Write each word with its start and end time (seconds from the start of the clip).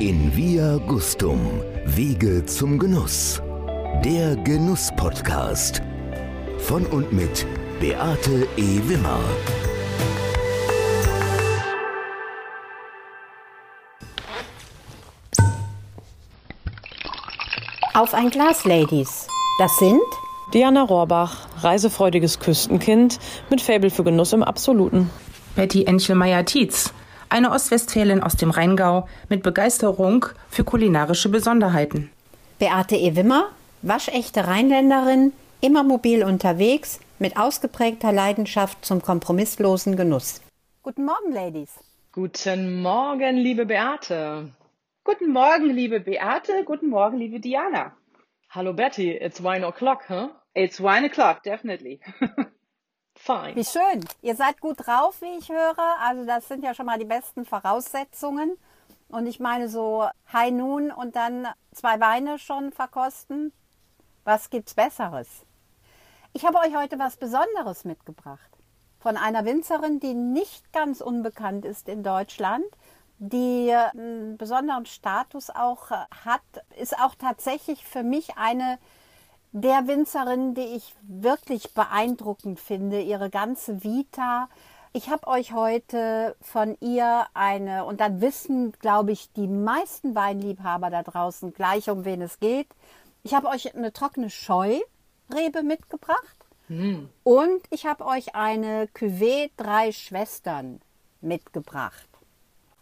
In 0.00 0.36
Via 0.36 0.76
Gustum, 0.86 1.40
Wege 1.84 2.46
zum 2.46 2.78
Genuss. 2.78 3.42
Der 4.04 4.36
Genuss-Podcast. 4.36 5.82
Von 6.58 6.86
und 6.86 7.12
mit 7.12 7.44
Beate 7.80 8.46
E. 8.56 8.80
Wimmer. 8.86 9.18
Auf 17.92 18.14
ein 18.14 18.30
Glas, 18.30 18.64
Ladies. 18.64 19.26
Das 19.58 19.76
sind 19.78 20.00
Diana 20.54 20.84
Rohrbach, 20.84 21.48
reisefreudiges 21.60 22.38
Küstenkind 22.38 23.18
mit 23.50 23.60
Faible 23.60 23.90
für 23.90 24.04
Genuss 24.04 24.32
im 24.32 24.44
Absoluten. 24.44 25.10
Betty 25.56 25.82
Enchelmeier-Tietz, 25.82 26.94
eine 27.30 27.50
Ostwestfälin 27.50 28.22
aus 28.22 28.36
dem 28.36 28.50
Rheingau 28.50 29.08
mit 29.28 29.42
Begeisterung 29.42 30.26
für 30.50 30.64
kulinarische 30.64 31.28
Besonderheiten. 31.28 32.10
Beate 32.58 32.96
E. 32.96 33.16
Wimmer, 33.16 33.48
waschechte 33.82 34.46
Rheinländerin, 34.46 35.32
immer 35.60 35.82
mobil 35.82 36.24
unterwegs, 36.24 37.00
mit 37.18 37.36
ausgeprägter 37.36 38.12
Leidenschaft 38.12 38.84
zum 38.84 39.02
kompromisslosen 39.02 39.96
Genuss. 39.96 40.40
Guten 40.82 41.04
Morgen, 41.04 41.32
Ladies. 41.32 41.70
Guten 42.12 42.80
Morgen, 42.80 43.36
liebe 43.36 43.66
Beate. 43.66 44.52
Guten 45.04 45.32
Morgen, 45.32 45.70
liebe 45.70 46.00
Beate. 46.00 46.64
Guten 46.64 46.88
Morgen, 46.88 47.18
liebe 47.18 47.40
Diana. 47.40 47.92
Hallo 48.50 48.72
Betty, 48.72 49.10
it's 49.10 49.42
wine 49.42 49.66
o'clock, 49.66 50.08
huh? 50.08 50.30
It's 50.54 50.80
wine 50.80 51.04
o'clock, 51.04 51.42
definitely. 51.42 52.00
Fine. 53.18 53.56
Wie 53.56 53.64
schön. 53.64 54.04
Ihr 54.22 54.36
seid 54.36 54.60
gut 54.60 54.86
drauf, 54.86 55.20
wie 55.20 55.38
ich 55.38 55.48
höre. 55.48 55.78
Also 56.00 56.24
das 56.24 56.48
sind 56.48 56.64
ja 56.64 56.74
schon 56.74 56.86
mal 56.86 56.98
die 56.98 57.04
besten 57.04 57.44
Voraussetzungen. 57.44 58.56
Und 59.08 59.26
ich 59.26 59.40
meine 59.40 59.68
so 59.68 60.06
High 60.32 60.52
Noon 60.52 60.90
und 60.90 61.16
dann 61.16 61.48
zwei 61.72 62.00
Weine 62.00 62.38
schon 62.38 62.72
verkosten. 62.72 63.52
Was 64.24 64.50
gibt's 64.50 64.74
Besseres? 64.74 65.28
Ich 66.32 66.44
habe 66.44 66.58
euch 66.58 66.76
heute 66.76 66.98
was 66.98 67.16
Besonderes 67.16 67.84
mitgebracht. 67.84 68.50
Von 69.00 69.16
einer 69.16 69.44
Winzerin, 69.44 70.00
die 70.00 70.14
nicht 70.14 70.72
ganz 70.72 71.00
unbekannt 71.00 71.64
ist 71.64 71.88
in 71.88 72.02
Deutschland, 72.02 72.66
die 73.18 73.72
einen 73.72 74.36
besonderen 74.36 74.86
Status 74.86 75.50
auch 75.50 75.90
hat, 75.90 76.42
ist 76.76 76.98
auch 76.98 77.14
tatsächlich 77.14 77.84
für 77.84 78.02
mich 78.02 78.36
eine 78.36 78.78
der 79.60 79.86
Winzerin, 79.86 80.54
die 80.54 80.76
ich 80.76 80.94
wirklich 81.02 81.74
beeindruckend 81.74 82.60
finde, 82.60 83.00
ihre 83.00 83.30
ganze 83.30 83.82
Vita. 83.82 84.48
Ich 84.92 85.10
habe 85.10 85.26
euch 85.26 85.52
heute 85.52 86.36
von 86.40 86.76
ihr 86.80 87.26
eine, 87.34 87.84
und 87.84 88.00
dann 88.00 88.20
wissen, 88.20 88.72
glaube 88.80 89.12
ich, 89.12 89.32
die 89.32 89.48
meisten 89.48 90.14
Weinliebhaber 90.14 90.90
da 90.90 91.02
draußen 91.02 91.52
gleich, 91.52 91.90
um 91.90 92.04
wen 92.04 92.22
es 92.22 92.40
geht. 92.40 92.68
Ich 93.22 93.34
habe 93.34 93.48
euch 93.48 93.74
eine 93.74 93.92
trockene 93.92 94.30
Scheurebe 94.30 95.62
mitgebracht 95.62 96.38
Hm. 96.68 97.08
und 97.24 97.62
ich 97.70 97.86
habe 97.86 98.04
euch 98.04 98.34
eine 98.34 98.86
Cuvée 98.94 99.50
Drei 99.56 99.90
Schwestern 99.90 100.80
mitgebracht. 101.22 102.08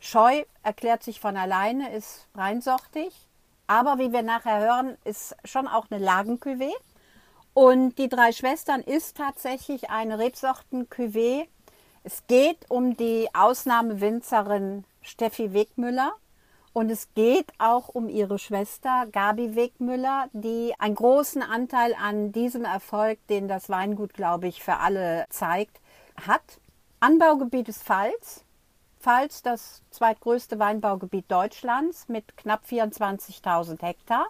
Scheu 0.00 0.44
erklärt 0.62 1.02
sich 1.05 1.20
von 1.20 1.36
alleine, 1.36 1.92
ist 1.92 2.27
reinsortig. 2.34 3.25
Aber 3.67 3.98
wie 3.98 4.12
wir 4.12 4.22
nachher 4.22 4.61
hören, 4.61 4.97
ist 5.05 5.36
schon 5.45 5.67
auch 5.67 5.86
eine 5.91 6.05
Lagencuvée. 6.05 6.72
Und 7.55 7.97
die 7.98 8.08
drei 8.08 8.33
Schwestern 8.33 8.81
ist 8.81 9.17
tatsächlich 9.17 9.91
eine 9.91 10.19
Rebsorten-Cuvée. 10.19 11.48
Es 12.05 12.27
geht 12.27 12.70
um 12.70 12.97
die 12.97 13.28
Ausnahmewinzerin 13.34 14.84
Steffi 15.00 15.53
Wegmüller. 15.53 16.12
Und 16.73 16.91
es 16.91 17.08
geht 17.14 17.50
auch 17.58 17.89
um 17.89 18.11
ihre 18.11 18.39
Schwester 18.39 19.06
Gabi 19.11 19.56
Wegmüller, 19.56 20.28
die 20.34 20.75
einen 20.78 20.95
großen 20.95 21.41
Anteil 21.41 21.95
an 21.95 22.33
diesem 22.33 22.67
Erfolg, 22.67 23.19
den 23.29 23.48
das 23.48 23.70
Weingut, 23.70 24.13
glaube 24.13 24.46
ich, 24.46 24.63
für 24.63 24.77
alle 24.77 25.24
zeigt, 25.30 25.80
hat. 26.27 26.61
Anbaugebiet 27.01 27.70
ist 27.70 27.83
Pfalz. 27.83 28.45
Pfalz 29.06 29.40
das 29.40 29.84
zweitgrößte 29.90 30.58
Weinbaugebiet 30.58 31.30
Deutschlands 31.30 32.08
mit 32.08 32.36
knapp 32.36 32.64
24.000 32.68 33.80
Hektar. 33.80 34.27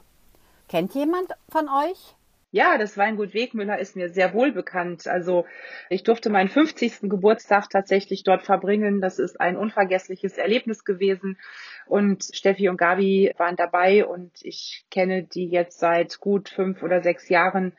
Kennt 0.69 0.95
jemand 0.95 1.33
von 1.49 1.71
euch? 1.71 2.15
Ja, 2.51 2.77
das 2.77 2.99
Weingut 2.99 3.33
Wegmüller 3.33 3.79
ist 3.79 3.97
mir 3.97 4.11
sehr 4.11 4.35
wohl 4.35 4.53
bekannt. 4.53 5.07
Also 5.07 5.47
ich 5.89 6.03
durfte 6.03 6.29
meinen 6.29 6.51
50. 6.51 7.09
Geburtstag 7.09 7.71
tatsächlich 7.71 8.23
dort 8.23 8.43
verbringen. 8.43 9.01
Das 9.01 9.19
ist 9.19 9.41
ein 9.41 9.57
unvergessliches 9.57 10.37
Erlebnis 10.37 10.85
gewesen. 10.85 11.39
Und 11.87 12.25
Steffi 12.35 12.69
und 12.69 12.77
Gabi 12.77 13.33
waren 13.39 13.57
dabei 13.57 14.05
und 14.05 14.33
ich 14.43 14.85
kenne 14.91 15.23
die 15.23 15.47
jetzt 15.47 15.79
seit 15.79 16.21
gut 16.21 16.51
fünf 16.51 16.83
oder 16.83 17.01
sechs 17.01 17.31
Jahren. 17.31 17.73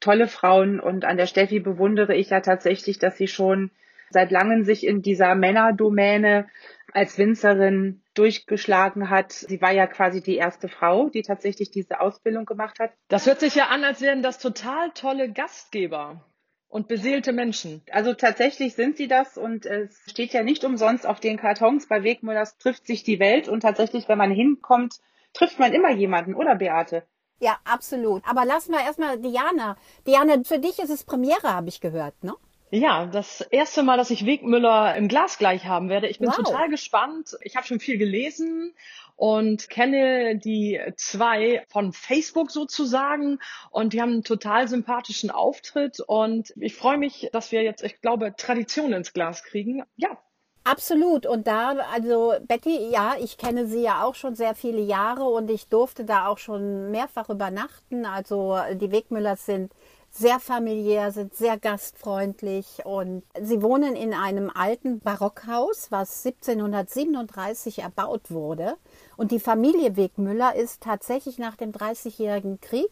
Tolle 0.00 0.28
Frauen 0.28 0.80
und 0.80 1.04
an 1.04 1.18
der 1.18 1.26
Steffi 1.26 1.60
bewundere 1.60 2.14
ich 2.14 2.30
ja 2.30 2.40
tatsächlich, 2.40 2.98
dass 2.98 3.18
sie 3.18 3.28
schon 3.28 3.70
seit 4.10 4.30
langem 4.30 4.64
sich 4.64 4.86
in 4.86 5.02
dieser 5.02 5.34
Männerdomäne 5.34 6.48
als 6.92 7.18
Winzerin 7.18 8.02
durchgeschlagen 8.14 9.10
hat. 9.10 9.32
Sie 9.32 9.60
war 9.60 9.72
ja 9.72 9.86
quasi 9.86 10.22
die 10.22 10.36
erste 10.36 10.68
Frau, 10.68 11.08
die 11.10 11.22
tatsächlich 11.22 11.70
diese 11.70 12.00
Ausbildung 12.00 12.46
gemacht 12.46 12.78
hat. 12.80 12.92
Das 13.08 13.26
hört 13.26 13.40
sich 13.40 13.54
ja 13.54 13.66
an, 13.66 13.84
als 13.84 14.00
wären 14.00 14.22
das 14.22 14.38
total 14.38 14.90
tolle 14.94 15.30
Gastgeber 15.30 16.24
und 16.68 16.88
beseelte 16.88 17.32
Menschen. 17.32 17.82
Also 17.90 18.14
tatsächlich 18.14 18.74
sind 18.74 18.96
sie 18.96 19.08
das 19.08 19.38
und 19.38 19.66
es 19.66 19.98
steht 20.08 20.32
ja 20.32 20.42
nicht 20.42 20.64
umsonst 20.64 21.06
auf 21.06 21.20
den 21.20 21.38
Kartons. 21.38 21.88
Bei 21.88 22.02
Wegmüllers 22.02 22.58
trifft 22.58 22.86
sich 22.86 23.02
die 23.02 23.20
Welt 23.20 23.48
und 23.48 23.60
tatsächlich, 23.60 24.08
wenn 24.08 24.18
man 24.18 24.30
hinkommt, 24.30 24.96
trifft 25.32 25.58
man 25.58 25.72
immer 25.72 25.90
jemanden, 25.90 26.34
oder 26.34 26.56
Beate? 26.56 27.04
Ja, 27.40 27.58
absolut. 27.64 28.22
Aber 28.26 28.44
lassen 28.44 28.72
wir 28.72 28.80
erstmal 28.80 29.18
Diana. 29.18 29.76
Diana, 30.06 30.42
für 30.44 30.58
dich 30.58 30.78
ist 30.78 30.90
es 30.90 31.04
Premiere, 31.04 31.54
habe 31.54 31.68
ich 31.68 31.80
gehört, 31.80 32.22
ne? 32.24 32.34
Ja, 32.70 33.06
das 33.06 33.40
erste 33.40 33.82
Mal, 33.82 33.96
dass 33.96 34.10
ich 34.10 34.26
Wegmüller 34.26 34.94
im 34.96 35.08
Glas 35.08 35.38
gleich 35.38 35.64
haben 35.64 35.88
werde. 35.88 36.08
Ich 36.08 36.18
bin 36.18 36.28
Wow. 36.28 36.36
total 36.36 36.68
gespannt. 36.68 37.36
Ich 37.42 37.56
habe 37.56 37.66
schon 37.66 37.80
viel 37.80 37.96
gelesen 37.96 38.74
und 39.16 39.70
kenne 39.70 40.36
die 40.36 40.80
zwei 40.96 41.64
von 41.68 41.92
Facebook 41.92 42.50
sozusagen 42.50 43.38
und 43.70 43.92
die 43.94 44.02
haben 44.02 44.12
einen 44.12 44.24
total 44.24 44.68
sympathischen 44.68 45.30
Auftritt 45.30 46.00
und 46.00 46.52
ich 46.56 46.76
freue 46.76 46.98
mich, 46.98 47.28
dass 47.32 47.50
wir 47.52 47.62
jetzt, 47.62 47.82
ich 47.82 48.00
glaube, 48.00 48.34
Tradition 48.36 48.92
ins 48.92 49.12
Glas 49.12 49.42
kriegen. 49.44 49.82
Ja, 49.96 50.18
Absolut. 50.64 51.24
Und 51.24 51.46
da, 51.46 51.70
also 51.94 52.34
Betty, 52.46 52.90
ja, 52.90 53.14
ich 53.18 53.38
kenne 53.38 53.66
sie 53.66 53.80
ja 53.80 54.04
auch 54.04 54.14
schon 54.14 54.34
sehr 54.34 54.54
viele 54.54 54.82
Jahre 54.82 55.24
und 55.24 55.50
ich 55.50 55.68
durfte 55.68 56.04
da 56.04 56.26
auch 56.26 56.36
schon 56.36 56.90
mehrfach 56.90 57.30
übernachten. 57.30 58.04
Also 58.04 58.58
die 58.74 58.92
Wegmüllers 58.92 59.46
sind 59.46 59.72
sehr 60.18 60.40
familiär, 60.40 61.12
sind 61.12 61.34
sehr 61.34 61.58
gastfreundlich 61.58 62.84
und 62.84 63.22
sie 63.40 63.62
wohnen 63.62 63.94
in 63.94 64.12
einem 64.12 64.50
alten 64.50 64.98
Barockhaus, 64.98 65.92
was 65.92 66.26
1737 66.26 67.80
erbaut 67.80 68.30
wurde. 68.30 68.74
Und 69.16 69.30
die 69.30 69.38
Familie 69.38 69.96
Wegmüller 69.96 70.56
ist 70.56 70.80
tatsächlich 70.80 71.38
nach 71.38 71.56
dem 71.56 71.70
Dreißigjährigen 71.70 72.60
Krieg 72.60 72.90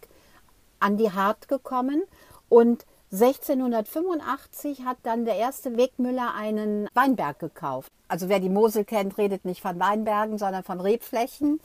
an 0.79 0.97
die 0.97 1.11
Hart 1.11 1.49
gekommen 1.49 2.05
und 2.49 2.87
1685 3.13 4.85
hat 4.85 4.99
dann 5.03 5.25
der 5.25 5.37
erste 5.37 5.77
Wegmüller 5.77 6.35
einen 6.35 6.89
Weinberg 6.95 7.41
gekauft. 7.41 7.91
Also 8.09 8.29
wer 8.29 8.39
die 8.41 8.49
Mosel 8.49 8.85
kennt, 8.85 9.19
redet 9.19 9.45
nicht 9.45 9.63
von 9.63 9.81
Weinbergen, 9.81 10.39
sondern 10.39 10.63
von 10.63 10.81
Rebflächen. 10.81 11.61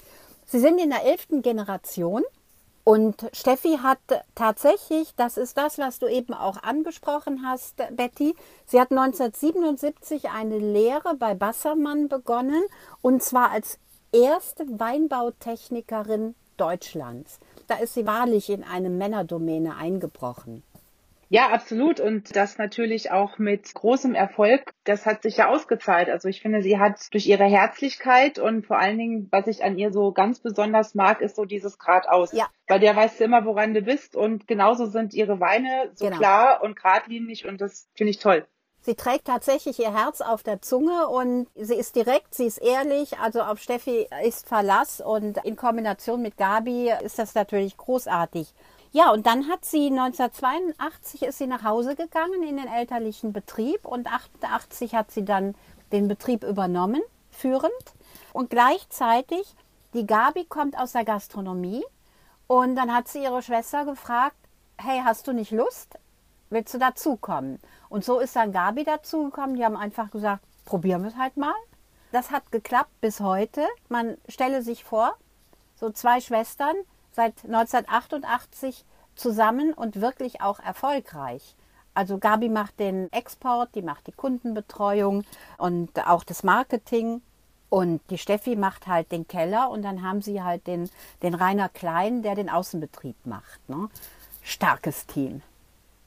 Sie 0.45 0.59
sind 0.59 0.79
in 0.79 0.89
der 0.89 1.03
elften 1.05 1.41
Generation 1.41 2.23
und 2.91 3.29
Steffi 3.31 3.77
hat 3.81 3.99
tatsächlich, 4.35 5.15
das 5.15 5.37
ist 5.37 5.57
das, 5.57 5.77
was 5.77 5.99
du 5.99 6.07
eben 6.07 6.33
auch 6.33 6.61
angesprochen 6.61 7.41
hast, 7.45 7.77
Betty, 7.95 8.35
sie 8.65 8.81
hat 8.81 8.91
1977 8.91 10.27
eine 10.31 10.57
Lehre 10.57 11.15
bei 11.15 11.33
Bassermann 11.33 12.09
begonnen 12.09 12.61
und 13.01 13.23
zwar 13.23 13.51
als 13.51 13.79
erste 14.11 14.65
Weinbautechnikerin 14.77 16.35
Deutschlands. 16.57 17.39
Da 17.67 17.75
ist 17.75 17.93
sie 17.93 18.05
wahrlich 18.05 18.49
in 18.49 18.65
eine 18.65 18.89
Männerdomäne 18.89 19.77
eingebrochen. 19.77 20.61
Ja, 21.31 21.47
absolut. 21.47 22.01
Und 22.01 22.35
das 22.35 22.57
natürlich 22.57 23.09
auch 23.11 23.37
mit 23.37 23.73
großem 23.73 24.15
Erfolg. 24.15 24.73
Das 24.83 25.05
hat 25.05 25.23
sich 25.23 25.37
ja 25.37 25.47
ausgezahlt. 25.47 26.09
Also 26.09 26.27
ich 26.27 26.41
finde, 26.41 26.61
sie 26.61 26.77
hat 26.77 26.99
durch 27.11 27.25
ihre 27.25 27.45
Herzlichkeit 27.45 28.37
und 28.37 28.67
vor 28.67 28.77
allen 28.77 28.97
Dingen, 28.97 29.29
was 29.31 29.47
ich 29.47 29.63
an 29.63 29.77
ihr 29.77 29.93
so 29.93 30.11
ganz 30.11 30.41
besonders 30.41 30.93
mag, 30.93 31.21
ist 31.21 31.37
so 31.37 31.45
dieses 31.45 31.79
geradeaus. 31.79 32.33
Ja. 32.33 32.49
Bei 32.67 32.79
der 32.79 32.97
weißt 32.97 33.21
du 33.21 33.23
immer, 33.23 33.45
woran 33.45 33.73
du 33.73 33.81
bist. 33.81 34.17
Und 34.17 34.45
genauso 34.45 34.87
sind 34.87 35.13
ihre 35.13 35.39
Weine 35.39 35.91
so 35.93 36.07
Genau. 36.07 36.17
klar 36.17 36.61
und 36.63 36.75
geradlinig. 36.75 37.47
Und 37.47 37.61
das 37.61 37.87
finde 37.95 38.11
ich 38.11 38.19
toll. 38.19 38.45
Sie 38.81 38.95
trägt 38.95 39.27
tatsächlich 39.27 39.79
ihr 39.79 39.93
Herz 39.93 40.19
auf 40.19 40.43
der 40.43 40.61
Zunge 40.61 41.07
und 41.07 41.47
sie 41.55 41.75
ist 41.75 41.95
direkt, 41.95 42.35
sie 42.35 42.47
ist 42.47 42.57
ehrlich. 42.57 43.17
Also 43.19 43.41
auf 43.41 43.59
Steffi 43.59 44.05
ist 44.25 44.49
Verlass 44.49 44.99
und 44.99 45.37
in 45.45 45.55
Kombination 45.55 46.21
mit 46.21 46.35
Gabi 46.35 46.91
ist 47.01 47.19
das 47.19 47.35
natürlich 47.35 47.77
großartig. 47.77 48.53
Ja, 48.93 49.11
und 49.11 49.25
dann 49.25 49.47
hat 49.47 49.63
sie 49.63 49.87
1982 49.87 51.23
ist 51.23 51.37
sie 51.37 51.47
nach 51.47 51.63
Hause 51.63 51.95
gegangen 51.95 52.43
in 52.43 52.57
den 52.57 52.67
elterlichen 52.67 53.31
Betrieb 53.31 53.85
und 53.85 54.11
88 54.11 54.95
hat 54.95 55.11
sie 55.11 55.23
dann 55.23 55.55
den 55.93 56.09
Betrieb 56.09 56.43
übernommen, 56.43 57.01
führend. 57.29 57.71
Und 58.33 58.49
gleichzeitig 58.49 59.55
Die 59.93 60.07
Gabi 60.07 60.45
kommt 60.45 60.77
aus 60.77 60.93
der 60.93 61.03
Gastronomie 61.03 61.83
und 62.47 62.75
dann 62.77 62.93
hat 62.93 63.09
sie 63.09 63.23
ihre 63.23 63.41
Schwester 63.41 63.83
gefragt, 63.83 64.37
hey, 64.77 65.01
hast 65.03 65.27
du 65.27 65.33
nicht 65.33 65.51
Lust? 65.51 65.99
Willst 66.49 66.73
du 66.73 66.77
dazukommen? 66.77 67.59
Und 67.89 68.05
so 68.05 68.19
ist 68.19 68.35
dann 68.37 68.53
Gabi 68.53 68.85
dazugekommen. 68.85 69.57
Die 69.57 69.65
haben 69.65 69.75
einfach 69.75 70.09
gesagt, 70.09 70.43
probieren 70.63 71.01
wir 71.01 71.09
es 71.09 71.17
halt 71.17 71.35
mal. 71.35 71.53
Das 72.13 72.31
hat 72.31 72.51
geklappt 72.51 73.01
bis 73.01 73.19
heute. 73.19 73.65
Man 73.89 74.17
stelle 74.29 74.61
sich 74.61 74.83
vor, 74.85 75.17
so 75.75 75.89
zwei 75.89 76.21
Schwestern 76.21 76.75
seit 77.11 77.43
1988 77.45 78.85
zusammen 79.15 79.73
und 79.73 80.01
wirklich 80.01 80.41
auch 80.41 80.59
erfolgreich. 80.59 81.55
Also 81.93 82.17
Gabi 82.17 82.49
macht 82.49 82.79
den 82.79 83.11
Export, 83.11 83.75
die 83.75 83.81
macht 83.81 84.07
die 84.07 84.13
Kundenbetreuung 84.13 85.23
und 85.57 86.07
auch 86.07 86.23
das 86.23 86.43
Marketing. 86.43 87.21
Und 87.69 88.01
die 88.09 88.17
Steffi 88.17 88.57
macht 88.57 88.87
halt 88.87 89.13
den 89.13 89.27
Keller 89.27 89.69
und 89.69 89.81
dann 89.83 90.03
haben 90.03 90.21
sie 90.21 90.43
halt 90.43 90.67
den, 90.67 90.89
den 91.21 91.33
Rainer 91.33 91.69
Klein, 91.69 92.21
der 92.21 92.35
den 92.35 92.49
Außenbetrieb 92.49 93.15
macht. 93.25 93.69
Ne? 93.69 93.89
Starkes 94.43 95.05
Team. 95.05 95.41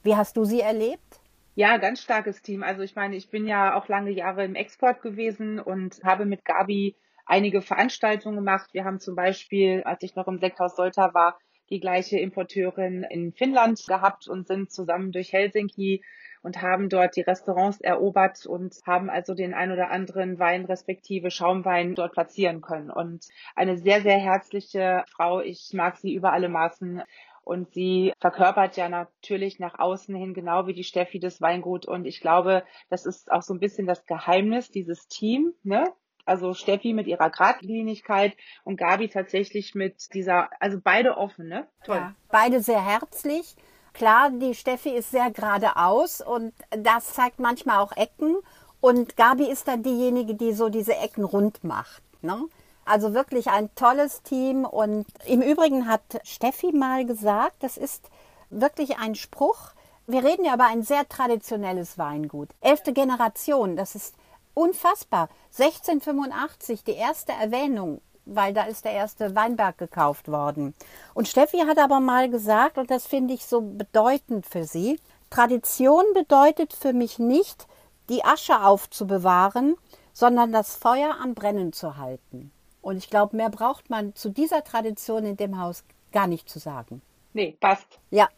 Wie 0.03 0.15
hast 0.15 0.37
du 0.37 0.45
sie 0.45 0.61
erlebt? 0.61 1.19
Ja, 1.55 1.77
ganz 1.77 2.01
starkes 2.01 2.41
Team. 2.41 2.61
Also 2.61 2.81
ich 2.81 2.95
meine, 2.95 3.15
ich 3.15 3.29
bin 3.29 3.47
ja 3.47 3.75
auch 3.75 3.87
lange 3.87 4.11
Jahre 4.11 4.45
im 4.45 4.53
Export 4.55 5.01
gewesen 5.01 5.59
und 5.59 6.03
habe 6.03 6.25
mit 6.25 6.45
Gabi 6.45 6.95
einige 7.25 7.61
Veranstaltungen 7.61 8.37
gemacht. 8.37 8.69
Wir 8.73 8.85
haben 8.85 8.99
zum 8.99 9.15
Beispiel, 9.15 9.83
als 9.83 10.03
ich 10.03 10.15
noch 10.15 10.27
im 10.27 10.39
Sekthaus 10.39 10.75
Solta 10.75 11.13
war, 11.13 11.37
die 11.69 11.79
gleiche 11.79 12.19
Importeurin 12.19 13.03
in 13.09 13.33
Finnland 13.33 13.83
gehabt 13.87 14.27
und 14.27 14.47
sind 14.47 14.71
zusammen 14.71 15.11
durch 15.11 15.33
Helsinki 15.33 16.03
und 16.43 16.61
haben 16.61 16.89
dort 16.89 17.15
die 17.15 17.21
Restaurants 17.21 17.81
erobert 17.81 18.45
und 18.45 18.75
haben 18.85 19.09
also 19.09 19.33
den 19.33 19.55
ein 19.55 19.71
oder 19.71 19.89
anderen 19.89 20.37
Wein 20.37 20.65
respektive 20.65 21.31
Schaumwein 21.31 21.95
dort 21.95 22.13
platzieren 22.13 22.61
können. 22.61 22.91
Und 22.91 23.25
eine 23.55 23.77
sehr, 23.77 24.01
sehr 24.01 24.19
herzliche 24.19 25.03
Frau. 25.09 25.41
Ich 25.41 25.71
mag 25.73 25.97
sie 25.97 26.13
über 26.13 26.33
alle 26.33 26.49
Maßen. 26.49 27.01
Und 27.43 27.71
sie 27.73 28.11
verkörpert 28.19 28.75
ja 28.75 28.89
natürlich 28.89 29.59
nach 29.59 29.77
außen 29.77 30.15
hin 30.15 30.33
genau 30.33 30.65
wie 30.65 30.73
die 30.73 30.83
Steffi 30.83 31.19
das 31.19 31.41
Weingut. 31.41 31.87
Und 31.87 32.05
ich 32.05 32.19
glaube, 32.19 32.63
das 32.89 33.05
ist 33.05 33.31
auch 33.31 33.43
so 33.43 33.53
ein 33.53 33.59
bisschen 33.59 33.85
das 33.85 34.05
Geheimnis 34.05 34.71
dieses 34.71 35.07
Team, 35.07 35.53
ne? 35.63 35.83
Also 36.25 36.53
Steffi 36.53 36.93
mit 36.93 37.07
ihrer 37.07 37.29
Gradlinigkeit 37.29 38.33
und 38.63 38.77
Gabi 38.77 39.09
tatsächlich 39.09 39.75
mit 39.75 40.13
dieser, 40.13 40.49
also 40.59 40.79
beide 40.83 41.17
offen, 41.17 41.47
ne? 41.47 41.67
Toll. 41.83 41.97
Ja, 41.97 42.15
beide 42.29 42.61
sehr 42.61 42.83
herzlich. 42.83 43.55
Klar, 43.93 44.31
die 44.31 44.55
Steffi 44.55 44.89
ist 44.89 45.11
sehr 45.11 45.31
geradeaus 45.31 46.19
und 46.21 46.53
das 46.71 47.13
zeigt 47.13 47.39
manchmal 47.39 47.79
auch 47.79 47.95
Ecken. 47.95 48.37
Und 48.81 49.15
Gabi 49.15 49.49
ist 49.49 49.67
dann 49.67 49.83
diejenige, 49.83 50.35
die 50.35 50.51
so 50.51 50.69
diese 50.69 50.95
Ecken 50.97 51.23
rund 51.23 51.63
macht. 51.63 52.03
Ne? 52.21 52.45
Also 52.83 53.13
wirklich 53.13 53.47
ein 53.47 53.73
tolles 53.75 54.21
Team. 54.21 54.65
Und 54.65 55.05
im 55.25 55.41
Übrigen 55.41 55.87
hat 55.87 56.01
Steffi 56.23 56.71
mal 56.71 57.05
gesagt, 57.05 57.55
das 57.61 57.77
ist 57.77 58.09
wirklich 58.49 58.97
ein 58.97 59.15
Spruch. 59.15 59.71
Wir 60.07 60.23
reden 60.23 60.45
ja 60.45 60.55
über 60.55 60.67
ein 60.67 60.83
sehr 60.83 61.07
traditionelles 61.07 61.97
Weingut. 61.97 62.49
Elfte 62.61 62.93
Generation, 62.93 63.75
das 63.75 63.95
ist 63.95 64.13
unfassbar. 64.55 65.29
1685, 65.51 66.83
die 66.83 66.95
erste 66.95 67.33
Erwähnung, 67.33 68.01
weil 68.25 68.53
da 68.55 68.63
ist 68.63 68.85
der 68.85 68.93
erste 68.93 69.35
Weinberg 69.35 69.77
gekauft 69.77 70.27
worden. 70.27 70.73
Und 71.13 71.27
Steffi 71.27 71.59
hat 71.59 71.77
aber 71.77 71.99
mal 71.99 72.29
gesagt, 72.29 72.79
und 72.79 72.89
das 72.89 73.05
finde 73.05 73.35
ich 73.35 73.45
so 73.45 73.61
bedeutend 73.61 74.47
für 74.47 74.63
sie, 74.63 74.99
Tradition 75.29 76.03
bedeutet 76.13 76.73
für 76.73 76.93
mich 76.93 77.19
nicht, 77.19 77.67
die 78.09 78.23
Asche 78.23 78.63
aufzubewahren, 78.63 79.75
sondern 80.13 80.51
das 80.51 80.75
Feuer 80.75 81.17
am 81.21 81.35
Brennen 81.35 81.73
zu 81.73 81.97
halten. 81.97 82.51
Und 82.81 82.97
ich 82.97 83.09
glaube, 83.09 83.35
mehr 83.35 83.49
braucht 83.49 83.89
man 83.89 84.15
zu 84.15 84.29
dieser 84.29 84.63
Tradition 84.63 85.25
in 85.25 85.37
dem 85.37 85.59
Haus 85.59 85.83
gar 86.11 86.27
nicht 86.27 86.47
zu 86.47 86.59
sagen. 86.59 87.01
Nee, 87.33 87.57
passt. 87.59 87.99
Ja. 88.11 88.29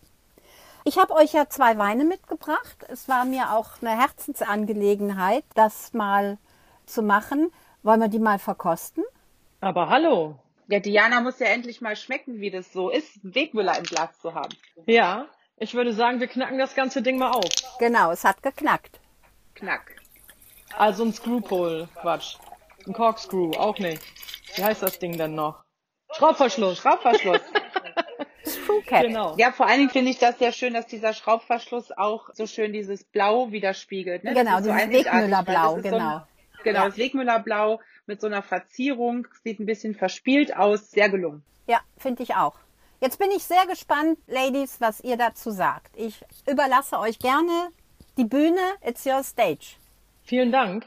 Ich 0.88 0.98
habe 0.98 1.14
euch 1.16 1.34
ja 1.34 1.50
zwei 1.50 1.78
Weine 1.78 2.06
mitgebracht. 2.06 2.86
Es 2.88 3.10
war 3.10 3.26
mir 3.26 3.52
auch 3.52 3.82
eine 3.82 4.00
Herzensangelegenheit, 4.00 5.44
das 5.54 5.92
mal 5.92 6.38
zu 6.86 7.02
machen. 7.02 7.52
Wollen 7.84 8.00
wir 8.00 8.08
die 8.08 8.20
mal 8.20 8.40
verkosten? 8.40 9.04
Aber 9.60 9.90
hallo. 9.90 10.40
Ja, 10.68 10.80
Diana 10.80 11.20
muss 11.20 11.40
ja 11.40 11.48
endlich 11.48 11.82
mal 11.82 11.98
schmecken, 11.98 12.40
wie 12.40 12.52
das 12.52 12.72
so 12.72 12.90
ist, 12.90 13.20
Wegmüller 13.22 13.78
im 13.78 13.84
Glas 13.84 14.18
zu 14.22 14.34
haben. 14.34 14.56
Ja, 14.86 15.26
ich 15.58 15.74
würde 15.74 15.92
sagen, 15.92 16.22
wir 16.22 16.28
knacken 16.28 16.58
das 16.58 16.74
ganze 16.74 17.02
Ding 17.02 17.18
mal 17.18 17.32
auf. 17.32 17.50
Genau, 17.80 18.12
es 18.12 18.24
hat 18.24 18.42
geknackt. 18.42 19.02
Knack. 19.56 19.94
Also 20.78 21.04
ein 21.04 21.12
Screwpull, 21.12 21.90
Quatsch. 22.00 22.38
Ein 22.86 22.94
Corkscrew, 22.94 23.52
auch 23.58 23.78
nicht. 23.78 24.02
Wie 24.56 24.64
heißt 24.64 24.84
das 24.84 25.00
Ding 25.00 25.18
denn 25.18 25.36
noch? 25.36 25.66
Schraubverschluss. 26.14 26.78
Schraubverschluss. 26.78 27.42
Screwcap. 28.88 29.02
Genau. 29.08 29.36
Ja, 29.38 29.52
vor 29.52 29.68
allen 29.68 29.80
Dingen 29.80 29.90
finde 29.90 30.12
ich 30.12 30.18
das 30.20 30.40
sehr 30.40 30.52
schön, 30.52 30.74
dass 30.74 30.88
dieser 30.88 31.14
Schraubverschluss 31.14 31.92
auch 31.92 32.30
so 32.34 32.48
schön 32.48 32.74
dieses 32.74 33.04
Blau 33.04 33.52
widerspiegelt. 33.52 34.24
Ne? 34.24 34.34
Genau, 34.34 34.52
Das 34.58 34.62
ist 34.62 34.66
so 34.68 34.72
dieses 34.72 34.84
einzigartig, 34.84 35.14
Wegmüllerblau, 35.14 35.76
ist 35.76 35.84
so 35.84 35.88
ein- 35.88 35.94
genau. 35.94 36.22
Genau, 36.64 36.80
Ja. 36.80 36.86
das 36.88 36.98
Wegmüllerblau 36.98 37.80
mit 38.08 38.22
so 38.22 38.28
einer 38.28 38.42
Verzierung, 38.42 39.28
sieht 39.44 39.60
ein 39.60 39.66
bisschen 39.66 39.94
verspielt 39.96 40.56
aus, 40.56 40.90
sehr 40.92 41.10
gelungen. 41.10 41.44
Ja, 41.68 41.82
finde 41.98 42.24
ich 42.24 42.36
auch. 42.36 42.56
Jetzt 43.00 43.20
bin 43.20 43.30
ich 43.32 43.44
sehr 43.44 43.66
gespannt, 43.68 44.18
Ladies, 44.28 44.82
was 44.82 45.02
ihr 45.02 45.18
dazu 45.18 45.52
sagt. 45.52 45.92
Ich 45.96 46.24
überlasse 46.50 46.98
euch 47.00 47.20
gerne 47.20 47.70
die 48.18 48.26
Bühne. 48.26 48.60
It's 48.84 49.06
your 49.06 49.24
stage. 49.24 49.76
Vielen 50.24 50.52
Dank. 50.52 50.86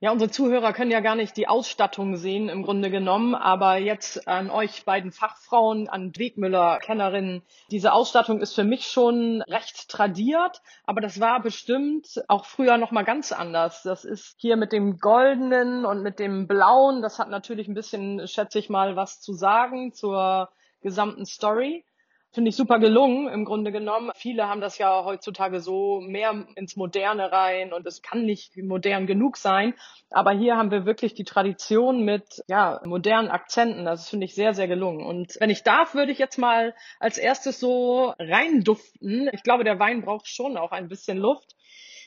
Ja, 0.00 0.12
unsere 0.12 0.30
Zuhörer 0.30 0.72
können 0.72 0.92
ja 0.92 1.00
gar 1.00 1.16
nicht 1.16 1.36
die 1.36 1.48
Ausstattung 1.48 2.16
sehen 2.16 2.48
im 2.48 2.62
Grunde 2.62 2.88
genommen, 2.88 3.34
aber 3.34 3.78
jetzt 3.78 4.28
an 4.28 4.48
euch 4.48 4.84
beiden 4.84 5.10
Fachfrauen, 5.10 5.88
an 5.88 6.12
Wegmüller, 6.16 6.78
Kennerinnen. 6.78 7.42
Diese 7.72 7.92
Ausstattung 7.92 8.40
ist 8.40 8.54
für 8.54 8.62
mich 8.62 8.86
schon 8.86 9.42
recht 9.42 9.88
tradiert, 9.88 10.62
aber 10.84 11.00
das 11.00 11.18
war 11.18 11.42
bestimmt 11.42 12.22
auch 12.28 12.44
früher 12.44 12.78
noch 12.78 12.92
mal 12.92 13.02
ganz 13.02 13.32
anders. 13.32 13.82
Das 13.82 14.04
ist 14.04 14.36
hier 14.38 14.56
mit 14.56 14.70
dem 14.70 15.00
goldenen 15.00 15.84
und 15.84 16.04
mit 16.04 16.20
dem 16.20 16.46
blauen, 16.46 17.02
das 17.02 17.18
hat 17.18 17.28
natürlich 17.28 17.66
ein 17.66 17.74
bisschen, 17.74 18.24
schätze 18.28 18.60
ich 18.60 18.68
mal, 18.68 18.94
was 18.94 19.20
zu 19.20 19.32
sagen 19.32 19.92
zur 19.94 20.48
gesamten 20.80 21.26
Story. 21.26 21.84
Finde 22.30 22.50
ich 22.50 22.56
super 22.56 22.78
gelungen 22.78 23.26
im 23.28 23.46
Grunde 23.46 23.72
genommen. 23.72 24.10
Viele 24.14 24.48
haben 24.48 24.60
das 24.60 24.76
ja 24.76 25.02
heutzutage 25.04 25.60
so 25.60 26.00
mehr 26.00 26.46
ins 26.56 26.76
Moderne 26.76 27.32
rein 27.32 27.72
und 27.72 27.86
es 27.86 28.02
kann 28.02 28.26
nicht 28.26 28.54
modern 28.58 29.06
genug 29.06 29.38
sein. 29.38 29.72
Aber 30.10 30.32
hier 30.32 30.56
haben 30.56 30.70
wir 30.70 30.84
wirklich 30.84 31.14
die 31.14 31.24
Tradition 31.24 32.04
mit 32.04 32.44
ja, 32.46 32.82
modernen 32.84 33.28
Akzenten. 33.28 33.86
Das 33.86 34.10
finde 34.10 34.26
ich 34.26 34.34
sehr, 34.34 34.52
sehr 34.52 34.68
gelungen. 34.68 35.06
Und 35.06 35.36
wenn 35.40 35.48
ich 35.48 35.62
darf, 35.62 35.94
würde 35.94 36.12
ich 36.12 36.18
jetzt 36.18 36.36
mal 36.36 36.74
als 37.00 37.16
erstes 37.16 37.60
so 37.60 38.12
reinduften. 38.18 39.30
Ich 39.32 39.42
glaube, 39.42 39.64
der 39.64 39.78
Wein 39.78 40.02
braucht 40.02 40.28
schon 40.28 40.58
auch 40.58 40.72
ein 40.72 40.88
bisschen 40.88 41.16
Luft. 41.16 41.56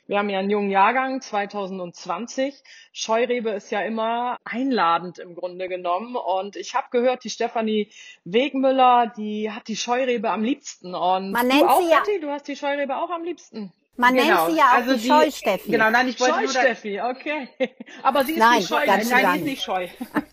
Wir 0.08 0.18
haben 0.18 0.30
ja 0.30 0.40
einen 0.40 0.50
jungen 0.50 0.70
Jahrgang, 0.72 1.22
2020. 1.22 2.56
Scheurebe 2.92 3.52
ist 3.52 3.72
ja 3.72 3.82
immer 3.82 4.38
einladend 4.44 5.20
im 5.20 5.36
Grunde 5.36 5.70
genommen. 5.70 6.16
Und 6.16 6.56
ich 6.56 6.76
habe 6.76 6.88
gehört, 6.92 7.24
die 7.24 7.30
Stefanie 7.30 7.90
Wegmüller, 8.26 9.14
die 9.16 9.52
hat 9.52 9.68
die 9.68 9.76
Scheurebe 9.78 10.30
am 10.30 10.44
liebsten. 10.44 10.96
Und 10.96 11.32
Man 11.32 11.48
du 11.50 11.56
nennt 11.56 11.70
auch, 11.70 11.82
sie 11.82 11.90
ja- 11.90 12.00
Betty? 12.00 12.20
Du 12.20 12.30
hast 12.30 12.48
die 12.48 12.56
Scheurebe 12.56 12.98
auch 12.98 13.10
am 13.10 13.24
liebsten. 13.24 13.72
Man 13.98 14.16
Genau. 14.16 14.26
nennt 14.48 14.52
sie 14.52 14.58
ja 14.58 14.66
auch 14.66 14.74
Also 14.74 14.94
die 14.96 15.08
Scheusteffi. 15.08 15.72
Genau, 15.72 15.90
nein, 15.92 16.08
ich 16.08 16.20
wollte 16.20 16.34
Scheu-Steffi, 16.40 17.02
okay. 17.02 17.50
Aber 18.04 18.24
sie 18.26 18.34
ist 18.34 18.40
Nein, 18.40 18.58
nicht 18.60 18.68
scheu. 18.70 18.86
ganz 18.86 19.10
Nein, 19.10 19.22
gar 19.22 19.34
die 19.34 19.40
ist 19.40 19.46
nicht 19.46 19.64
scheu. 19.64 19.88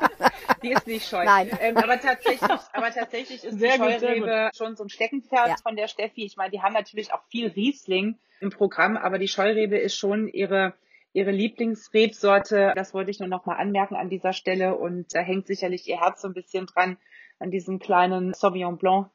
die 0.63 0.73
ist 0.73 0.87
nicht 0.87 1.09
scheu. 1.09 1.25
Nein. 1.25 1.51
Ähm, 1.61 1.77
aber 1.77 2.01
tatsächlich, 2.01 2.41
aber 2.73 2.91
tatsächlich 2.93 3.45
ist 3.45 3.59
Sehr 3.59 3.73
die 3.73 3.79
Scheurebe 3.79 4.51
schon 4.57 4.77
so 4.77 4.85
ein 4.85 4.89
Steckenpferd 4.89 5.49
Ja. 5.49 5.57
von 5.63 5.77
der 5.77 5.89
Steffi. 5.89 6.25
Ich 6.25 6.37
meine, 6.37 6.51
die 6.51 6.63
haben 6.63 6.73
natürlich 6.73 7.13
auch 7.13 7.21
viel 7.31 7.49
Riesling 7.49 8.17
im 8.41 8.51
Programm, 8.51 8.97
aber 8.97 9.19
die 9.19 9.29
Scheurebe 9.29 9.77
ist 9.79 9.97
schon 9.97 10.29
ihre 10.29 10.75
ihre 11.13 11.31
Lieblingsrebsorte. 11.31 12.73
Das 12.77 12.95
wollte 12.95 13.11
ich 13.11 13.19
nur 13.19 13.29
noch 13.29 13.47
mal 13.47 13.57
anmerken 13.57 13.97
an 13.97 14.11
dieser 14.11 14.33
Stelle 14.33 14.77
und 14.77 15.15
da 15.15 15.21
hängt 15.21 15.47
sicherlich 15.47 15.89
ihr 15.89 16.01
Herz 16.01 16.23
so 16.23 16.29
ein 16.29 16.35
bisschen 16.35 16.67
dran 16.67 16.97
an 17.39 17.51
diesem 17.51 17.79
kleinen 17.79 18.35
Sauvignon 18.35 18.79
Blanc. 18.79 19.09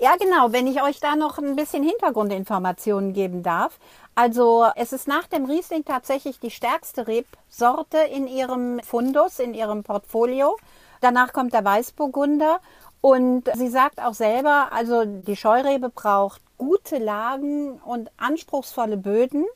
Ja, 0.00 0.16
genau. 0.16 0.52
Wenn 0.52 0.66
ich 0.66 0.82
euch 0.82 1.00
da 1.00 1.16
noch 1.16 1.38
ein 1.38 1.56
bisschen 1.56 1.82
Hintergrundinformationen 1.82 3.14
geben 3.14 3.42
darf. 3.42 3.78
Also 4.14 4.66
es 4.76 4.92
ist 4.92 5.08
nach 5.08 5.26
dem 5.26 5.46
Riesling 5.46 5.84
tatsächlich 5.84 6.38
die 6.40 6.50
stärkste 6.50 7.06
Rebsorte 7.06 7.98
in 8.12 8.26
ihrem 8.26 8.80
Fundus, 8.80 9.38
in 9.38 9.54
ihrem 9.54 9.84
Portfolio. 9.84 10.56
Danach 11.00 11.32
kommt 11.32 11.52
der 11.52 11.64
Weißburgunder. 11.64 12.60
Und 13.00 13.48
sie 13.54 13.68
sagt 13.68 14.00
auch 14.00 14.14
selber, 14.14 14.72
also 14.72 15.04
die 15.04 15.36
Scheurebe 15.36 15.88
braucht 15.88 16.42
gute 16.58 16.98
Lagen 16.98 17.80
und 17.80 18.10
anspruchsvolle 18.16 18.96
Böden. 18.96 19.46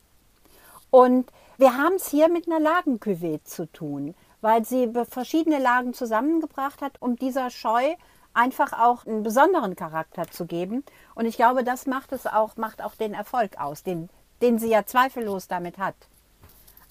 Und 0.91 1.31
wir 1.59 1.77
haben 1.77 1.97
es 1.97 2.09
hier 2.09 2.29
mit 2.29 2.47
einer 2.47 2.61
Lagencuvée 2.61 3.43
zu 3.45 3.71
tun, 3.71 4.15
weil 4.41 4.65
sie 4.65 4.91
verschiedene 5.09 5.59
Lagen 5.59 5.95
zusammengebracht 5.95 6.81
hat, 6.81 7.01
um 7.01 7.17
dieser 7.17 7.51
Scheu 7.51 7.95
einfach 8.35 8.73
auch 8.73 9.07
einen 9.07 9.23
besonderen 9.23 9.77
Charakter 9.77 10.31
zu 10.31 10.47
geben. 10.47 10.85
Und 11.15 11.27
ich 11.27 11.37
glaube, 11.37 11.65
das 11.65 11.87
macht 11.87 12.13
es 12.13 12.27
auch, 12.27 12.57
macht 12.57 12.83
auch 12.83 12.95
den 12.95 13.15
Erfolg 13.15 13.59
aus, 13.59 13.83
den, 13.83 14.09
den 14.41 14.59
sie 14.59 14.71
ja 14.71 14.87
zweifellos 14.87 15.49
damit 15.49 15.79
hat. 15.79 15.97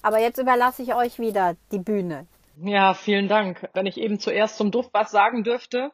Aber 0.02 0.18
jetzt 0.18 0.38
überlasse 0.38 0.82
ich 0.82 0.94
euch 0.94 1.18
wieder 1.18 1.56
die 1.70 1.78
Bühne. 1.78 2.26
Ja, 2.56 2.94
vielen 2.94 3.28
Dank. 3.28 3.68
Wenn 3.72 3.86
ich 3.86 3.98
eben 3.98 4.18
zuerst 4.18 4.56
zum 4.56 4.70
Duft 4.70 4.90
was 4.92 5.10
sagen 5.10 5.44
dürfte. 5.44 5.90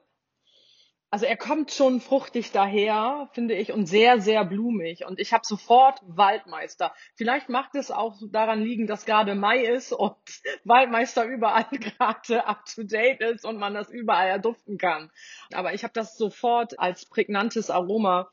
Also 1.10 1.24
er 1.24 1.38
kommt 1.38 1.70
schon 1.70 2.02
fruchtig 2.02 2.52
daher, 2.52 3.30
finde 3.32 3.54
ich, 3.54 3.72
und 3.72 3.86
sehr, 3.86 4.20
sehr 4.20 4.44
blumig. 4.44 5.06
Und 5.06 5.18
ich 5.18 5.32
habe 5.32 5.42
sofort 5.46 6.00
Waldmeister. 6.06 6.92
Vielleicht 7.14 7.48
macht 7.48 7.74
es 7.76 7.90
auch 7.90 8.16
daran 8.30 8.60
liegen, 8.60 8.86
dass 8.86 9.06
gerade 9.06 9.34
Mai 9.34 9.64
ist 9.64 9.92
und 9.92 10.16
Waldmeister 10.64 11.24
überall 11.24 11.64
gerade 11.70 12.46
up 12.46 12.66
to 12.66 12.82
date 12.82 13.22
ist 13.22 13.46
und 13.46 13.56
man 13.58 13.72
das 13.72 13.88
überall 13.88 14.28
erduften 14.28 14.76
kann. 14.76 15.10
Aber 15.54 15.72
ich 15.72 15.82
habe 15.82 15.94
das 15.94 16.18
sofort 16.18 16.78
als 16.78 17.06
prägnantes 17.06 17.70
Aroma 17.70 18.30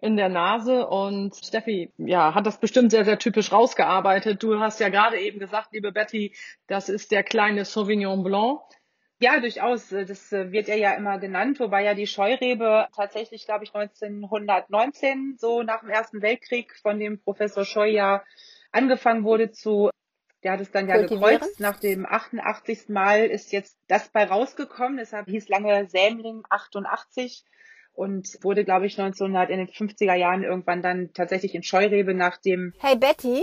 in 0.00 0.16
der 0.16 0.28
Nase 0.28 0.86
und 0.86 1.34
Steffi, 1.36 1.92
ja, 1.98 2.34
hat 2.34 2.46
das 2.46 2.60
bestimmt 2.60 2.90
sehr, 2.90 3.04
sehr 3.04 3.18
typisch 3.18 3.52
rausgearbeitet. 3.52 4.42
Du 4.42 4.58
hast 4.60 4.80
ja 4.80 4.88
gerade 4.88 5.18
eben 5.18 5.40
gesagt, 5.40 5.72
liebe 5.72 5.92
Betty, 5.92 6.34
das 6.68 6.88
ist 6.88 7.10
der 7.10 7.24
kleine 7.24 7.64
Sauvignon 7.64 8.22
Blanc. 8.22 8.60
Ja, 9.20 9.40
durchaus. 9.40 9.88
Das 9.88 10.32
äh, 10.32 10.52
wird 10.52 10.68
er 10.68 10.76
ja 10.76 10.94
immer 10.94 11.18
genannt, 11.18 11.58
wobei 11.58 11.82
ja 11.82 11.94
die 11.94 12.06
Scheurebe 12.06 12.86
tatsächlich, 12.94 13.46
glaube 13.46 13.64
ich, 13.64 13.74
1919, 13.74 15.36
so 15.38 15.62
nach 15.62 15.80
dem 15.80 15.90
Ersten 15.90 16.22
Weltkrieg, 16.22 16.76
von 16.76 17.00
dem 17.00 17.20
Professor 17.20 17.64
Scheu 17.64 17.88
ja 17.88 18.22
angefangen 18.70 19.24
wurde 19.24 19.50
zu, 19.50 19.90
der 20.44 20.52
hat 20.52 20.60
es 20.60 20.70
dann 20.70 20.88
ja 20.88 20.98
gekreuzt. 20.98 21.58
Nach 21.58 21.80
dem 21.80 22.06
88. 22.06 22.88
Mal 22.88 23.26
ist 23.26 23.50
jetzt 23.52 23.76
das 23.88 24.08
bei 24.08 24.24
rausgekommen. 24.24 24.98
Deshalb 24.98 25.26
hieß 25.26 25.48
lange 25.48 25.88
Sämling 25.88 26.44
88 26.48 27.44
und 27.92 28.28
wurde, 28.42 28.64
glaube 28.64 28.86
ich, 28.86 29.00
1900 29.00 29.50
in 29.50 29.58
den 29.58 29.68
50er 29.68 30.14
Jahren 30.14 30.44
irgendwann 30.44 30.80
dann 30.80 31.12
tatsächlich 31.12 31.56
in 31.56 31.64
Scheurebe 31.64 32.14
nach 32.14 32.36
dem. 32.36 32.72
Hey 32.78 32.94
Betty, 32.94 33.42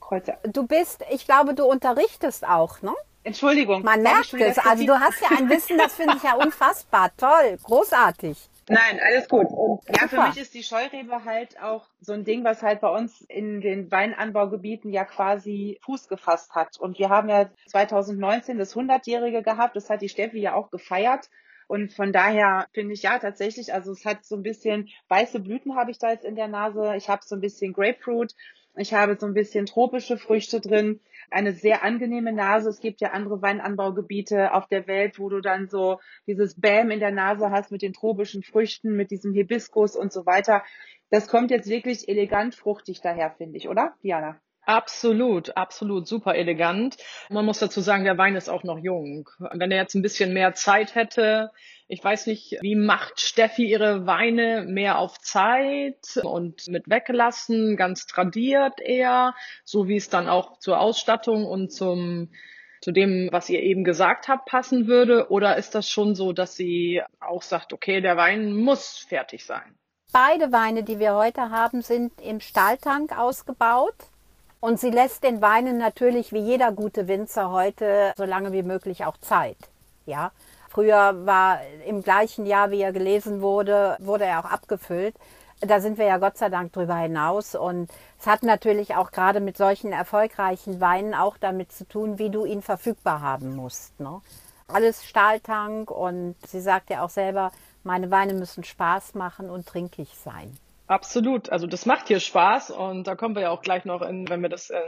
Kreuzer. 0.00 0.38
du 0.42 0.66
bist, 0.66 1.02
ich 1.10 1.24
glaube, 1.24 1.54
du 1.54 1.64
unterrichtest 1.64 2.46
auch, 2.46 2.82
ne? 2.82 2.92
Entschuldigung. 3.24 3.82
Man 3.82 4.02
merkt 4.02 4.34
es. 4.34 4.58
Also 4.58 4.86
du 4.86 5.00
hast 5.00 5.20
ja 5.20 5.36
ein 5.36 5.48
Wissen, 5.48 5.78
das 5.78 5.94
finde 5.94 6.16
ich 6.16 6.22
ja 6.22 6.34
unfassbar 6.42 7.10
toll, 7.16 7.58
großartig. 7.64 8.36
Nein, 8.68 8.98
alles 9.04 9.28
gut. 9.28 9.46
Und 9.50 9.80
ja, 9.94 10.08
für 10.08 10.22
mich 10.22 10.38
ist 10.38 10.54
die 10.54 10.62
Scheurebe 10.62 11.24
halt 11.24 11.60
auch 11.60 11.86
so 12.00 12.12
ein 12.12 12.24
Ding, 12.24 12.44
was 12.44 12.62
halt 12.62 12.80
bei 12.80 12.88
uns 12.88 13.20
in 13.22 13.60
den 13.60 13.90
Weinanbaugebieten 13.90 14.90
ja 14.90 15.04
quasi 15.04 15.78
Fuß 15.82 16.08
gefasst 16.08 16.54
hat. 16.54 16.78
Und 16.78 16.98
wir 16.98 17.10
haben 17.10 17.28
ja 17.28 17.50
2019 17.66 18.58
das 18.58 18.74
100-jährige 18.74 19.42
gehabt. 19.42 19.76
Das 19.76 19.90
hat 19.90 20.00
die 20.00 20.08
Steffi 20.08 20.38
ja 20.38 20.54
auch 20.54 20.70
gefeiert. 20.70 21.28
Und 21.66 21.92
von 21.92 22.12
daher 22.12 22.66
finde 22.72 22.94
ich 22.94 23.02
ja 23.02 23.18
tatsächlich, 23.18 23.72
also 23.72 23.92
es 23.92 24.04
hat 24.04 24.24
so 24.24 24.36
ein 24.36 24.42
bisschen 24.42 24.88
weiße 25.08 25.40
Blüten 25.40 25.76
habe 25.76 25.90
ich 25.90 25.98
da 25.98 26.10
jetzt 26.10 26.24
in 26.24 26.36
der 26.36 26.48
Nase. 26.48 26.94
Ich 26.96 27.08
habe 27.08 27.22
so 27.24 27.36
ein 27.36 27.40
bisschen 27.40 27.72
Grapefruit. 27.72 28.34
Ich 28.76 28.92
habe 28.94 29.16
so 29.18 29.26
ein 29.26 29.34
bisschen 29.34 29.66
tropische 29.66 30.16
Früchte 30.16 30.60
drin. 30.60 31.00
Eine 31.30 31.52
sehr 31.52 31.82
angenehme 31.82 32.32
Nase. 32.32 32.68
Es 32.68 32.80
gibt 32.80 33.00
ja 33.00 33.10
andere 33.10 33.42
Weinanbaugebiete 33.42 34.52
auf 34.52 34.66
der 34.68 34.86
Welt, 34.86 35.18
wo 35.18 35.28
du 35.28 35.40
dann 35.40 35.68
so 35.68 36.00
dieses 36.26 36.60
Bäm 36.60 36.90
in 36.90 37.00
der 37.00 37.12
Nase 37.12 37.50
hast 37.50 37.70
mit 37.70 37.82
den 37.82 37.92
tropischen 37.92 38.42
Früchten, 38.42 38.96
mit 38.96 39.10
diesem 39.10 39.32
Hibiskus 39.32 39.96
und 39.96 40.12
so 40.12 40.26
weiter. 40.26 40.62
Das 41.10 41.28
kommt 41.28 41.50
jetzt 41.50 41.68
wirklich 41.68 42.08
elegant 42.08 42.54
fruchtig 42.54 43.00
daher, 43.00 43.30
finde 43.30 43.56
ich, 43.56 43.68
oder, 43.68 43.94
Diana? 44.02 44.40
Absolut, 44.66 45.56
absolut, 45.56 46.08
super 46.08 46.34
elegant. 46.34 46.96
Man 47.28 47.44
muss 47.44 47.58
dazu 47.58 47.80
sagen, 47.80 48.04
der 48.04 48.18
Wein 48.18 48.34
ist 48.34 48.48
auch 48.48 48.62
noch 48.62 48.78
jung. 48.78 49.28
Wenn 49.38 49.70
er 49.70 49.82
jetzt 49.82 49.94
ein 49.94 50.02
bisschen 50.02 50.32
mehr 50.32 50.54
Zeit 50.54 50.94
hätte, 50.94 51.50
ich 51.86 52.02
weiß 52.02 52.26
nicht, 52.28 52.56
wie 52.62 52.76
macht 52.76 53.20
Steffi 53.20 53.66
ihre 53.66 54.06
Weine 54.06 54.64
mehr 54.66 54.98
auf 54.98 55.18
Zeit 55.18 56.18
und 56.22 56.66
mit 56.68 56.88
weglassen, 56.88 57.76
ganz 57.76 58.06
tradiert 58.06 58.80
eher, 58.80 59.34
so 59.64 59.86
wie 59.86 59.96
es 59.96 60.08
dann 60.08 60.28
auch 60.28 60.58
zur 60.58 60.80
Ausstattung 60.80 61.44
und 61.44 61.72
zum 61.72 62.30
zu 62.80 62.92
dem, 62.92 63.30
was 63.32 63.48
ihr 63.48 63.62
eben 63.62 63.82
gesagt 63.82 64.28
habt, 64.28 64.44
passen 64.44 64.86
würde? 64.86 65.30
Oder 65.30 65.56
ist 65.56 65.74
das 65.74 65.88
schon 65.88 66.14
so, 66.14 66.34
dass 66.34 66.54
sie 66.54 67.00
auch 67.18 67.40
sagt, 67.40 67.72
okay, 67.72 68.02
der 68.02 68.18
Wein 68.18 68.52
muss 68.52 68.98
fertig 68.98 69.46
sein? 69.46 69.78
Beide 70.12 70.52
Weine, 70.52 70.82
die 70.82 70.98
wir 70.98 71.14
heute 71.14 71.50
haben, 71.50 71.80
sind 71.80 72.12
im 72.20 72.40
Stahltank 72.40 73.18
ausgebaut. 73.18 73.94
Und 74.64 74.80
sie 74.80 74.88
lässt 74.88 75.24
den 75.24 75.42
Weinen 75.42 75.76
natürlich 75.76 76.32
wie 76.32 76.38
jeder 76.38 76.72
gute 76.72 77.06
Winzer 77.06 77.50
heute 77.50 78.14
so 78.16 78.24
lange 78.24 78.50
wie 78.52 78.62
möglich 78.62 79.04
auch 79.04 79.18
Zeit. 79.18 79.58
Ja. 80.06 80.32
Früher 80.70 81.26
war 81.26 81.60
im 81.86 82.02
gleichen 82.02 82.46
Jahr, 82.46 82.70
wie 82.70 82.80
er 82.80 82.94
gelesen 82.94 83.42
wurde, 83.42 83.98
wurde 84.00 84.24
er 84.24 84.40
auch 84.40 84.50
abgefüllt. 84.50 85.16
Da 85.60 85.80
sind 85.80 85.98
wir 85.98 86.06
ja 86.06 86.16
Gott 86.16 86.38
sei 86.38 86.48
Dank 86.48 86.72
drüber 86.72 86.96
hinaus. 86.96 87.54
Und 87.54 87.90
es 88.18 88.26
hat 88.26 88.42
natürlich 88.42 88.94
auch 88.94 89.10
gerade 89.10 89.40
mit 89.40 89.58
solchen 89.58 89.92
erfolgreichen 89.92 90.80
Weinen 90.80 91.12
auch 91.12 91.36
damit 91.36 91.70
zu 91.70 91.86
tun, 91.86 92.18
wie 92.18 92.30
du 92.30 92.46
ihn 92.46 92.62
verfügbar 92.62 93.20
haben 93.20 93.54
musst. 93.54 94.00
Ne? 94.00 94.22
Alles 94.66 95.04
Stahltank 95.04 95.90
und 95.90 96.36
sie 96.48 96.62
sagt 96.62 96.88
ja 96.88 97.04
auch 97.04 97.10
selber, 97.10 97.52
meine 97.82 98.10
Weine 98.10 98.32
müssen 98.32 98.64
Spaß 98.64 99.12
machen 99.12 99.50
und 99.50 99.66
trinkig 99.66 100.16
sein. 100.16 100.56
Absolut. 100.86 101.50
Also 101.50 101.66
das 101.66 101.86
macht 101.86 102.08
hier 102.08 102.20
Spaß 102.20 102.70
und 102.70 103.06
da 103.06 103.14
kommen 103.14 103.34
wir 103.34 103.42
ja 103.42 103.50
auch 103.50 103.62
gleich 103.62 103.86
noch 103.86 104.02
in, 104.02 104.28
wenn 104.28 104.42
wir 104.42 104.50
das 104.50 104.68
äh, 104.68 104.78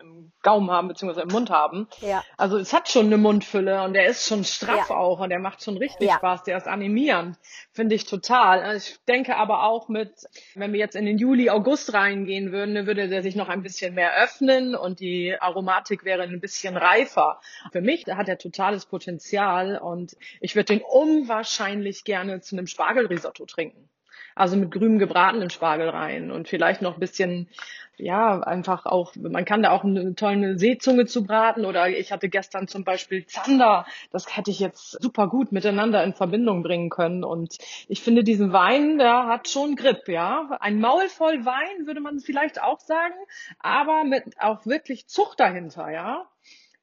im 0.00 0.32
Gaumen 0.42 0.70
haben 0.70 0.88
beziehungsweise 0.88 1.22
im 1.22 1.28
Mund 1.28 1.50
haben. 1.50 1.86
Ja. 2.00 2.24
Also 2.38 2.56
es 2.56 2.72
hat 2.72 2.88
schon 2.88 3.06
eine 3.06 3.18
Mundfülle 3.18 3.82
und 3.82 3.92
der 3.92 4.06
ist 4.06 4.26
schon 4.26 4.44
straff 4.44 4.88
ja. 4.88 4.96
auch 4.96 5.20
und 5.20 5.28
der 5.28 5.40
macht 5.40 5.62
schon 5.62 5.76
richtig 5.76 6.08
ja. 6.08 6.14
Spaß. 6.14 6.44
Der 6.44 6.56
ist 6.56 6.66
animierend, 6.66 7.36
finde 7.72 7.94
ich 7.94 8.06
total. 8.06 8.62
Also 8.62 8.88
ich 8.88 9.04
denke 9.04 9.36
aber 9.36 9.64
auch 9.64 9.88
mit, 9.88 10.12
wenn 10.54 10.72
wir 10.72 10.80
jetzt 10.80 10.96
in 10.96 11.04
den 11.04 11.18
Juli, 11.18 11.50
August 11.50 11.92
reingehen 11.92 12.50
würden, 12.50 12.74
dann 12.74 12.86
würde 12.86 13.08
der 13.08 13.22
sich 13.22 13.36
noch 13.36 13.50
ein 13.50 13.62
bisschen 13.62 13.94
mehr 13.94 14.16
öffnen 14.22 14.74
und 14.74 15.00
die 15.00 15.36
Aromatik 15.38 16.04
wäre 16.04 16.22
ein 16.22 16.40
bisschen 16.40 16.78
reifer. 16.78 17.40
Für 17.70 17.82
mich 17.82 18.06
hat 18.06 18.30
er 18.30 18.38
totales 18.38 18.86
Potenzial 18.86 19.76
und 19.76 20.16
ich 20.40 20.56
würde 20.56 20.74
den 20.74 20.82
unwahrscheinlich 20.82 22.04
gerne 22.04 22.40
zu 22.40 22.56
einem 22.56 22.66
Spargelrisotto 22.66 23.44
trinken. 23.44 23.90
Also 24.34 24.56
mit 24.56 24.70
grünem 24.70 24.98
gebratenem 24.98 25.50
Spargel 25.50 25.88
rein 25.88 26.30
und 26.30 26.48
vielleicht 26.48 26.82
noch 26.82 26.94
ein 26.94 27.00
bisschen, 27.00 27.48
ja, 27.96 28.40
einfach 28.40 28.86
auch, 28.86 29.14
man 29.16 29.44
kann 29.44 29.62
da 29.62 29.70
auch 29.70 29.84
eine 29.84 30.14
tolle 30.16 30.58
Seezunge 30.58 31.06
zu 31.06 31.24
braten 31.24 31.64
oder 31.64 31.88
ich 31.88 32.10
hatte 32.10 32.28
gestern 32.28 32.66
zum 32.66 32.84
Beispiel 32.84 33.26
Zander. 33.26 33.86
Das 34.10 34.36
hätte 34.36 34.50
ich 34.50 34.58
jetzt 34.58 35.00
super 35.02 35.28
gut 35.28 35.52
miteinander 35.52 36.02
in 36.02 36.14
Verbindung 36.14 36.62
bringen 36.62 36.90
können 36.90 37.22
und 37.22 37.58
ich 37.88 38.02
finde 38.02 38.24
diesen 38.24 38.52
Wein, 38.52 38.98
der 38.98 39.26
hat 39.26 39.48
schon 39.48 39.76
Grip, 39.76 40.08
ja. 40.08 40.56
Ein 40.60 40.80
Maul 40.80 41.08
voll 41.08 41.44
Wein 41.44 41.86
würde 41.86 42.00
man 42.00 42.18
vielleicht 42.18 42.60
auch 42.60 42.80
sagen, 42.80 43.14
aber 43.60 44.04
mit 44.04 44.24
auch 44.40 44.66
wirklich 44.66 45.06
Zucht 45.06 45.38
dahinter, 45.38 45.90
ja. 45.90 46.26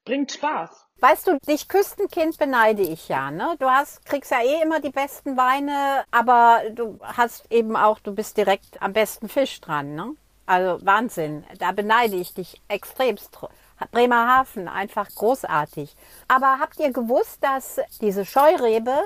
Bringt 0.04 0.32
Spaß. 0.32 0.88
Weißt 1.00 1.28
du, 1.28 1.38
dich 1.48 1.68
Küstenkind 1.68 2.38
beneide 2.38 2.82
ich 2.84 3.08
ja, 3.10 3.32
ne? 3.32 3.56
Du 3.60 3.68
hast, 3.68 4.06
kriegst 4.06 4.32
ja 4.32 4.42
eh 4.42 4.62
immer 4.62 4.80
die 4.80 4.92
besten 4.92 5.38
Weine, 5.38 6.04
aber 6.12 6.62
du 6.74 7.00
hast 7.02 7.52
eben 7.52 7.76
auch, 7.76 8.00
du 8.00 8.14
bist 8.14 8.38
direkt 8.38 8.82
am 8.82 8.94
besten 8.94 9.30
Fisch 9.30 9.60
dran, 9.62 9.96
ne? 9.96 10.16
Also 10.46 10.84
Wahnsinn. 10.86 11.44
Da 11.60 11.72
beneide 11.72 12.16
ich 12.16 12.34
dich 12.34 12.62
extremst. 12.68 13.38
Bremerhaven, 13.92 14.68
einfach 14.68 15.10
großartig. 15.10 15.96
Aber 16.28 16.60
habt 16.60 16.80
ihr 16.80 16.92
gewusst, 16.92 17.44
dass 17.44 17.80
diese 18.00 18.26
Scheurebe 18.26 19.06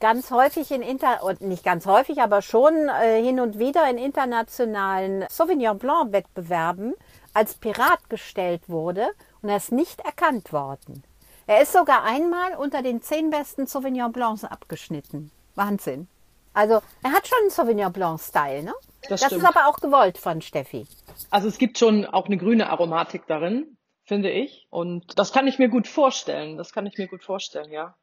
ganz 0.00 0.30
häufig 0.30 0.70
in 0.70 0.82
Inter 0.82 1.22
und 1.22 1.40
nicht 1.40 1.64
ganz 1.64 1.86
häufig, 1.86 2.20
aber 2.20 2.42
schon 2.42 2.88
äh, 2.88 3.22
hin 3.22 3.40
und 3.40 3.58
wieder 3.58 3.88
in 3.88 3.98
internationalen 3.98 5.26
Sauvignon 5.30 5.78
Blanc 5.78 6.12
Wettbewerben 6.12 6.94
als 7.32 7.54
Pirat 7.54 8.08
gestellt 8.08 8.62
wurde 8.68 9.08
und 9.44 9.50
er 9.50 9.58
ist 9.58 9.72
nicht 9.72 10.00
erkannt 10.00 10.54
worden. 10.54 11.04
Er 11.46 11.60
ist 11.60 11.74
sogar 11.74 12.02
einmal 12.02 12.56
unter 12.56 12.82
den 12.82 13.02
zehn 13.02 13.28
besten 13.28 13.66
Sauvignon 13.66 14.10
Blancs 14.10 14.42
abgeschnitten. 14.42 15.30
Wahnsinn. 15.54 16.08
Also 16.54 16.80
er 17.02 17.12
hat 17.12 17.28
schon 17.28 17.38
einen 17.42 17.50
Sauvignon 17.50 17.92
Blanc-Style, 17.92 18.62
ne? 18.62 18.72
Das, 19.06 19.20
das 19.20 19.32
ist 19.32 19.44
aber 19.44 19.66
auch 19.68 19.76
gewollt 19.80 20.16
von 20.16 20.40
Steffi. 20.40 20.86
Also 21.30 21.48
es 21.48 21.58
gibt 21.58 21.78
schon 21.78 22.06
auch 22.06 22.24
eine 22.24 22.38
grüne 22.38 22.70
Aromatik 22.70 23.26
darin, 23.26 23.76
finde 24.04 24.30
ich. 24.30 24.66
Und 24.70 25.18
das 25.18 25.30
kann 25.34 25.46
ich 25.46 25.58
mir 25.58 25.68
gut 25.68 25.88
vorstellen. 25.88 26.56
Das 26.56 26.72
kann 26.72 26.86
ich 26.86 26.96
mir 26.96 27.06
gut 27.06 27.22
vorstellen, 27.22 27.70
ja. 27.70 27.94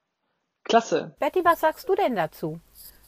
Klasse. 0.63 1.15
Betty, 1.19 1.43
was 1.43 1.62
sagst 1.62 1.89
du 1.89 1.95
denn 1.95 2.15
dazu? 2.15 2.60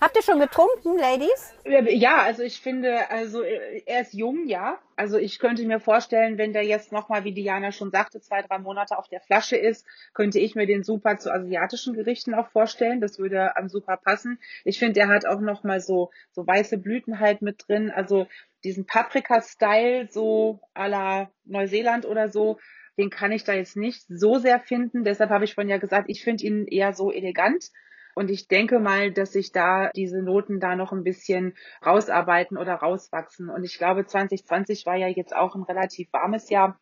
Habt 0.03 0.17
ihr 0.17 0.22
schon 0.22 0.41
getrunken, 0.41 0.98
Ladies? 0.98 1.53
Ja, 1.63 2.24
also 2.24 2.43
ich 2.43 2.60
finde, 2.60 3.10
also 3.10 3.41
er 3.41 4.01
ist 4.01 4.13
jung, 4.13 4.48
ja. 4.48 4.77
Also 4.98 5.17
ich 5.17 5.39
könnte 5.39 5.65
mir 5.65 5.79
vorstellen, 5.79 6.38
wenn 6.38 6.51
der 6.51 6.65
jetzt 6.65 6.91
nochmal, 6.91 7.24
wie 7.24 7.31
Diana 7.31 7.72
schon 7.72 7.89
sagte, 7.89 8.19
zwei, 8.19 8.41
drei 8.41 8.60
Monate 8.60 8.98
auf 8.98 9.07
der 9.07 9.22
Flasche 9.22 9.55
ist, 9.55 9.88
könnte 10.13 10.39
ich 10.39 10.55
mir 10.55 10.65
den 10.67 10.83
super 10.83 11.19
zu 11.19 11.31
asiatischen 11.31 11.93
Gerichten 11.93 12.33
auch 12.33 12.50
vorstellen. 12.50 13.00
Das 13.00 13.17
würde 13.17 13.55
am 13.55 13.69
super 13.69 13.95
passen. 13.95 14.41
Ich 14.65 14.77
finde, 14.77 15.00
er 15.00 15.07
hat 15.07 15.25
auch 15.25 15.39
nochmal 15.39 15.79
so, 15.79 16.12
so 16.33 16.45
weiße 16.45 16.79
Blüten 16.79 17.22
halt 17.22 17.41
mit 17.41 17.63
drin. 17.69 17.89
Also 17.89 18.27
diesen 18.65 18.86
Paprika-Style, 18.86 20.10
so 20.12 20.60
à 20.75 20.89
la 20.89 21.31
Neuseeland 21.45 22.05
oder 22.05 22.27
so, 22.27 22.60
den 22.98 23.10
kann 23.10 23.31
ich 23.31 23.45
da 23.45 23.53
jetzt 23.53 23.77
nicht 23.77 24.03
so 24.10 24.38
sehr 24.38 24.60
finden. 24.60 25.05
Deshalb 25.05 25.29
habe 25.29 25.45
ich 25.45 25.53
vorhin 25.53 25.69
ja 25.69 25.77
gesagt, 25.77 26.10
ich 26.10 26.25
finde 26.25 26.43
ihn 26.43 26.67
eher 26.67 26.91
so 26.91 27.10
elegant. 27.10 27.69
Und 28.15 28.29
ich 28.29 28.48
denke 28.48 28.79
mal, 28.79 29.12
dass 29.12 29.34
sich 29.34 29.51
da 29.51 29.89
diese 29.96 30.22
Noten 30.22 30.60
da 30.60 30.75
noch 30.75 30.91
ein 30.91 31.03
bisschen 31.03 31.55
rausarbeiten 31.86 32.58
oder 32.58 32.75
rauswachsen. 32.75 33.50
Und 33.50 33.63
ich 33.63 33.77
glaube, 33.77 34.05
2020 34.05 34.86
war 34.86 34.96
ja 34.96 35.08
jetzt 35.08 35.36
auch 35.36 35.55
ein 35.55 35.63
relativ 35.63 36.12
warmes 36.13 36.50
Jahr 36.50 36.79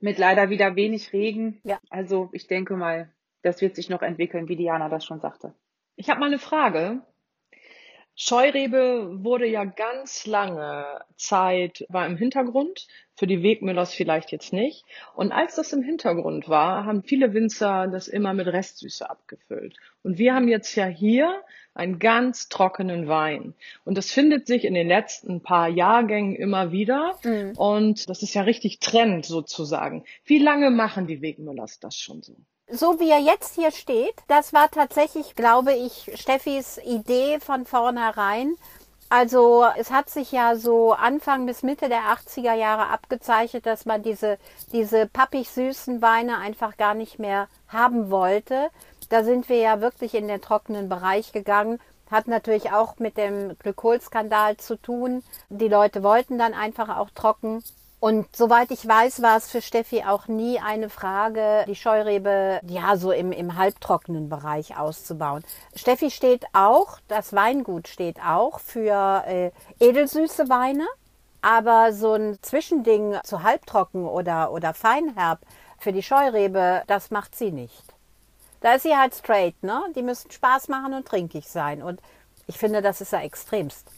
mit 0.00 0.18
leider 0.18 0.50
wieder 0.50 0.76
wenig 0.76 1.12
Regen. 1.12 1.60
Ja. 1.64 1.78
Also 1.90 2.30
ich 2.32 2.46
denke 2.46 2.76
mal, 2.76 3.12
das 3.42 3.60
wird 3.60 3.76
sich 3.76 3.90
noch 3.90 4.02
entwickeln, 4.02 4.48
wie 4.48 4.56
Diana 4.56 4.88
das 4.88 5.04
schon 5.04 5.20
sagte. 5.20 5.54
Ich 5.96 6.08
habe 6.08 6.20
mal 6.20 6.26
eine 6.26 6.38
Frage. 6.38 7.02
Scheurebe 8.22 9.24
wurde 9.24 9.46
ja 9.46 9.64
ganz 9.64 10.26
lange 10.26 10.84
Zeit, 11.16 11.86
war 11.88 12.04
im 12.04 12.18
Hintergrund, 12.18 12.86
für 13.16 13.26
die 13.26 13.42
Wegmüllers 13.42 13.94
vielleicht 13.94 14.30
jetzt 14.30 14.52
nicht. 14.52 14.84
Und 15.14 15.32
als 15.32 15.54
das 15.54 15.72
im 15.72 15.82
Hintergrund 15.82 16.46
war, 16.46 16.84
haben 16.84 17.02
viele 17.02 17.32
Winzer 17.32 17.88
das 17.88 18.08
immer 18.08 18.34
mit 18.34 18.46
Restsüße 18.46 19.08
abgefüllt. 19.08 19.74
Und 20.02 20.18
wir 20.18 20.34
haben 20.34 20.48
jetzt 20.48 20.74
ja 20.74 20.84
hier 20.84 21.42
einen 21.72 21.98
ganz 21.98 22.50
trockenen 22.50 23.08
Wein. 23.08 23.54
Und 23.86 23.96
das 23.96 24.10
findet 24.10 24.46
sich 24.46 24.66
in 24.66 24.74
den 24.74 24.88
letzten 24.88 25.40
paar 25.40 25.68
Jahrgängen 25.68 26.36
immer 26.36 26.72
wieder. 26.72 27.18
Mhm. 27.24 27.52
Und 27.56 28.10
das 28.10 28.22
ist 28.22 28.34
ja 28.34 28.42
richtig 28.42 28.80
Trend 28.80 29.24
sozusagen. 29.24 30.04
Wie 30.26 30.38
lange 30.38 30.70
machen 30.70 31.06
die 31.06 31.22
Wegmüllers 31.22 31.80
das 31.80 31.96
schon 31.96 32.20
so? 32.20 32.36
So 32.72 33.00
wie 33.00 33.10
er 33.10 33.18
jetzt 33.18 33.54
hier 33.54 33.70
steht, 33.70 34.14
das 34.28 34.52
war 34.52 34.70
tatsächlich, 34.70 35.34
glaube 35.34 35.72
ich, 35.72 36.10
Steffis 36.14 36.78
Idee 36.78 37.38
von 37.40 37.66
vornherein. 37.66 38.56
Also 39.08 39.66
es 39.76 39.90
hat 39.90 40.08
sich 40.08 40.30
ja 40.30 40.54
so 40.54 40.92
Anfang 40.92 41.44
bis 41.44 41.64
Mitte 41.64 41.88
der 41.88 42.02
80er 42.02 42.54
Jahre 42.54 42.86
abgezeichnet, 42.86 43.66
dass 43.66 43.84
man 43.84 44.04
diese, 44.04 44.38
diese 44.72 45.06
pappig 45.06 45.50
süßen 45.50 46.00
Weine 46.00 46.38
einfach 46.38 46.76
gar 46.76 46.94
nicht 46.94 47.18
mehr 47.18 47.48
haben 47.66 48.10
wollte. 48.12 48.70
Da 49.08 49.24
sind 49.24 49.48
wir 49.48 49.56
ja 49.56 49.80
wirklich 49.80 50.14
in 50.14 50.28
den 50.28 50.40
trockenen 50.40 50.88
Bereich 50.88 51.32
gegangen. 51.32 51.80
Hat 52.08 52.28
natürlich 52.28 52.70
auch 52.72 52.98
mit 52.98 53.16
dem 53.16 53.58
Glykolskandal 53.58 54.56
zu 54.58 54.76
tun. 54.76 55.24
Die 55.48 55.68
Leute 55.68 56.04
wollten 56.04 56.38
dann 56.38 56.54
einfach 56.54 56.96
auch 56.96 57.10
trocken. 57.10 57.64
Und 58.00 58.34
soweit 58.34 58.70
ich 58.70 58.86
weiß, 58.88 59.20
war 59.20 59.36
es 59.36 59.50
für 59.50 59.60
Steffi 59.60 60.04
auch 60.04 60.26
nie 60.26 60.58
eine 60.58 60.88
Frage, 60.88 61.64
die 61.68 61.74
Scheurebe 61.74 62.60
ja 62.66 62.96
so 62.96 63.12
im, 63.12 63.30
im 63.30 63.56
halbtrockenen 63.56 64.30
Bereich 64.30 64.78
auszubauen. 64.78 65.44
Steffi 65.76 66.10
steht 66.10 66.46
auch, 66.54 66.98
das 67.08 67.34
Weingut 67.34 67.88
steht 67.88 68.18
auch 68.24 68.58
für 68.58 69.24
äh, 69.26 69.50
edelsüße 69.80 70.48
Weine, 70.48 70.86
aber 71.42 71.92
so 71.92 72.14
ein 72.14 72.38
Zwischending 72.40 73.18
zu 73.22 73.42
halbtrocken 73.42 74.06
oder, 74.06 74.50
oder 74.50 74.72
feinherb 74.72 75.40
für 75.78 75.92
die 75.92 76.02
Scheurebe, 76.02 76.82
das 76.86 77.10
macht 77.10 77.34
sie 77.34 77.52
nicht. 77.52 77.84
Da 78.60 78.74
ist 78.74 78.82
sie 78.82 78.96
halt 78.96 79.14
straight, 79.14 79.62
ne? 79.62 79.82
Die 79.94 80.02
müssen 80.02 80.30
Spaß 80.30 80.68
machen 80.68 80.94
und 80.94 81.06
trinkig 81.06 81.48
sein. 81.48 81.82
Und 81.82 82.00
ich 82.46 82.58
finde, 82.58 82.80
das 82.80 83.02
ist 83.02 83.12
ja 83.12 83.20
extremst. 83.20 83.90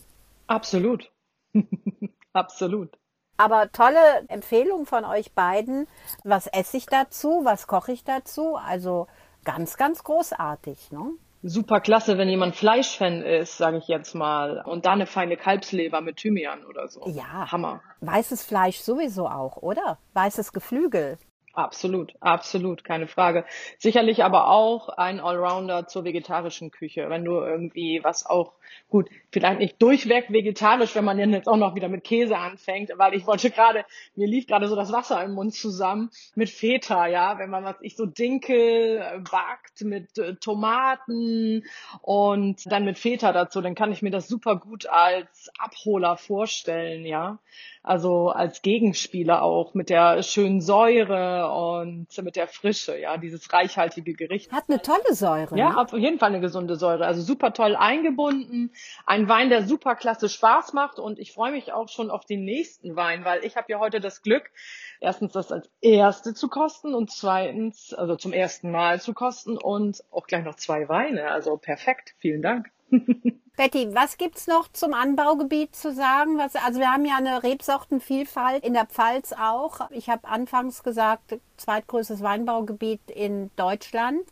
Absolut. 0.48 1.10
Absolut. 2.32 2.96
Aber 3.36 3.72
tolle 3.72 4.24
Empfehlung 4.28 4.86
von 4.86 5.04
euch 5.04 5.32
beiden. 5.32 5.88
Was 6.24 6.46
esse 6.46 6.76
ich 6.76 6.86
dazu? 6.86 7.40
Was 7.44 7.66
koche 7.66 7.92
ich 7.92 8.04
dazu? 8.04 8.56
Also 8.56 9.06
ganz, 9.44 9.76
ganz 9.76 10.04
großartig. 10.04 10.92
Ne? 10.92 11.12
Super 11.42 11.80
klasse, 11.80 12.18
wenn 12.18 12.28
jemand 12.28 12.54
Fleischfan 12.54 13.22
ist, 13.22 13.56
sage 13.56 13.78
ich 13.78 13.88
jetzt 13.88 14.14
mal. 14.14 14.62
Und 14.64 14.86
da 14.86 14.92
eine 14.92 15.06
feine 15.06 15.36
Kalbsleber 15.36 16.00
mit 16.00 16.18
Thymian 16.18 16.64
oder 16.64 16.88
so. 16.88 17.08
Ja. 17.08 17.50
Hammer. 17.50 17.82
Weißes 18.00 18.44
Fleisch 18.44 18.78
sowieso 18.78 19.26
auch, 19.26 19.56
oder? 19.56 19.98
Weißes 20.14 20.52
Geflügel. 20.52 21.18
Absolut, 21.54 22.14
absolut, 22.20 22.82
keine 22.82 23.06
Frage. 23.06 23.44
Sicherlich 23.78 24.24
aber 24.24 24.48
auch 24.48 24.88
ein 24.88 25.20
Allrounder 25.20 25.86
zur 25.86 26.04
vegetarischen 26.04 26.70
Küche, 26.70 27.10
wenn 27.10 27.26
du 27.26 27.32
irgendwie 27.32 28.00
was 28.02 28.24
auch 28.24 28.54
gut, 28.88 29.10
vielleicht 29.30 29.58
nicht 29.58 29.82
durchweg 29.82 30.32
vegetarisch, 30.32 30.94
wenn 30.94 31.04
man 31.04 31.18
jetzt 31.18 31.48
auch 31.48 31.58
noch 31.58 31.74
wieder 31.74 31.90
mit 31.90 32.04
Käse 32.04 32.38
anfängt, 32.38 32.90
weil 32.96 33.12
ich 33.14 33.26
wollte 33.26 33.50
gerade, 33.50 33.84
mir 34.14 34.26
lief 34.26 34.46
gerade 34.46 34.66
so 34.66 34.76
das 34.76 34.92
Wasser 34.92 35.22
im 35.22 35.34
Mund 35.34 35.54
zusammen 35.54 36.10
mit 36.34 36.48
Feta, 36.48 37.06
ja, 37.06 37.38
wenn 37.38 37.50
man 37.50 37.64
was 37.64 37.76
ich 37.82 37.96
so 37.96 38.06
Dinkel 38.06 38.98
äh, 38.98 39.18
backt 39.18 39.82
mit 39.82 40.16
äh, 40.16 40.36
Tomaten 40.36 41.64
und 42.00 42.70
dann 42.72 42.86
mit 42.86 42.98
Feta 42.98 43.32
dazu, 43.32 43.60
dann 43.60 43.74
kann 43.74 43.92
ich 43.92 44.00
mir 44.00 44.10
das 44.10 44.26
super 44.26 44.56
gut 44.56 44.86
als 44.86 45.50
Abholer 45.58 46.16
vorstellen, 46.16 47.04
ja. 47.04 47.38
Also 47.84 48.28
als 48.28 48.62
Gegenspieler 48.62 49.42
auch 49.42 49.74
mit 49.74 49.90
der 49.90 50.22
schönen 50.22 50.60
Säure 50.60 51.52
und 51.52 52.06
mit 52.22 52.36
der 52.36 52.46
Frische, 52.46 52.96
ja, 52.96 53.16
dieses 53.16 53.52
reichhaltige 53.52 54.14
Gericht. 54.14 54.52
Hat 54.52 54.64
eine 54.68 54.80
tolle 54.80 55.14
Säure. 55.14 55.58
Ja, 55.58 55.70
ne? 55.70 55.78
auf 55.78 55.92
jeden 55.92 56.20
Fall 56.20 56.28
eine 56.28 56.40
gesunde 56.40 56.76
Säure. 56.76 57.04
Also 57.06 57.22
super 57.22 57.52
toll 57.52 57.74
eingebunden. 57.74 58.70
Ein 59.04 59.28
Wein, 59.28 59.48
der 59.48 59.66
super 59.66 59.96
klasse 59.96 60.28
Spaß 60.28 60.74
macht 60.74 61.00
und 61.00 61.18
ich 61.18 61.32
freue 61.32 61.50
mich 61.50 61.72
auch 61.72 61.88
schon 61.88 62.12
auf 62.12 62.24
den 62.24 62.44
nächsten 62.44 62.94
Wein, 62.94 63.24
weil 63.24 63.44
ich 63.44 63.56
habe 63.56 63.66
ja 63.72 63.80
heute 63.80 63.98
das 63.98 64.22
Glück, 64.22 64.52
erstens 65.00 65.32
das 65.32 65.50
als 65.50 65.68
erste 65.80 66.34
zu 66.34 66.48
kosten 66.48 66.94
und 66.94 67.10
zweitens, 67.10 67.92
also 67.92 68.14
zum 68.14 68.32
ersten 68.32 68.70
Mal 68.70 69.00
zu 69.00 69.12
kosten 69.12 69.58
und 69.58 70.04
auch 70.12 70.28
gleich 70.28 70.44
noch 70.44 70.54
zwei 70.54 70.88
Weine. 70.88 71.32
Also 71.32 71.56
perfekt. 71.56 72.14
Vielen 72.18 72.42
Dank. 72.42 72.70
Betty, 73.56 73.94
was 73.94 74.18
gibt's 74.18 74.46
noch 74.46 74.68
zum 74.72 74.94
Anbaugebiet 74.94 75.74
zu 75.74 75.94
sagen? 75.94 76.38
Was, 76.38 76.56
also 76.56 76.80
wir 76.80 76.90
haben 76.90 77.04
ja 77.04 77.16
eine 77.16 77.42
Rebsortenvielfalt 77.42 78.64
in 78.64 78.74
der 78.74 78.86
Pfalz 78.86 79.32
auch. 79.32 79.90
Ich 79.90 80.08
habe 80.08 80.26
anfangs 80.28 80.82
gesagt, 80.82 81.38
zweitgrößtes 81.56 82.22
Weinbaugebiet 82.22 83.10
in 83.10 83.50
Deutschland 83.56 84.22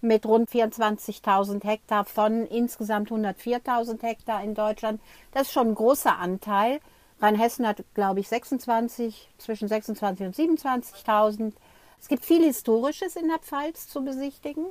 mit 0.00 0.24
rund 0.26 0.48
24.000 0.50 1.64
Hektar 1.64 2.04
von 2.04 2.46
insgesamt 2.46 3.10
104.000 3.10 4.02
Hektar 4.02 4.42
in 4.42 4.54
Deutschland. 4.54 5.00
Das 5.32 5.48
ist 5.48 5.52
schon 5.52 5.68
ein 5.68 5.74
großer 5.74 6.18
Anteil. 6.18 6.80
Rheinhessen 7.20 7.66
hat, 7.66 7.84
glaube 7.94 8.20
ich, 8.20 8.28
26, 8.28 9.28
zwischen 9.36 9.68
26 9.68 10.26
und 10.26 10.36
27.000. 10.36 11.52
Es 12.00 12.08
gibt 12.08 12.24
viel 12.24 12.42
Historisches 12.42 13.16
in 13.16 13.28
der 13.28 13.38
Pfalz 13.38 13.88
zu 13.88 14.02
besichtigen. 14.02 14.64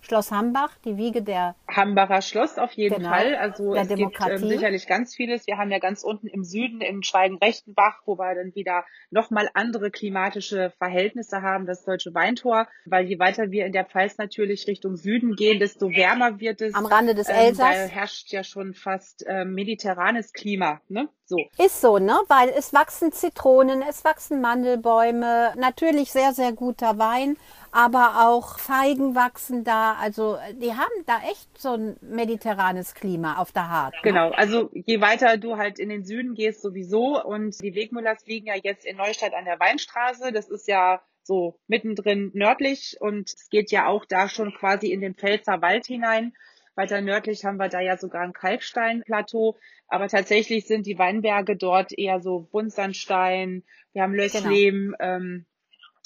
Schloss 0.00 0.30
Hambach, 0.30 0.76
die 0.84 0.96
Wiege 0.96 1.22
der 1.22 1.54
Hambacher 1.68 2.22
Schloss 2.22 2.58
auf 2.58 2.72
jeden 2.72 2.96
genau, 2.96 3.10
Fall. 3.10 3.34
Also 3.34 3.74
es 3.74 3.88
Demokratie. 3.88 4.30
gibt 4.32 4.42
ähm, 4.42 4.48
sicherlich 4.48 4.86
ganz 4.86 5.14
vieles. 5.14 5.46
Wir 5.46 5.58
haben 5.58 5.70
ja 5.70 5.78
ganz 5.78 6.02
unten 6.02 6.26
im 6.28 6.44
Süden 6.44 6.80
in 6.80 7.02
Schweigen-Rechtenbach, 7.02 8.02
wo 8.06 8.18
wir 8.18 8.34
dann 8.34 8.54
wieder 8.54 8.84
nochmal 9.10 9.50
andere 9.54 9.90
klimatische 9.90 10.72
Verhältnisse 10.78 11.42
haben, 11.42 11.66
das 11.66 11.84
deutsche 11.84 12.14
Weintor. 12.14 12.68
Weil 12.86 13.06
je 13.06 13.18
weiter 13.18 13.50
wir 13.50 13.66
in 13.66 13.72
der 13.72 13.84
Pfalz 13.84 14.18
natürlich 14.18 14.66
Richtung 14.66 14.96
Süden 14.96 15.36
gehen, 15.36 15.58
desto 15.58 15.90
wärmer 15.90 16.40
wird 16.40 16.60
es. 16.60 16.74
Am 16.74 16.86
Rande 16.86 17.14
des 17.14 17.28
Elsass. 17.28 17.76
Ähm, 17.76 17.88
da 17.88 17.94
herrscht 17.94 18.32
ja 18.32 18.44
schon 18.44 18.74
fast 18.74 19.26
äh, 19.26 19.44
mediterranes 19.44 20.32
Klima. 20.32 20.80
Ne? 20.88 21.08
So. 21.26 21.36
Ist 21.62 21.82
so, 21.82 21.98
ne? 21.98 22.18
Weil 22.28 22.48
es 22.48 22.72
wachsen 22.72 23.12
Zitronen, 23.12 23.82
es 23.82 24.02
wachsen 24.04 24.40
Mandelbäume, 24.40 25.52
natürlich 25.56 26.10
sehr, 26.10 26.32
sehr 26.32 26.52
guter 26.52 26.98
Wein 26.98 27.36
aber 27.72 28.26
auch 28.28 28.58
Feigen 28.58 29.14
wachsen 29.14 29.64
da. 29.64 29.94
Also 29.94 30.38
die 30.60 30.72
haben 30.72 31.04
da 31.06 31.20
echt 31.30 31.58
so 31.58 31.74
ein 31.74 31.96
mediterranes 32.00 32.94
Klima 32.94 33.38
auf 33.38 33.52
der 33.52 33.68
Hart. 33.68 33.94
Ne? 33.94 34.00
Genau, 34.02 34.30
also 34.30 34.70
je 34.72 35.00
weiter 35.00 35.36
du 35.36 35.56
halt 35.56 35.78
in 35.78 35.88
den 35.88 36.04
Süden 36.04 36.34
gehst 36.34 36.62
sowieso 36.62 37.22
und 37.22 37.62
die 37.62 37.74
Wegmüllers 37.74 38.26
liegen 38.26 38.46
ja 38.46 38.54
jetzt 38.62 38.84
in 38.84 38.96
Neustadt 38.96 39.34
an 39.34 39.44
der 39.44 39.60
Weinstraße. 39.60 40.32
Das 40.32 40.48
ist 40.48 40.68
ja 40.68 41.02
so 41.22 41.58
mittendrin 41.66 42.30
nördlich 42.34 42.96
und 43.00 43.28
es 43.28 43.48
geht 43.50 43.70
ja 43.70 43.86
auch 43.86 44.04
da 44.06 44.28
schon 44.28 44.54
quasi 44.54 44.90
in 44.90 45.00
den 45.00 45.14
Pfälzer 45.14 45.60
Wald 45.60 45.86
hinein. 45.86 46.32
Weiter 46.78 47.00
nördlich 47.00 47.44
haben 47.44 47.56
wir 47.56 47.68
da 47.68 47.80
ja 47.80 47.96
sogar 47.96 48.22
ein 48.22 48.32
Kalksteinplateau. 48.32 49.58
Aber 49.88 50.08
tatsächlich 50.08 50.66
sind 50.66 50.86
die 50.86 50.98
Weinberge 50.98 51.56
dort 51.56 51.92
eher 51.96 52.20
so 52.20 52.48
Buntsandstein. 52.52 53.64
Wir 53.92 54.02
haben 54.02 54.14
Lösslehm, 54.14 54.94
genau. 54.96 55.16
ähm, 55.16 55.46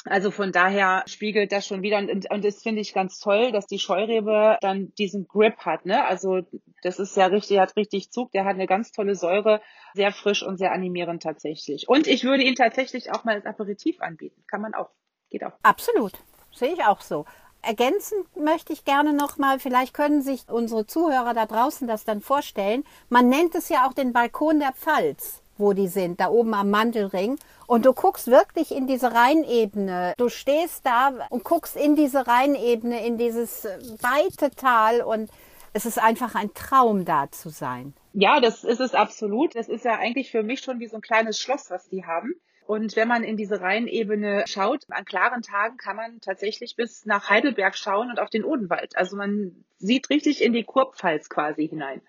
also 0.05 0.31
von 0.31 0.53
daher 0.53 1.05
spiegelt 1.07 1.53
das 1.53 1.67
schon 1.67 1.83
wieder 1.83 1.99
und, 1.99 2.11
und, 2.11 2.31
und 2.31 2.45
das 2.45 2.63
finde 2.63 2.81
ich 2.81 2.93
ganz 2.93 3.19
toll, 3.21 3.53
dass 3.53 3.67
die 3.67 3.79
Scheurebe 3.79 4.59
dann 4.61 4.93
diesen 4.99 5.29
Grip 5.29 5.59
hat. 5.59 5.87
Ne? 5.87 6.05
Also 6.05 6.41
das 6.83 6.99
ist 6.99 7.17
ja 7.17 7.27
richtig, 7.27 7.59
hat 7.59 7.77
richtig 7.77 8.11
Zug, 8.11 8.33
der 8.33 8.45
hat 8.45 8.55
eine 8.55 8.67
ganz 8.67 8.93
tolle 8.93 9.15
Säure, 9.15 9.61
sehr 9.95 10.13
frisch 10.13 10.43
und 10.43 10.57
sehr 10.57 10.73
animierend 10.73 11.23
tatsächlich. 11.23 11.89
Und 11.89 12.07
ich 12.07 12.25
würde 12.25 12.43
ihn 12.43 12.55
tatsächlich 12.55 13.13
auch 13.13 13.25
mal 13.25 13.35
als 13.35 13.47
Aperitif 13.47 14.01
anbieten. 14.01 14.43
Kann 14.47 14.61
man 14.61 14.75
auch. 14.75 14.91
Geht 15.31 15.45
auch. 15.45 15.53
Absolut. 15.63 16.13
Sehe 16.53 16.73
ich 16.73 16.85
auch 16.85 17.01
so. 17.01 17.25
Ergänzend 17.63 18.37
möchte 18.37 18.73
ich 18.73 18.85
gerne 18.85 19.13
nochmal, 19.13 19.61
vielleicht 19.61 19.95
können 19.95 20.21
sich 20.21 20.49
unsere 20.49 20.85
Zuhörer 20.87 21.33
da 21.33 21.47
draußen 21.47 21.87
das 21.87 22.05
dann 22.05 22.21
vorstellen. 22.21 22.83
Man 23.09 23.29
nennt 23.29 23.55
es 23.55 23.69
ja 23.69 23.87
auch 23.87 23.93
den 23.93 24.13
Balkon 24.13 24.59
der 24.59 24.73
Pfalz 24.73 25.42
wo 25.63 25.73
die 25.73 25.89
sind, 25.89 26.21
da 26.21 26.29
oben 26.29 26.53
am 26.53 26.69
Mandelring. 26.69 27.39
Und 27.67 27.87
du 27.87 27.95
guckst 27.95 28.27
wirklich 28.27 28.71
in 28.73 28.87
diese 28.87 29.15
Rheinebene. 29.15 30.13
Du 30.19 30.29
stehst 30.29 30.85
da 30.85 31.13
und 31.31 31.45
guckst 31.45 31.77
in 31.77 31.97
diese 31.97 32.27
Rheinebene, 32.27 33.07
in 33.07 33.17
dieses 33.17 33.65
weite 34.03 34.51
Tal 34.55 35.01
und 35.01 35.31
es 35.73 35.87
ist 35.87 35.99
einfach 35.99 36.35
ein 36.35 36.53
Traum 36.53 37.07
da 37.07 37.31
zu 37.31 37.49
sein. 37.49 37.95
Ja, 38.13 38.41
das 38.41 38.63
ist 38.63 38.81
es 38.81 38.95
absolut. 38.95 39.57
Das 39.57 39.69
ist 39.69 39.87
ja 39.87 39.99
eigentlich 39.99 40.31
für 40.31 40.43
mich 40.43 40.61
schon 40.61 40.81
wie 40.81 40.89
so 40.89 40.97
ein 40.97 41.01
kleines 41.01 41.39
Schloss, 41.39 41.71
was 41.71 41.89
die 41.89 42.05
haben. 42.05 42.35
Und 42.67 42.95
wenn 42.95 43.09
man 43.09 43.25
in 43.25 43.37
diese 43.37 43.61
Rheinebene 43.61 44.45
schaut, 44.47 44.85
an 44.91 45.05
klaren 45.05 45.43
Tagen 45.43 45.79
kann 45.79 45.97
man 45.97 46.21
tatsächlich 46.21 46.77
bis 46.77 47.07
nach 47.07 47.29
Heidelberg 47.29 47.77
schauen 47.77 48.11
und 48.11 48.21
auf 48.21 48.31
den 48.31 48.45
Odenwald. 48.45 48.97
Also 48.97 49.17
man 49.17 49.65
sieht 49.79 50.11
richtig 50.11 50.43
in 50.43 50.53
die 50.53 50.65
Kurpfalz 50.65 51.29
quasi 51.29 51.69
hinein. 51.69 52.03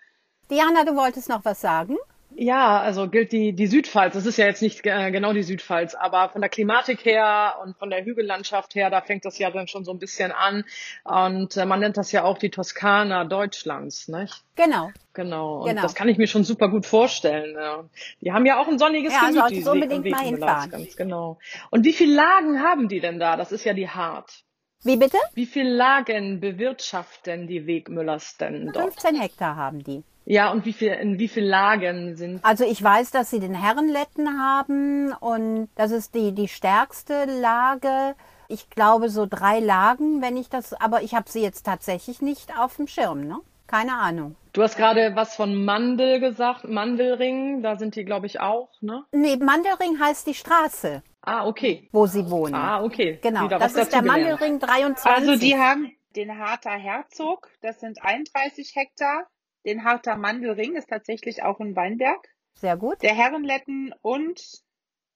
Diana, 0.51 0.83
du 0.83 0.95
wolltest 0.95 1.29
noch 1.29 1.45
was 1.45 1.61
sagen? 1.61 1.97
Ja, 2.35 2.79
also 2.79 3.09
gilt 3.09 3.31
die, 3.31 3.53
die 3.53 3.67
Südpfalz. 3.67 4.13
Das 4.13 4.25
ist 4.25 4.37
ja 4.37 4.45
jetzt 4.45 4.61
nicht 4.61 4.85
äh, 4.85 5.11
genau 5.11 5.33
die 5.33 5.43
Südpfalz, 5.43 5.95
aber 5.95 6.29
von 6.29 6.41
der 6.41 6.49
Klimatik 6.49 7.05
her 7.05 7.55
und 7.63 7.77
von 7.77 7.89
der 7.89 8.03
Hügellandschaft 8.05 8.75
her, 8.75 8.89
da 8.89 9.01
fängt 9.01 9.25
das 9.25 9.37
ja 9.37 9.51
dann 9.51 9.67
schon 9.67 9.85
so 9.85 9.91
ein 9.91 9.99
bisschen 9.99 10.31
an. 10.31 10.65
Und 11.03 11.57
äh, 11.57 11.65
man 11.65 11.79
nennt 11.79 11.97
das 11.97 12.11
ja 12.11 12.23
auch 12.23 12.37
die 12.37 12.49
Toskana 12.49 13.25
Deutschlands, 13.25 14.07
nicht? 14.07 14.43
Genau. 14.55 14.91
Genau. 15.13 15.59
Und 15.61 15.69
Genau. 15.69 15.81
das 15.81 15.95
kann 15.95 16.09
ich 16.09 16.17
mir 16.17 16.27
schon 16.27 16.43
super 16.43 16.69
gut 16.69 16.85
vorstellen. 16.85 17.55
Ja. 17.55 17.83
Die 18.21 18.31
haben 18.31 18.45
ja 18.45 18.59
auch 18.59 18.67
ein 18.67 18.79
sonniges 18.79 19.13
Ja, 19.13 19.21
Gemüt, 19.27 19.35
solltest 19.39 19.65
die 19.65 19.69
unbedingt 19.69 20.09
mal 20.09 20.23
hinfahren. 20.23 20.71
Ganz 20.71 20.95
genau. 20.95 21.39
Und 21.69 21.85
wie 21.85 21.93
viele 21.93 22.15
Lagen 22.15 22.61
haben 22.61 22.87
die 22.87 22.99
denn 22.99 23.19
da? 23.19 23.37
Das 23.37 23.51
ist 23.51 23.63
ja 23.63 23.73
die 23.73 23.89
Hart. 23.89 24.43
Wie 24.83 24.97
bitte? 24.97 25.17
Wie 25.33 25.45
viele 25.45 25.69
Lagen 25.73 26.41
bewirtschaften 26.41 27.47
die 27.47 27.65
Wegmüllers 27.67 28.37
denn 28.37 28.65
dort? 28.73 28.93
15 28.93 29.15
Hektar 29.21 29.55
haben 29.55 29.83
die. 29.83 30.03
Ja, 30.25 30.51
und 30.51 30.65
wie 30.65 30.73
viel, 30.73 30.93
in 30.93 31.19
wie 31.19 31.27
viel 31.27 31.43
Lagen 31.45 32.15
sind 32.15 32.43
Also 32.45 32.63
ich 32.63 32.81
weiß, 32.81 33.11
dass 33.11 33.29
sie 33.29 33.39
den 33.39 33.53
Herrenletten 33.55 34.39
haben 34.41 35.13
und 35.13 35.69
das 35.75 35.91
ist 35.91 36.15
die, 36.15 36.31
die 36.33 36.47
stärkste 36.47 37.25
Lage. 37.25 38.15
Ich 38.47 38.69
glaube 38.69 39.09
so 39.09 39.25
drei 39.25 39.59
Lagen, 39.59 40.21
wenn 40.21 40.37
ich 40.37 40.49
das, 40.49 40.73
aber 40.73 41.01
ich 41.01 41.13
habe 41.15 41.29
sie 41.29 41.41
jetzt 41.41 41.63
tatsächlich 41.65 42.21
nicht 42.21 42.57
auf 42.57 42.75
dem 42.77 42.87
Schirm, 42.87 43.27
ne? 43.27 43.37
Keine 43.67 43.93
Ahnung. 43.95 44.35
Du 44.51 44.61
hast 44.61 44.77
gerade 44.77 45.15
was 45.15 45.35
von 45.35 45.65
Mandel 45.65 46.19
gesagt, 46.19 46.65
Mandelring, 46.65 47.63
da 47.63 47.75
sind 47.77 47.95
die, 47.95 48.05
glaube 48.05 48.27
ich, 48.27 48.39
auch, 48.39 48.69
ne? 48.81 49.03
Nee, 49.11 49.37
Mandelring 49.37 49.99
heißt 49.99 50.27
die 50.27 50.35
Straße, 50.35 51.01
Ah, 51.21 51.47
okay. 51.47 51.89
wo 51.91 52.05
sie 52.05 52.29
wohnen. 52.29 52.53
Ah, 52.53 52.83
okay. 52.83 53.17
Genau, 53.21 53.45
Wieder 53.45 53.57
das 53.59 53.73
ist 53.73 53.91
der 53.91 54.01
dazugelernt. 54.01 54.39
Mandelring 54.39 54.59
23. 54.59 55.11
Also 55.11 55.35
die 55.37 55.57
haben 55.57 55.91
den 56.15 56.37
Harter 56.37 56.71
Herzog, 56.71 57.49
das 57.61 57.79
sind 57.79 58.03
31 58.03 58.73
Hektar. 58.75 59.25
Den 59.65 59.83
Harter 59.83 60.17
Mandelring 60.17 60.75
ist 60.75 60.89
tatsächlich 60.89 61.43
auch 61.43 61.59
ein 61.59 61.75
Weinberg. 61.75 62.27
Sehr 62.55 62.77
gut. 62.77 63.01
Der 63.01 63.15
Herrenletten 63.15 63.93
und 64.01 64.41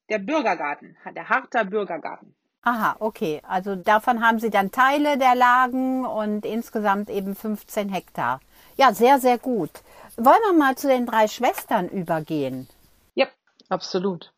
der 0.08 0.18
Bürgergarten, 0.18 0.96
der 1.14 1.28
Harter 1.28 1.64
Bürgergarten. 1.64 2.34
Aha, 2.62 2.96
okay. 2.98 3.40
Also 3.44 3.76
davon 3.76 4.22
haben 4.22 4.40
sie 4.40 4.50
dann 4.50 4.72
Teile 4.72 5.16
der 5.16 5.34
Lagen 5.34 6.04
und 6.04 6.44
insgesamt 6.44 7.08
eben 7.08 7.34
15 7.34 7.88
Hektar. 7.88 8.40
Ja, 8.76 8.92
sehr, 8.92 9.20
sehr 9.20 9.38
gut. 9.38 9.70
Wollen 10.16 10.42
wir 10.46 10.52
mal 10.54 10.76
zu 10.76 10.88
den 10.88 11.06
drei 11.06 11.28
Schwestern 11.28 11.88
übergehen? 11.88 12.68
Ja, 13.14 13.28
Absolut. 13.68 14.32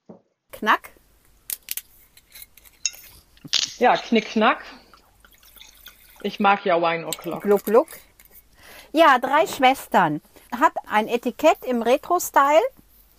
Knack. 0.50 0.90
Ja, 3.78 3.96
knick, 3.96 4.26
knack. 4.26 4.64
Ich 6.22 6.40
mag 6.40 6.64
ja 6.64 6.80
Wine 6.80 7.06
O'Clock. 7.06 7.40
Gluck, 7.40 7.64
gluck. 7.64 7.88
Ja, 8.92 9.18
drei 9.20 9.46
Schwestern. 9.46 10.20
Hat 10.58 10.72
ein 10.90 11.06
Etikett 11.06 11.64
im 11.64 11.82
Retro-Style. 11.82 12.60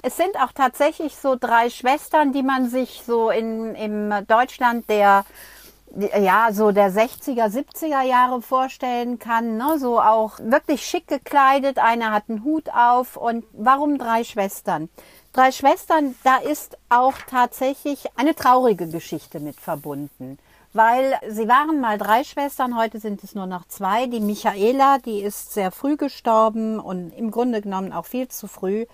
Es 0.01 0.17
sind 0.17 0.35
auch 0.37 0.51
tatsächlich 0.51 1.15
so 1.15 1.37
drei 1.39 1.69
Schwestern, 1.69 2.33
die 2.33 2.43
man 2.43 2.69
sich 2.69 3.03
so 3.05 3.29
in, 3.29 3.75
im 3.75 4.13
Deutschland 4.27 4.89
der, 4.89 5.23
ja, 5.95 6.49
so 6.51 6.71
der 6.71 6.91
60er, 6.91 7.47
70er 7.47 8.01
Jahre 8.01 8.41
vorstellen 8.41 9.17
kann. 9.17 9.55
Ne? 9.55 9.79
So 9.79 10.01
auch 10.01 10.39
wirklich 10.39 10.85
schick 10.85 11.07
gekleidet. 11.07 11.77
Eine 11.77 12.11
hat 12.11 12.23
einen 12.27 12.43
Hut 12.43 12.69
auf. 12.73 13.15
Und 13.15 13.45
warum 13.53 13.97
drei 13.97 14.25
Schwestern? 14.25 14.89
Drei 15.31 15.53
Schwestern, 15.53 16.15
da 16.25 16.37
ist 16.37 16.77
auch 16.89 17.15
tatsächlich 17.29 18.07
eine 18.17 18.35
traurige 18.35 18.87
Geschichte 18.89 19.39
mit 19.39 19.57
verbunden 19.57 20.37
weil 20.73 21.19
sie 21.29 21.47
waren 21.47 21.81
mal 21.81 21.97
drei 21.97 22.23
Schwestern, 22.23 22.77
heute 22.77 22.99
sind 22.99 23.23
es 23.23 23.35
nur 23.35 23.45
noch 23.45 23.65
zwei. 23.67 24.07
Die 24.07 24.19
Michaela, 24.19 24.97
die 24.99 25.21
ist 25.21 25.53
sehr 25.53 25.71
früh 25.71 25.97
gestorben 25.97 26.79
und 26.79 27.11
im 27.11 27.31
Grunde 27.31 27.61
genommen 27.61 27.91
auch 27.93 28.05
viel 28.05 28.27
zu 28.27 28.47
früh. 28.47 28.85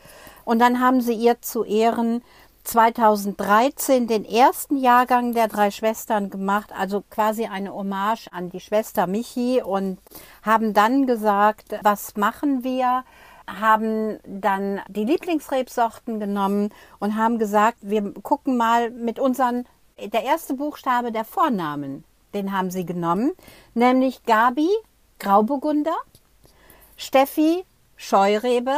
Und 0.44 0.60
dann 0.60 0.80
haben 0.80 1.02
sie 1.02 1.13
ihr 1.13 1.42
zu 1.42 1.63
Ehren 1.63 2.24
2013 2.63 4.08
den 4.08 4.26
ersten 4.26 4.78
Jahrgang 4.78 5.34
der 5.34 5.48
drei 5.48 5.72
Schwestern 5.72 6.30
gemacht, 6.30 6.72
also 6.78 7.04
quasi 7.10 7.46
eine 7.46 7.74
Hommage 7.74 8.28
an 8.32 8.50
die 8.50 8.60
Schwester 8.60 9.08
Michi 9.08 9.62
und 9.62 10.00
haben 10.44 10.74
dann 10.74 11.08
gesagt, 11.08 11.80
was 11.84 12.18
machen 12.18 12.63
wir? 12.63 13.04
haben 13.48 14.20
dann 14.26 14.82
die 14.90 15.06
Lieblingsrebsorten 15.06 16.20
genommen 16.20 16.70
und 17.00 17.16
haben 17.16 17.40
gesagt, 17.40 17.78
wir 17.82 18.13
gucken 18.22 18.58
mal 18.58 18.92
mit 18.92 19.20
unseren 19.20 19.66
der 19.99 20.23
erste 20.23 20.53
Buchstabe 20.53 21.12
der 21.12 21.25
Vornamen, 21.25 22.03
den 22.33 22.51
haben 22.51 22.71
sie 22.71 22.86
genommen, 22.86 23.31
nämlich 23.73 24.23
Gabi, 24.23 24.69
Grauburgunder, 25.19 25.95
Steffi, 26.95 27.65
Scheurebe. 27.95 28.77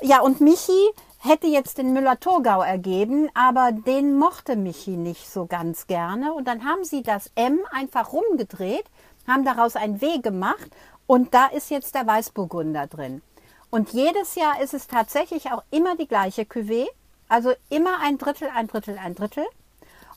Ja, 0.00 0.20
und 0.20 0.40
Michi 0.40 0.90
hätte 1.20 1.46
jetzt 1.46 1.78
den 1.78 1.92
Müller-Thurgau 1.92 2.62
ergeben, 2.62 3.28
aber 3.34 3.72
den 3.72 4.16
mochte 4.16 4.56
Michi 4.56 4.96
nicht 4.96 5.28
so 5.30 5.46
ganz 5.46 5.86
gerne. 5.86 6.32
Und 6.32 6.46
dann 6.46 6.64
haben 6.64 6.84
sie 6.84 7.02
das 7.02 7.30
M 7.34 7.60
einfach 7.70 8.12
rumgedreht, 8.12 8.84
haben 9.26 9.44
daraus 9.44 9.76
ein 9.76 10.00
W 10.00 10.18
gemacht 10.18 10.70
und 11.06 11.34
da 11.34 11.46
ist 11.46 11.70
jetzt 11.70 11.94
der 11.94 12.06
Weißburgunder 12.06 12.86
drin. 12.86 13.22
Und 13.70 13.90
jedes 13.92 14.34
Jahr 14.34 14.60
ist 14.62 14.74
es 14.74 14.86
tatsächlich 14.86 15.52
auch 15.52 15.62
immer 15.70 15.96
die 15.96 16.08
gleiche 16.08 16.42
Cuvée, 16.42 16.86
also 17.28 17.52
immer 17.68 18.00
ein 18.02 18.18
Drittel, 18.18 18.48
ein 18.54 18.66
Drittel, 18.66 18.98
ein 18.98 19.14
Drittel. 19.14 19.44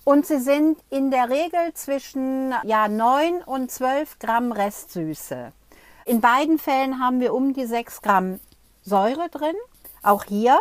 Und 0.04 0.26
sie 0.26 0.40
sind 0.40 0.80
in 0.90 1.12
der 1.12 1.30
Regel 1.30 1.74
zwischen 1.74 2.54
ja, 2.64 2.88
9 2.88 3.44
und 3.44 3.70
12 3.70 4.18
Gramm 4.18 4.52
Restsüße. 4.52 5.52
In 6.06 6.22
beiden 6.22 6.58
Fällen 6.58 7.00
haben 7.00 7.20
wir 7.20 7.34
um 7.34 7.54
die 7.54 7.66
6 7.66 8.02
Gramm 8.02 8.40
Säure 8.82 9.30
drin, 9.30 9.56
auch 10.02 10.24
hier. 10.24 10.60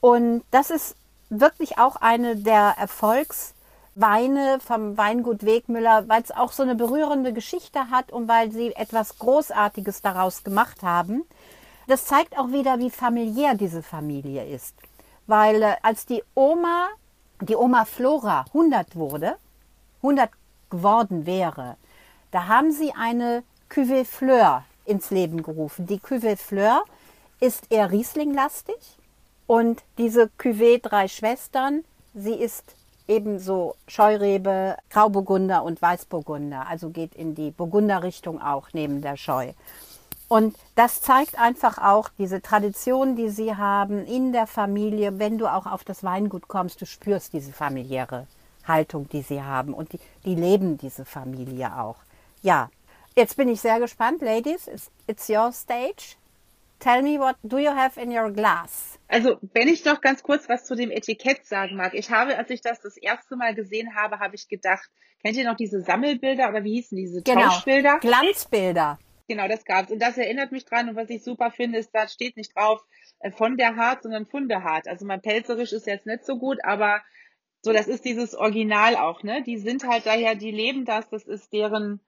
Und 0.00 0.42
das 0.50 0.70
ist 0.70 0.96
wirklich 1.28 1.76
auch 1.76 1.96
eine 1.96 2.36
der 2.36 2.76
Erfolgsweine 2.78 4.58
vom 4.60 4.96
Weingut 4.96 5.44
Wegmüller, 5.44 6.08
weil 6.08 6.22
es 6.22 6.30
auch 6.30 6.52
so 6.52 6.62
eine 6.62 6.74
berührende 6.74 7.34
Geschichte 7.34 7.90
hat 7.90 8.10
und 8.10 8.26
weil 8.26 8.50
sie 8.50 8.74
etwas 8.74 9.18
Großartiges 9.18 10.00
daraus 10.00 10.44
gemacht 10.44 10.82
haben. 10.82 11.24
Das 11.88 12.06
zeigt 12.06 12.38
auch 12.38 12.48
wieder, 12.48 12.78
wie 12.78 12.90
familiär 12.90 13.54
diese 13.54 13.82
Familie 13.82 14.46
ist. 14.46 14.74
Weil 15.26 15.62
äh, 15.62 15.76
als 15.82 16.06
die 16.06 16.22
Oma 16.34 16.88
die 17.40 17.56
Oma 17.56 17.84
Flora 17.84 18.44
100 18.48 18.96
wurde, 18.96 19.36
100 20.02 20.30
geworden 20.70 21.26
wäre, 21.26 21.76
da 22.30 22.46
haben 22.46 22.72
sie 22.72 22.92
eine 22.92 23.42
Cuvée 23.70 24.04
Fleur 24.04 24.64
ins 24.84 25.10
Leben 25.10 25.42
gerufen. 25.42 25.86
Die 25.86 25.98
Cuvée 25.98 26.36
Fleur 26.36 26.82
ist 27.40 27.70
eher 27.70 27.90
Riesling-lastig 27.90 28.76
und 29.46 29.82
diese 29.98 30.30
Cuvée 30.38 30.80
Drei 30.80 31.08
Schwestern, 31.08 31.84
sie 32.14 32.34
ist 32.34 32.74
ebenso 33.06 33.74
Scheurebe, 33.86 34.76
Grauburgunder 34.90 35.62
und 35.62 35.80
Weißburgunder, 35.80 36.66
also 36.66 36.90
geht 36.90 37.14
in 37.14 37.34
die 37.34 37.50
Burgunder-Richtung 37.50 38.42
auch 38.42 38.68
neben 38.72 39.00
der 39.00 39.16
Scheu. 39.16 39.52
Und 40.28 40.56
das 40.74 41.00
zeigt 41.00 41.38
einfach 41.38 41.78
auch 41.78 42.10
diese 42.18 42.42
Tradition, 42.42 43.16
die 43.16 43.30
sie 43.30 43.56
haben 43.56 44.04
in 44.04 44.32
der 44.32 44.46
Familie. 44.46 45.18
Wenn 45.18 45.38
du 45.38 45.46
auch 45.46 45.64
auf 45.66 45.84
das 45.84 46.04
Weingut 46.04 46.48
kommst, 46.48 46.80
du 46.82 46.86
spürst 46.86 47.32
diese 47.32 47.52
familiäre 47.52 48.26
Haltung, 48.66 49.08
die 49.08 49.22
sie 49.22 49.42
haben. 49.42 49.72
Und 49.72 49.94
die, 49.94 50.00
die 50.26 50.34
leben 50.34 50.76
diese 50.76 51.06
Familie 51.06 51.78
auch. 51.78 51.96
Ja, 52.42 52.70
jetzt 53.16 53.38
bin 53.38 53.48
ich 53.48 53.62
sehr 53.62 53.80
gespannt. 53.80 54.20
Ladies, 54.20 54.68
it's, 54.68 54.90
it's 55.06 55.30
your 55.30 55.50
stage. 55.50 56.16
Tell 56.78 57.02
me, 57.02 57.18
what 57.18 57.36
do 57.42 57.58
you 57.58 57.70
have 57.70 57.98
in 58.00 58.16
your 58.16 58.30
glass? 58.30 58.98
Also, 59.08 59.38
wenn 59.54 59.66
ich 59.66 59.84
noch 59.84 60.00
ganz 60.00 60.22
kurz 60.22 60.48
was 60.48 60.64
zu 60.64 60.76
dem 60.76 60.90
Etikett 60.90 61.44
sagen 61.46 61.74
mag. 61.74 61.94
Ich 61.94 62.10
habe, 62.10 62.36
als 62.36 62.50
ich 62.50 62.60
das 62.60 62.80
das 62.80 62.96
erste 62.98 63.34
Mal 63.34 63.54
gesehen 63.54 63.96
habe, 63.96 64.20
habe 64.20 64.36
ich 64.36 64.46
gedacht, 64.46 64.88
kennt 65.22 65.36
ihr 65.36 65.44
noch 65.44 65.56
diese 65.56 65.80
Sammelbilder 65.80 66.50
oder 66.50 66.62
wie 66.62 66.74
hießen 66.74 66.96
diese 66.96 67.22
Genau, 67.22 67.46
Tauschbilder? 67.46 67.98
Glanzbilder. 68.00 68.98
Genau, 69.28 69.46
das 69.46 69.64
gab's. 69.64 69.92
Und 69.92 70.00
das 70.00 70.16
erinnert 70.16 70.52
mich 70.52 70.64
dran. 70.64 70.88
Und 70.88 70.96
was 70.96 71.10
ich 71.10 71.22
super 71.22 71.50
finde, 71.50 71.78
ist, 71.78 71.94
da 71.94 72.08
steht 72.08 72.36
nicht 72.36 72.56
drauf 72.56 72.82
äh, 73.20 73.30
von 73.30 73.56
der 73.56 73.76
Hart, 73.76 74.02
sondern 74.02 74.26
von 74.26 74.48
der 74.48 74.64
Hart. 74.64 74.88
Also 74.88 75.04
mein 75.04 75.20
Pelzerisch 75.20 75.72
ist 75.72 75.86
jetzt 75.86 76.06
nicht 76.06 76.24
so 76.24 76.38
gut, 76.38 76.58
aber 76.64 77.02
so, 77.60 77.72
das 77.72 77.88
ist 77.88 78.04
dieses 78.04 78.34
Original 78.34 78.96
auch, 78.96 79.22
ne? 79.22 79.42
Die 79.42 79.58
sind 79.58 79.86
halt 79.86 80.06
daher, 80.06 80.34
die 80.34 80.52
leben 80.52 80.84
das, 80.84 81.10
das 81.10 81.24
ist 81.24 81.52
deren 81.52 82.00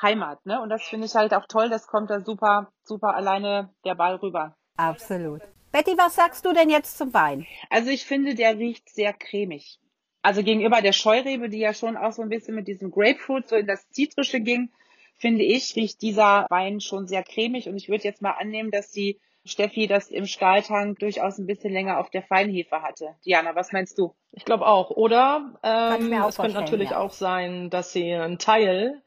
Heimat, 0.00 0.46
ne? 0.46 0.60
Und 0.62 0.70
das 0.70 0.82
finde 0.84 1.06
ich 1.06 1.14
halt 1.14 1.34
auch 1.34 1.46
toll. 1.46 1.68
Das 1.68 1.86
kommt 1.86 2.10
da 2.10 2.20
super, 2.20 2.72
super 2.82 3.14
alleine 3.14 3.74
der 3.84 3.94
Ball 3.94 4.16
rüber. 4.16 4.56
Absolut. 4.76 5.42
Betty, 5.70 5.98
was 5.98 6.14
sagst 6.14 6.44
du 6.44 6.52
denn 6.52 6.70
jetzt 6.70 6.96
zum 6.96 7.12
Wein? 7.12 7.46
Also 7.68 7.90
ich 7.90 8.04
finde, 8.04 8.34
der 8.34 8.56
riecht 8.56 8.88
sehr 8.88 9.12
cremig. 9.12 9.80
Also 10.22 10.42
gegenüber 10.42 10.80
der 10.80 10.92
Scheurebe, 10.92 11.50
die 11.50 11.58
ja 11.58 11.74
schon 11.74 11.96
auch 11.96 12.12
so 12.12 12.22
ein 12.22 12.30
bisschen 12.30 12.54
mit 12.54 12.68
diesem 12.68 12.90
Grapefruit 12.90 13.48
so 13.48 13.56
in 13.56 13.66
das 13.66 13.90
Zitrische 13.90 14.40
ging, 14.40 14.70
finde 15.16 15.42
ich, 15.42 15.74
riecht 15.76 16.02
dieser 16.02 16.46
Wein 16.50 16.80
schon 16.80 17.06
sehr 17.06 17.22
cremig 17.22 17.68
und 17.68 17.76
ich 17.76 17.88
würde 17.88 18.04
jetzt 18.04 18.22
mal 18.22 18.32
annehmen, 18.32 18.70
dass 18.70 18.90
die 18.90 19.20
Steffi 19.46 19.86
das 19.86 20.10
im 20.10 20.26
Stahltank 20.26 20.98
durchaus 20.98 21.38
ein 21.38 21.46
bisschen 21.46 21.72
länger 21.72 21.98
auf 21.98 22.08
der 22.10 22.22
Feinhefe 22.22 22.82
hatte. 22.82 23.14
Diana, 23.26 23.54
was 23.54 23.72
meinst 23.72 23.98
du? 23.98 24.14
Ich 24.32 24.44
glaube 24.44 24.66
auch. 24.66 24.90
Oder 24.90 25.54
ähm, 25.62 26.12
es 26.12 26.36
könnte 26.36 26.54
natürlich 26.54 26.90
ja. 26.90 26.98
auch 26.98 27.12
sein, 27.12 27.68
dass 27.68 27.92
sie 27.92 28.12
einen 28.14 28.38
Teil 28.38 29.02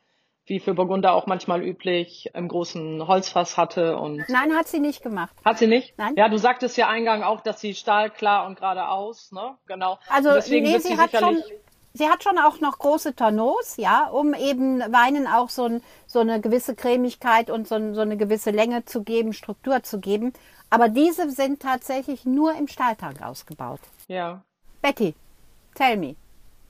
wie 0.47 0.59
für 0.59 0.73
Burgunder 0.73 1.13
auch 1.13 1.27
manchmal 1.27 1.61
üblich, 1.61 2.31
im 2.33 2.47
großen 2.47 3.05
Holzfass 3.05 3.57
hatte 3.57 3.97
und. 3.97 4.23
Nein, 4.29 4.53
hat 4.53 4.67
sie 4.67 4.79
nicht 4.79 5.03
gemacht. 5.03 5.35
Hat 5.43 5.57
sie 5.57 5.67
nicht? 5.67 5.93
Nein. 5.97 6.13
Ja, 6.15 6.29
du 6.29 6.37
sagtest 6.37 6.77
ja 6.77 6.87
eingang 6.87 7.21
auch, 7.21 7.41
dass 7.41 7.59
sie 7.59 7.75
stahlklar 7.75 8.47
und 8.47 8.55
geradeaus, 8.57 9.31
ne? 9.33 9.57
Genau. 9.67 9.99
Also 10.07 10.29
nee, 10.49 10.77
sie 10.79 10.97
hat 10.97 11.11
schon, 11.11 11.43
sie 11.97 12.07
hat 12.09 12.23
schon 12.23 12.37
auch 12.37 12.59
noch 12.59 12.79
große 12.79 13.15
Tonneaus, 13.15 13.77
ja, 13.77 14.07
um 14.07 14.33
eben 14.33 14.79
Weinen 14.79 15.27
auch 15.27 15.49
so, 15.49 15.65
ein, 15.65 15.81
so 16.05 16.19
eine 16.19 16.39
gewisse 16.41 16.75
Cremigkeit 16.75 17.49
und 17.49 17.67
so, 17.67 17.75
ein, 17.75 17.93
so 17.93 18.01
eine 18.01 18.17
gewisse 18.17 18.51
Länge 18.51 18.85
zu 18.85 19.03
geben, 19.03 19.33
Struktur 19.33 19.83
zu 19.83 19.99
geben. 19.99 20.33
Aber 20.69 20.89
diese 20.89 21.29
sind 21.29 21.61
tatsächlich 21.61 22.25
nur 22.25 22.53
im 22.55 22.67
Stahltank 22.67 23.21
ausgebaut. 23.21 23.79
Ja. 24.07 24.43
Betty, 24.81 25.15
tell 25.75 25.97
me. 25.97 26.15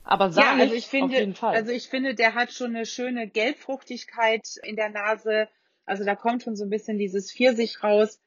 Aber 0.04 0.26
Ja, 0.26 0.32
sahnig 0.32 0.62
also 0.62 0.74
ich 0.74 0.84
auf 0.84 0.90
finde, 0.90 1.14
jeden 1.16 1.34
Fall. 1.34 1.54
also 1.54 1.70
ich 1.70 1.88
finde, 1.88 2.14
der 2.14 2.34
hat 2.34 2.52
schon 2.52 2.74
eine 2.74 2.86
schöne 2.86 3.28
Gelbfruchtigkeit 3.28 4.46
in 4.62 4.76
der 4.76 4.88
Nase. 4.88 5.48
Also 5.84 6.04
da 6.04 6.14
kommt 6.14 6.42
schon 6.42 6.56
so 6.56 6.64
ein 6.64 6.70
bisschen 6.70 6.98
dieses 6.98 7.32
Pfirsich 7.32 7.82
raus. 7.82 8.18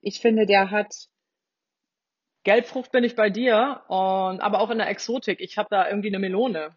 Ich 0.00 0.20
finde, 0.20 0.46
der 0.46 0.70
hat 0.70 1.08
Gelbfrucht 2.44 2.90
bin 2.92 3.04
ich 3.04 3.16
bei 3.16 3.30
dir 3.30 3.82
und 3.88 4.40
aber 4.40 4.60
auch 4.60 4.70
in 4.70 4.78
der 4.78 4.88
Exotik. 4.88 5.40
Ich 5.40 5.58
habe 5.58 5.68
da 5.70 5.88
irgendwie 5.88 6.08
eine 6.08 6.18
Melone. 6.18 6.74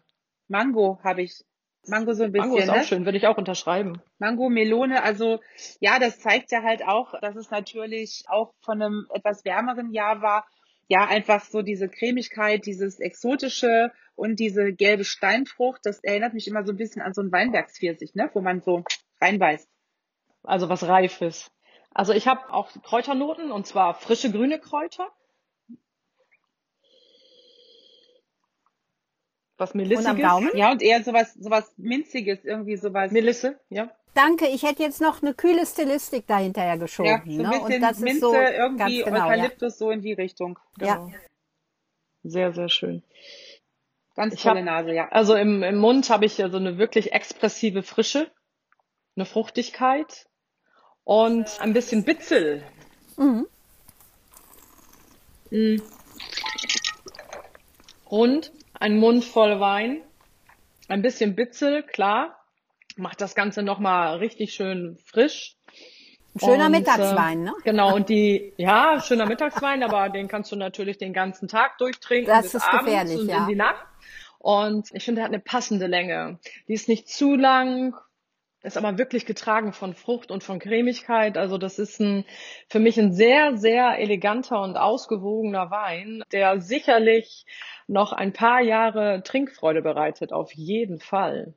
Mango, 0.48 1.00
habe 1.02 1.22
ich. 1.22 1.44
Mango 1.86 2.14
so 2.14 2.24
ein 2.24 2.32
bisschen, 2.32 2.48
Mango 2.48 2.62
ist 2.62 2.70
auch 2.70 2.76
ne? 2.76 2.84
schön, 2.84 3.04
würde 3.04 3.18
ich 3.18 3.26
auch 3.26 3.36
unterschreiben. 3.36 4.00
Mango, 4.18 4.48
Melone, 4.48 5.02
also 5.02 5.40
ja, 5.80 5.98
das 5.98 6.18
zeigt 6.18 6.50
ja 6.50 6.62
halt 6.62 6.82
auch, 6.86 7.18
dass 7.20 7.36
es 7.36 7.50
natürlich 7.50 8.24
auch 8.26 8.54
von 8.60 8.80
einem 8.80 9.06
etwas 9.12 9.44
wärmeren 9.44 9.92
Jahr 9.92 10.22
war. 10.22 10.46
Ja, 10.88 11.06
einfach 11.06 11.44
so 11.44 11.62
diese 11.62 11.88
Cremigkeit, 11.88 12.64
dieses 12.66 13.00
Exotische 13.00 13.90
und 14.16 14.38
diese 14.38 14.72
gelbe 14.72 15.04
Steinfrucht, 15.04 15.80
das 15.84 16.02
erinnert 16.02 16.34
mich 16.34 16.46
immer 16.46 16.64
so 16.64 16.72
ein 16.72 16.76
bisschen 16.76 17.02
an 17.02 17.14
so 17.14 17.22
ein 17.22 17.32
Weinbergspfirsich, 17.32 18.14
ne, 18.14 18.30
wo 18.32 18.40
man 18.40 18.60
so 18.60 18.84
reinbeißt. 19.20 19.68
Also 20.42 20.68
was 20.68 20.86
Reifes. 20.86 21.50
Also 21.90 22.12
ich 22.12 22.26
habe 22.26 22.52
auch 22.52 22.70
Kräuternoten 22.82 23.50
und 23.50 23.66
zwar 23.66 23.94
frische 23.94 24.30
grüne 24.30 24.58
Kräuter. 24.58 25.08
Was 29.56 29.74
Melissiges. 29.74 30.04
Und 30.04 30.10
am 30.10 30.20
Gaumen? 30.20 30.50
Ja, 30.56 30.72
und 30.72 30.82
eher 30.82 31.02
sowas, 31.04 31.34
sowas 31.34 31.72
Minziges, 31.76 32.44
irgendwie 32.44 32.76
sowas. 32.76 33.12
Melisse, 33.12 33.58
ja. 33.70 33.90
Danke, 34.14 34.46
ich 34.46 34.62
hätte 34.62 34.82
jetzt 34.82 35.00
noch 35.00 35.22
eine 35.22 35.34
kühle 35.34 35.66
Stilistik 35.66 36.26
dahinterher 36.26 36.78
geschoben. 36.78 37.08
ja, 37.08 37.22
so 37.24 37.30
ein 37.30 37.36
ne? 37.36 37.42
bisschen 37.50 37.74
Und 37.74 37.80
das 37.80 37.98
Minze, 38.00 38.14
ist 38.14 38.20
so 38.20 38.34
irgendwie 38.34 39.02
genau, 39.02 39.16
ja. 39.16 39.24
Eukalyptus, 39.26 39.78
so 39.78 39.90
in 39.90 40.00
die 40.02 40.12
Richtung. 40.12 40.58
Ja. 40.80 41.08
Sehr, 42.22 42.52
sehr 42.52 42.68
schön. 42.68 43.02
Ganz 44.16 44.34
Ich 44.34 44.42
tolle 44.42 44.60
hab- 44.60 44.64
Nase, 44.66 44.92
ja. 44.92 45.08
Also 45.10 45.34
im, 45.34 45.62
im 45.62 45.76
Mund 45.76 46.08
habe 46.10 46.24
ich 46.24 46.38
ja 46.38 46.48
so 46.48 46.56
eine 46.56 46.78
wirklich 46.78 47.12
expressive 47.12 47.82
Frische, 47.82 48.30
eine 49.16 49.26
Fruchtigkeit 49.26 50.26
und 51.02 51.60
ein 51.60 51.72
bisschen 51.72 52.04
Bitzel. 52.04 52.62
Mhm. 53.16 53.46
Mm. 55.50 55.76
Rund, 58.10 58.52
ein 58.78 58.98
Mund 58.98 59.24
voll 59.24 59.60
Wein, 59.60 60.02
ein 60.88 61.02
bisschen 61.02 61.34
Bitzel, 61.34 61.82
klar, 61.82 62.44
macht 62.96 63.20
das 63.20 63.34
Ganze 63.34 63.62
nochmal 63.62 64.18
richtig 64.18 64.54
schön 64.54 64.98
frisch. 65.04 65.56
Schöner 66.36 66.66
Und, 66.66 66.72
Mittagswein, 66.72 67.40
äh, 67.40 67.44
ne? 67.44 67.52
Genau, 67.62 67.94
und 67.96 68.08
die, 68.08 68.52
ja, 68.56 69.00
schöner 69.00 69.26
Mittagswein, 69.26 69.82
aber 69.82 70.08
den 70.08 70.28
kannst 70.28 70.50
du 70.50 70.56
natürlich 70.56 70.98
den 70.98 71.12
ganzen 71.12 71.48
Tag 71.48 71.78
durchtrinken. 71.78 72.26
Das 72.26 72.42
bis 72.42 72.54
ist 72.54 72.64
abends 72.64 72.84
gefährlich, 72.86 73.20
und 73.20 73.28
ja. 73.28 73.38
in 73.38 73.48
die 73.48 73.54
Nacht. 73.54 73.86
Und 74.38 74.88
ich 74.92 75.04
finde, 75.04 75.20
er 75.20 75.24
hat 75.24 75.32
eine 75.32 75.40
passende 75.40 75.86
Länge. 75.86 76.38
Die 76.68 76.74
ist 76.74 76.88
nicht 76.88 77.08
zu 77.08 77.34
lang, 77.34 77.94
ist 78.64 78.76
aber 78.76 78.98
wirklich 78.98 79.26
getragen 79.26 79.72
von 79.72 79.94
Frucht 79.94 80.30
und 80.30 80.42
von 80.42 80.58
Cremigkeit. 80.58 81.36
Also 81.36 81.58
das 81.58 81.78
ist 81.78 82.00
ein, 82.00 82.24
für 82.68 82.80
mich 82.80 82.98
ein 82.98 83.12
sehr, 83.12 83.56
sehr 83.56 83.98
eleganter 83.98 84.62
und 84.62 84.76
ausgewogener 84.76 85.70
Wein, 85.70 86.22
der 86.32 86.60
sicherlich 86.60 87.44
noch 87.86 88.12
ein 88.12 88.32
paar 88.32 88.62
Jahre 88.62 89.22
Trinkfreude 89.22 89.82
bereitet, 89.82 90.32
auf 90.32 90.52
jeden 90.52 90.98
Fall. 90.98 91.54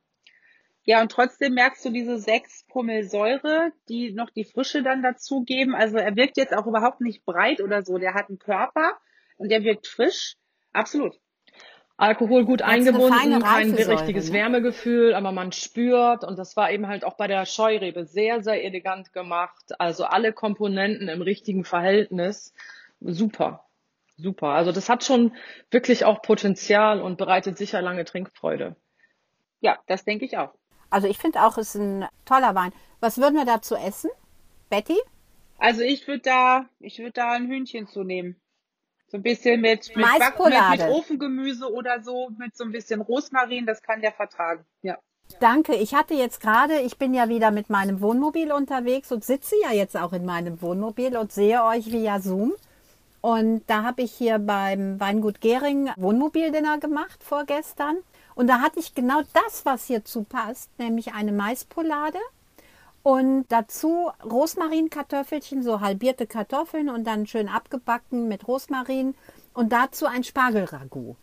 Ja, 0.84 1.02
und 1.02 1.12
trotzdem 1.12 1.54
merkst 1.54 1.84
du 1.86 1.89
diese 1.89 2.17
sechs 2.17 2.65
Promille 2.67 3.04
Säure, 3.04 3.72
die 3.89 4.13
noch 4.13 4.30
die 4.30 4.46
Frische 4.46 4.84
dann 4.84 5.02
dazugeben. 5.02 5.76
Also 5.76 5.98
er 5.98 6.15
wirkt 6.15 6.38
jetzt 6.38 6.54
auch 6.54 6.65
überhaupt 6.65 7.02
nicht 7.02 7.26
breit 7.26 7.62
oder 7.62 7.84
so. 7.84 7.98
Der 7.98 8.13
hat 8.13 8.30
einen 8.30 8.39
Körper 8.39 8.98
und 9.38 9.50
der 9.50 9.63
wirkt 9.63 9.88
frisch. 9.88 10.36
Absolut. 10.72 11.20
Alkohol 11.98 12.46
gut 12.46 12.62
Hat's 12.62 12.74
eingebunden, 12.74 13.42
kein 13.42 13.74
richtiges 13.74 14.30
ne? 14.30 14.38
Wärmegefühl, 14.38 15.16
aber 15.16 15.32
man 15.32 15.52
spürt, 15.52 16.24
und 16.24 16.38
das 16.38 16.56
war 16.56 16.72
eben 16.72 16.88
halt 16.88 17.04
auch 17.04 17.16
bei 17.16 17.26
der 17.26 17.46
Scheurebe 17.48 18.06
sehr, 18.06 18.44
sehr 18.44 18.64
elegant 18.64 19.14
gemacht. 19.14 19.80
Also 19.80 20.06
alle 20.06 20.32
Komponenten 20.32 21.10
im 21.10 21.24
richtigen 21.24 21.64
Verhältnis. 21.64 22.54
Super. 23.02 23.66
Super. 24.16 24.50
Also 24.50 24.72
das 24.72 24.90
hat 24.90 25.04
schon 25.04 25.36
wirklich 25.72 26.06
auch 26.06 26.22
Potenzial 26.22 27.02
und 27.02 27.18
bereitet 27.18 27.58
sicher 27.58 27.82
lange 27.82 28.06
Trinkfreude. 28.06 28.76
Ja, 29.60 29.80
das 29.88 30.06
denke 30.06 30.26
ich 30.26 30.38
auch. 30.38 30.54
Also 30.92 31.08
ich 31.08 31.18
finde 31.18 31.42
auch, 31.42 31.58
es 31.58 31.74
ist 31.74 31.82
ein 31.82 32.06
toller 32.26 32.54
Wein. 32.54 32.74
Was 33.00 33.18
würden 33.18 33.36
wir 33.36 33.46
dazu 33.46 33.76
essen? 33.76 34.10
Betty? 34.70 34.98
Also 35.58 35.82
ich 35.82 36.08
würde 36.08 36.22
da, 36.22 36.66
ich 36.80 37.00
würde 37.00 37.14
da 37.14 37.32
ein 37.32 37.48
Hühnchen 37.48 37.88
zunehmen. 37.88 38.40
So 39.10 39.17
ein 39.17 39.24
bisschen 39.24 39.62
mit, 39.62 39.88
mit, 39.96 39.96
Back, 39.96 39.96
mit, 39.96 40.20
Maispolade. 40.20 40.84
mit 40.84 40.93
Ofengemüse 40.93 41.72
oder 41.72 42.04
so, 42.04 42.30
mit 42.38 42.58
so 42.58 42.65
ein 42.65 42.72
bisschen 42.72 43.02
Rosmarin, 43.02 43.65
das 43.65 43.82
kann 43.82 44.02
der 44.02 44.12
vertragen. 44.12 44.65
Ja. 44.82 44.98
Danke. 45.39 45.76
Ich 45.76 45.93
hatte 45.93 46.13
jetzt 46.13 46.41
gerade, 46.41 46.80
ich 46.82 46.98
bin 46.98 47.13
ja 47.13 47.30
wieder 47.30 47.52
mit 47.52 47.70
meinem 47.70 48.02
Wohnmobil 48.02 48.52
unterwegs 48.52 49.12
und 49.12 49.24
sitze 49.24 49.56
ja 49.62 49.72
jetzt 49.72 49.96
auch 49.96 50.13
in 50.13 50.26
meinem 50.26 50.62
Wohnmobil 50.62 51.15
und 51.17 51.32
sehe 51.32 51.63
euch 51.63 51.91
via 51.91 52.20
Zoom. 52.20 52.54
Und 53.22 53.63
da 53.67 53.84
habe 53.84 54.04
ich 54.04 54.13
hier 54.13 54.39
beim 54.39 55.00
Weingut 55.00 55.41
Gering 55.41 55.89
Wohnmobildinner 55.98 56.80
gemacht 56.80 57.24
vorgestern. 57.24 57.98
Und 58.36 58.48
da 58.48 58.62
hatte 58.62 58.80
ich 58.80 58.93
genau 58.93 59.22
das, 59.34 59.65
was 59.65 59.86
hierzu 59.86 60.24
passt, 60.24 60.70
nämlich 60.80 61.13
eine 61.13 61.32
Maispolade 61.32 62.20
und 63.08 63.46
dazu 63.48 64.12
Rosmarinkartoffelchen, 64.22 65.63
so 65.63 65.80
halbierte 65.80 66.28
Kartoffeln 66.28 66.89
und 66.89 67.08
dann 67.08 67.26
schön 67.26 67.48
abgebacken 67.48 68.28
mit 68.28 68.46
Rosmarin 68.50 69.15
und 69.54 69.72
dazu 69.72 70.08
ein 70.08 70.26
Spargelragout. 70.26 71.15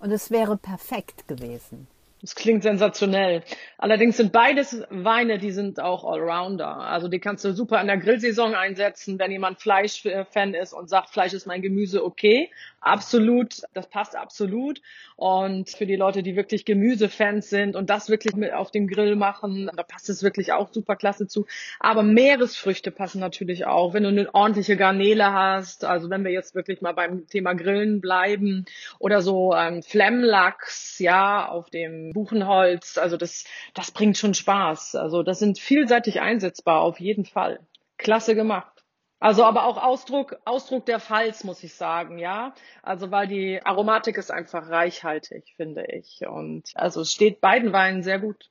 Und 0.00 0.10
es 0.10 0.32
wäre 0.32 0.56
perfekt 0.56 1.28
gewesen. 1.28 1.86
Das 2.20 2.34
klingt 2.34 2.64
sensationell. 2.64 3.44
Allerdings 3.76 4.16
sind 4.16 4.32
beides 4.32 4.82
Weine, 4.90 5.38
die 5.38 5.52
sind 5.52 5.78
auch 5.78 6.04
Allrounder. 6.04 6.78
Also 6.78 7.06
die 7.06 7.20
kannst 7.20 7.44
du 7.44 7.52
super 7.52 7.80
in 7.80 7.86
der 7.86 7.98
Grillsaison 7.98 8.56
einsetzen, 8.56 9.20
wenn 9.20 9.30
jemand 9.30 9.60
Fleischfan 9.60 10.54
ist 10.54 10.72
und 10.72 10.88
sagt, 10.88 11.10
Fleisch 11.10 11.32
ist 11.32 11.46
mein 11.46 11.62
Gemüse, 11.62 12.04
okay. 12.04 12.50
Absolut, 12.80 13.62
das 13.74 13.88
passt 13.88 14.16
absolut. 14.16 14.80
Und 15.16 15.70
für 15.70 15.86
die 15.86 15.96
Leute, 15.96 16.22
die 16.22 16.36
wirklich 16.36 16.64
Gemüsefans 16.64 17.50
sind 17.50 17.76
und 17.76 17.90
das 17.90 18.08
wirklich 18.08 18.34
mit 18.34 18.52
auf 18.52 18.70
dem 18.70 18.88
Grill 18.88 19.16
machen, 19.16 19.70
da 19.76 19.82
passt 19.82 20.08
es 20.08 20.22
wirklich 20.22 20.52
auch 20.52 20.72
super 20.72 20.96
klasse 20.96 21.26
zu. 21.26 21.46
Aber 21.80 22.02
Meeresfrüchte 22.02 22.90
passen 22.90 23.20
natürlich 23.20 23.66
auch. 23.66 23.94
Wenn 23.94 24.04
du 24.04 24.08
eine 24.08 24.32
ordentliche 24.32 24.76
Garnele 24.76 25.32
hast, 25.32 25.84
also 25.84 26.08
wenn 26.10 26.24
wir 26.24 26.30
jetzt 26.32 26.54
wirklich 26.54 26.80
mal 26.80 26.94
beim 26.94 27.26
Thema 27.26 27.54
Grillen 27.54 28.00
bleiben 28.00 28.64
oder 28.98 29.22
so 29.22 29.54
ähm, 29.54 29.82
Flemmlachs, 29.82 30.98
ja, 30.98 31.48
auf 31.48 31.70
dem 31.70 32.07
Buchenholz, 32.12 32.98
also 32.98 33.16
das, 33.16 33.44
das 33.74 33.90
bringt 33.90 34.16
schon 34.16 34.34
Spaß. 34.34 34.94
Also 34.94 35.22
das 35.22 35.38
sind 35.38 35.58
vielseitig 35.58 36.20
einsetzbar, 36.20 36.80
auf 36.80 37.00
jeden 37.00 37.24
Fall. 37.24 37.66
Klasse 37.96 38.34
gemacht. 38.34 38.84
Also 39.20 39.44
aber 39.44 39.64
auch 39.64 39.82
Ausdruck, 39.82 40.36
Ausdruck 40.44 40.86
der 40.86 41.00
Pfalz, 41.00 41.42
muss 41.42 41.64
ich 41.64 41.74
sagen, 41.74 42.18
ja. 42.18 42.54
Also 42.82 43.10
weil 43.10 43.26
die 43.26 43.60
Aromatik 43.64 44.16
ist 44.16 44.30
einfach 44.30 44.68
reichhaltig, 44.68 45.54
finde 45.56 45.84
ich. 45.88 46.20
Und 46.26 46.70
also 46.74 47.00
es 47.00 47.12
steht 47.12 47.40
beiden 47.40 47.72
Weinen 47.72 48.02
sehr 48.02 48.20
gut. 48.20 48.50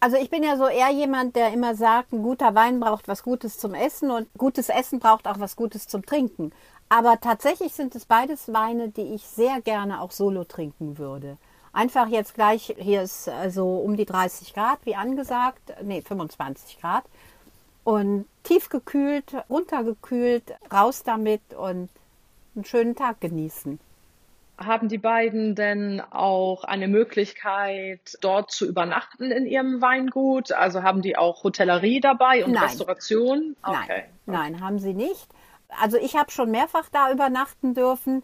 Also 0.00 0.16
ich 0.16 0.30
bin 0.30 0.42
ja 0.42 0.56
so 0.56 0.66
eher 0.66 0.90
jemand, 0.90 1.36
der 1.36 1.52
immer 1.52 1.76
sagt, 1.76 2.12
ein 2.12 2.24
guter 2.24 2.56
Wein 2.56 2.80
braucht 2.80 3.06
was 3.06 3.22
Gutes 3.22 3.56
zum 3.58 3.72
Essen 3.72 4.10
und 4.10 4.28
gutes 4.36 4.68
Essen 4.68 4.98
braucht 4.98 5.28
auch 5.28 5.38
was 5.38 5.54
Gutes 5.54 5.86
zum 5.86 6.04
Trinken. 6.04 6.52
Aber 6.88 7.20
tatsächlich 7.20 7.72
sind 7.72 7.94
es 7.94 8.04
beides 8.04 8.52
Weine, 8.52 8.90
die 8.90 9.14
ich 9.14 9.22
sehr 9.22 9.62
gerne 9.62 10.00
auch 10.02 10.10
solo 10.10 10.44
trinken 10.44 10.98
würde. 10.98 11.38
Einfach 11.72 12.08
jetzt 12.08 12.34
gleich, 12.34 12.74
hier 12.78 13.02
ist 13.02 13.28
also 13.28 13.76
um 13.76 13.96
die 13.96 14.04
30 14.04 14.52
Grad, 14.52 14.78
wie 14.84 14.94
angesagt, 14.94 15.72
nee, 15.82 16.02
25 16.02 16.80
Grad. 16.80 17.04
Und 17.82 18.26
tiefgekühlt, 18.42 19.34
runtergekühlt, 19.48 20.54
raus 20.72 21.02
damit 21.02 21.40
und 21.56 21.88
einen 22.54 22.64
schönen 22.64 22.94
Tag 22.94 23.20
genießen. 23.20 23.80
Haben 24.58 24.88
die 24.88 24.98
beiden 24.98 25.54
denn 25.54 26.02
auch 26.10 26.64
eine 26.64 26.86
Möglichkeit, 26.86 28.18
dort 28.20 28.52
zu 28.52 28.66
übernachten 28.66 29.32
in 29.32 29.46
ihrem 29.46 29.80
Weingut? 29.80 30.52
Also 30.52 30.82
haben 30.82 31.00
die 31.00 31.16
auch 31.16 31.42
Hotellerie 31.42 32.00
dabei 32.00 32.44
und 32.44 32.52
Nein. 32.52 32.64
Restauration? 32.64 33.56
Nein, 33.66 34.04
nein, 34.26 34.60
haben 34.60 34.78
sie 34.78 34.92
nicht. 34.92 35.26
Also 35.80 35.96
ich 35.96 36.16
habe 36.16 36.30
schon 36.30 36.50
mehrfach 36.50 36.90
da 36.92 37.10
übernachten 37.10 37.74
dürfen, 37.74 38.22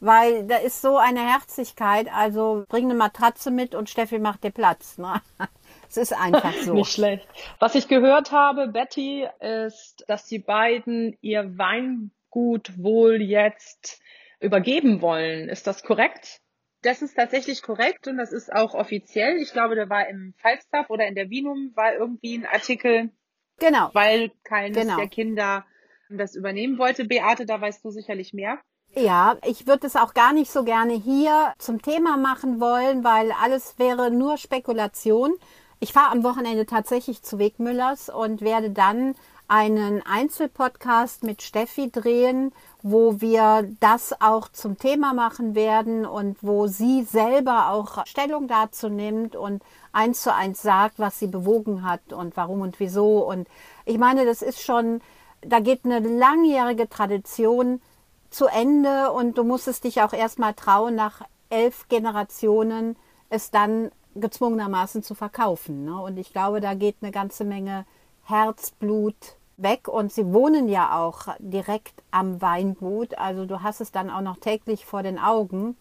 weil 0.00 0.46
da 0.46 0.56
ist 0.58 0.80
so 0.82 0.96
eine 0.98 1.20
Herzlichkeit. 1.20 2.08
Also 2.12 2.64
bring 2.68 2.84
eine 2.84 2.94
Matratze 2.94 3.50
mit 3.50 3.74
und 3.74 3.90
Steffi 3.90 4.18
macht 4.18 4.44
dir 4.44 4.50
Platz. 4.50 4.98
Ne? 4.98 5.20
Es 5.88 5.96
ist 5.96 6.12
einfach 6.12 6.52
so. 6.52 6.74
Nicht 6.74 6.90
schlecht. 6.92 7.28
Was 7.60 7.76
ich 7.76 7.86
gehört 7.86 8.32
habe, 8.32 8.66
Betty, 8.66 9.24
ist, 9.40 10.04
dass 10.08 10.26
die 10.26 10.40
beiden 10.40 11.16
ihr 11.20 11.56
Weingut 11.58 12.72
wohl 12.76 13.22
jetzt 13.22 14.00
übergeben 14.40 15.00
wollen. 15.00 15.48
Ist 15.48 15.66
das 15.68 15.84
korrekt? 15.84 16.40
Das 16.82 17.02
ist 17.02 17.14
tatsächlich 17.14 17.62
korrekt 17.62 18.08
und 18.08 18.16
das 18.18 18.32
ist 18.32 18.52
auch 18.52 18.74
offiziell. 18.74 19.36
Ich 19.36 19.52
glaube, 19.52 19.76
da 19.76 19.88
war 19.88 20.08
im 20.08 20.34
Falstaff 20.38 20.90
oder 20.90 21.06
in 21.06 21.14
der 21.14 21.30
Vinum 21.30 21.70
war 21.76 21.94
irgendwie 21.94 22.36
ein 22.36 22.46
Artikel, 22.46 23.10
Genau. 23.58 23.90
weil 23.92 24.32
keines 24.42 24.76
Genau. 24.76 24.96
der 24.96 25.08
Kinder 25.08 25.64
das 26.10 26.34
übernehmen 26.34 26.78
wollte. 26.78 27.04
Beate, 27.04 27.46
da 27.46 27.60
weißt 27.60 27.84
du 27.84 27.90
sicherlich 27.90 28.32
mehr. 28.32 28.58
Ja, 28.98 29.36
ich 29.44 29.66
würde 29.66 29.86
es 29.86 29.94
auch 29.94 30.14
gar 30.14 30.32
nicht 30.32 30.50
so 30.50 30.64
gerne 30.64 30.94
hier 30.94 31.52
zum 31.58 31.82
Thema 31.82 32.16
machen 32.16 32.60
wollen, 32.60 33.04
weil 33.04 33.30
alles 33.30 33.74
wäre 33.76 34.10
nur 34.10 34.38
Spekulation. 34.38 35.34
Ich 35.80 35.92
fahre 35.92 36.12
am 36.12 36.24
Wochenende 36.24 36.64
tatsächlich 36.64 37.22
zu 37.22 37.38
Wegmüllers 37.38 38.08
und 38.08 38.40
werde 38.40 38.70
dann 38.70 39.14
einen 39.48 40.00
Einzelpodcast 40.00 41.24
mit 41.24 41.42
Steffi 41.42 41.90
drehen, 41.90 42.52
wo 42.80 43.20
wir 43.20 43.68
das 43.80 44.18
auch 44.22 44.48
zum 44.48 44.78
Thema 44.78 45.12
machen 45.12 45.54
werden 45.54 46.06
und 46.06 46.38
wo 46.40 46.66
sie 46.66 47.02
selber 47.04 47.72
auch 47.72 48.06
Stellung 48.06 48.48
dazu 48.48 48.88
nimmt 48.88 49.36
und 49.36 49.62
eins 49.92 50.22
zu 50.22 50.32
eins 50.32 50.62
sagt, 50.62 50.98
was 50.98 51.18
sie 51.18 51.26
bewogen 51.26 51.84
hat 51.84 52.14
und 52.14 52.34
warum 52.38 52.62
und 52.62 52.80
wieso. 52.80 53.18
Und 53.28 53.46
ich 53.84 53.98
meine, 53.98 54.24
das 54.24 54.40
ist 54.40 54.62
schon, 54.62 55.02
da 55.42 55.60
geht 55.60 55.84
eine 55.84 55.98
langjährige 55.98 56.88
Tradition 56.88 57.82
zu 58.30 58.46
Ende 58.46 59.12
und 59.12 59.38
du 59.38 59.44
musstest 59.44 59.84
dich 59.84 60.02
auch 60.02 60.12
erstmal 60.12 60.54
trauen, 60.54 60.94
nach 60.94 61.22
elf 61.50 61.88
Generationen 61.88 62.96
es 63.28 63.50
dann 63.50 63.90
gezwungenermaßen 64.14 65.02
zu 65.02 65.14
verkaufen. 65.14 65.84
Ne? 65.84 66.00
Und 66.00 66.16
ich 66.16 66.32
glaube, 66.32 66.60
da 66.60 66.74
geht 66.74 66.96
eine 67.00 67.12
ganze 67.12 67.44
Menge 67.44 67.84
Herzblut 68.24 69.36
weg 69.56 69.88
und 69.88 70.12
sie 70.12 70.32
wohnen 70.32 70.68
ja 70.68 70.98
auch 70.98 71.28
direkt 71.38 72.02
am 72.10 72.40
Weingut. 72.42 73.16
Also 73.18 73.46
du 73.46 73.62
hast 73.62 73.80
es 73.80 73.92
dann 73.92 74.10
auch 74.10 74.20
noch 74.20 74.38
täglich 74.38 74.84
vor 74.84 75.02
den 75.02 75.18
Augen. 75.18 75.76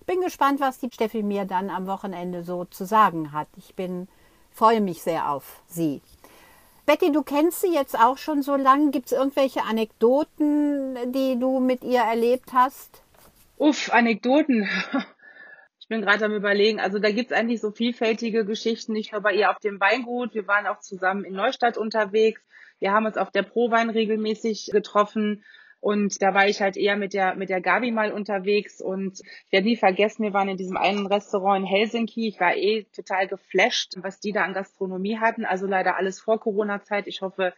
Ich 0.00 0.06
bin 0.06 0.20
gespannt, 0.20 0.60
was 0.60 0.78
die 0.78 0.90
Steffi 0.90 1.22
mir 1.22 1.44
dann 1.44 1.70
am 1.70 1.86
Wochenende 1.86 2.42
so 2.42 2.64
zu 2.64 2.84
sagen 2.84 3.32
hat. 3.32 3.48
Ich 3.56 3.74
bin, 3.74 4.08
freue 4.50 4.80
mich 4.80 5.02
sehr 5.02 5.30
auf 5.30 5.62
sie. 5.68 6.02
Betty, 6.90 7.12
du 7.12 7.22
kennst 7.22 7.60
sie 7.60 7.72
jetzt 7.72 7.96
auch 7.96 8.18
schon 8.18 8.42
so 8.42 8.56
lange. 8.56 8.90
Gibt 8.90 9.06
es 9.06 9.12
irgendwelche 9.12 9.62
Anekdoten, 9.62 11.12
die 11.12 11.38
du 11.38 11.60
mit 11.60 11.84
ihr 11.84 12.00
erlebt 12.00 12.52
hast? 12.52 13.04
Uff, 13.58 13.92
Anekdoten. 13.92 14.68
Ich 15.78 15.92
bin 15.92 16.02
gerade 16.02 16.24
am 16.24 16.34
überlegen. 16.34 16.78
Also 16.78 17.00
da 17.00 17.10
gibt's 17.10 17.32
eigentlich 17.32 17.60
so 17.60 17.72
vielfältige 17.72 18.44
Geschichten, 18.44 18.92
nicht 18.92 19.10
nur 19.10 19.22
bei 19.22 19.34
ihr 19.34 19.50
auf 19.50 19.58
dem 19.58 19.80
Weingut. 19.80 20.34
Wir 20.34 20.46
waren 20.46 20.68
auch 20.68 20.78
zusammen 20.78 21.24
in 21.24 21.34
Neustadt 21.34 21.76
unterwegs. 21.76 22.40
Wir 22.78 22.92
haben 22.92 23.06
uns 23.06 23.16
auf 23.16 23.32
der 23.32 23.42
Prowein 23.42 23.90
regelmäßig 23.90 24.70
getroffen. 24.72 25.44
Und 25.80 26.20
da 26.20 26.34
war 26.34 26.46
ich 26.46 26.60
halt 26.60 26.76
eher 26.76 26.96
mit 26.96 27.14
der, 27.14 27.34
mit 27.34 27.48
der 27.48 27.60
Gabi 27.60 27.90
mal 27.90 28.12
unterwegs 28.12 28.82
und 28.82 29.20
ich 29.20 29.52
werde 29.52 29.66
nie 29.66 29.76
vergessen, 29.76 30.24
wir 30.24 30.34
waren 30.34 30.48
in 30.48 30.58
diesem 30.58 30.76
einen 30.76 31.06
Restaurant 31.06 31.60
in 31.60 31.66
Helsinki. 31.66 32.28
Ich 32.28 32.38
war 32.38 32.54
eh 32.54 32.84
total 32.94 33.28
geflasht, 33.28 33.94
was 33.96 34.20
die 34.20 34.32
da 34.32 34.44
an 34.44 34.52
Gastronomie 34.52 35.18
hatten. 35.18 35.44
Also 35.46 35.66
leider 35.66 35.96
alles 35.96 36.20
vor 36.20 36.38
Corona-Zeit. 36.38 37.06
Ich 37.06 37.22
hoffe, 37.22 37.54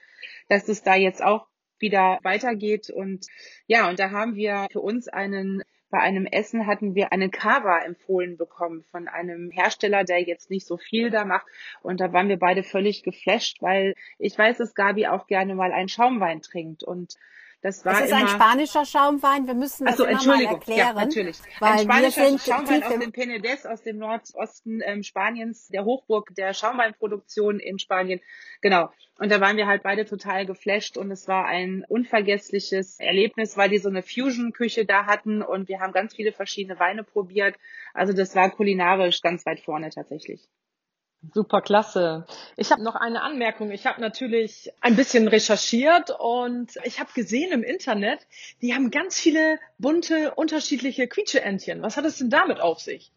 dass 0.49 0.69
es 0.69 0.83
da 0.83 0.95
jetzt 0.95 1.23
auch 1.23 1.49
wieder 1.81 2.21
weitergeht. 2.23 2.91
Und 2.91 3.27
ja, 3.67 3.89
und 3.89 3.99
da 3.99 4.11
haben 4.11 4.37
wir 4.37 4.69
für 4.71 4.81
uns 4.81 5.09
einen 5.09 5.63
bei 5.91 5.99
einem 5.99 6.25
Essen 6.25 6.67
hatten 6.67 6.95
wir 6.95 7.13
eine 7.13 7.29
Cava 7.29 7.81
empfohlen 7.81 8.39
bekommen 8.39 8.83
von 8.91 9.09
einem 9.09 9.51
Hersteller, 9.51 10.05
der 10.05 10.23
jetzt 10.23 10.49
nicht 10.49 10.67
so 10.67 10.79
viel 10.79 11.11
da 11.11 11.27
macht. 11.27 11.47
Und 11.83 12.01
da 12.01 12.15
waren 12.15 12.31
wir 12.31 12.39
beide 12.39 12.63
völlig 12.63 13.03
geflasht, 13.03 13.61
weil 13.61 13.95
ich 14.19 14.39
weiß, 14.39 14.57
dass 14.57 14.75
Gabi 14.75 15.07
auch 15.07 15.27
gerne 15.27 15.55
mal 15.55 15.71
einen 15.71 15.91
Schaumwein 15.91 16.41
trinkt. 16.41 16.83
Und 16.83 17.17
das 17.63 17.85
war 17.85 17.93
Das 17.93 18.03
ist 18.03 18.11
immer, 18.11 18.21
ein 18.21 18.29
spanischer 18.29 18.85
Schaumwein. 18.85 19.47
Wir 19.47 19.55
müssen 19.55 19.85
das 19.85 20.01
Achso, 20.01 20.05
immer 20.05 20.25
mal 20.25 20.45
erklären. 20.45 20.79
ja, 20.79 20.93
natürlich. 20.93 21.39
Weil 21.61 21.73
ein 21.73 21.79
spanischer 21.81 22.39
Schaumwein 22.39 22.83
aus 22.83 22.99
dem 22.99 23.13
Penedès, 23.13 23.67
aus 23.67 23.83
dem 23.83 23.99
Nordosten 23.99 24.81
ähm, 24.85 25.05
Spaniens, 25.05 25.69
der 25.69 25.85
Hochburg 25.85 26.35
der 26.35 26.55
Schaumweinproduktion 26.55 27.61
in 27.61 27.79
Spanien. 27.79 28.21
Genau. 28.63 28.91
Und 29.19 29.31
da 29.31 29.41
waren 29.41 29.57
wir 29.57 29.69
halt 29.69 29.85
beide 29.85 30.05
total 30.05 30.45
geflasht 30.45 30.97
und 30.97 31.13
es 31.13 31.29
war 31.29 31.47
ein 31.47 31.85
unvergessliches 31.89 32.99
Erlebnis, 32.99 33.57
weil 33.57 33.69
die 33.69 33.79
so 33.79 33.89
eine 33.89 34.03
Fusion-Küche 34.03 34.85
da 34.85 35.07
hatten 35.07 35.43
und 35.43 35.69
wir 35.69 35.79
haben 35.79 35.93
ganz 35.93 36.17
viele 36.17 36.33
verschiedene 36.33 36.81
Weine 36.81 37.05
probiert. 37.05 37.55
Also 37.95 38.13
das 38.13 38.35
war 38.35 38.51
kulinarisch 38.51 39.23
ganz 39.23 39.47
weit 39.47 39.61
vorne 39.61 39.91
tatsächlich. 39.91 40.49
Super 41.33 41.61
klasse. 41.61 42.27
Ich 42.57 42.73
habe 42.73 42.83
noch 42.83 42.97
eine 42.97 43.23
Anmerkung. 43.23 43.71
Ich 43.71 43.87
habe 43.87 44.01
natürlich 44.01 44.73
ein 44.81 44.97
bisschen 44.97 45.29
recherchiert 45.29 46.11
und 46.19 46.77
ich 46.83 46.99
habe 46.99 47.11
gesehen 47.15 47.53
im 47.53 47.63
Internet, 47.63 48.27
die 48.61 48.75
haben 48.75 48.91
ganz 48.91 49.21
viele 49.21 49.61
bunte, 49.79 50.35
unterschiedliche 50.35 51.07
Quietscheentchen. 51.07 51.81
Was 51.81 51.97
hat 51.97 52.05
es 52.07 52.19
denn 52.19 52.29
damit 52.29 52.61
auf 52.61 52.81
sich? 52.81 53.13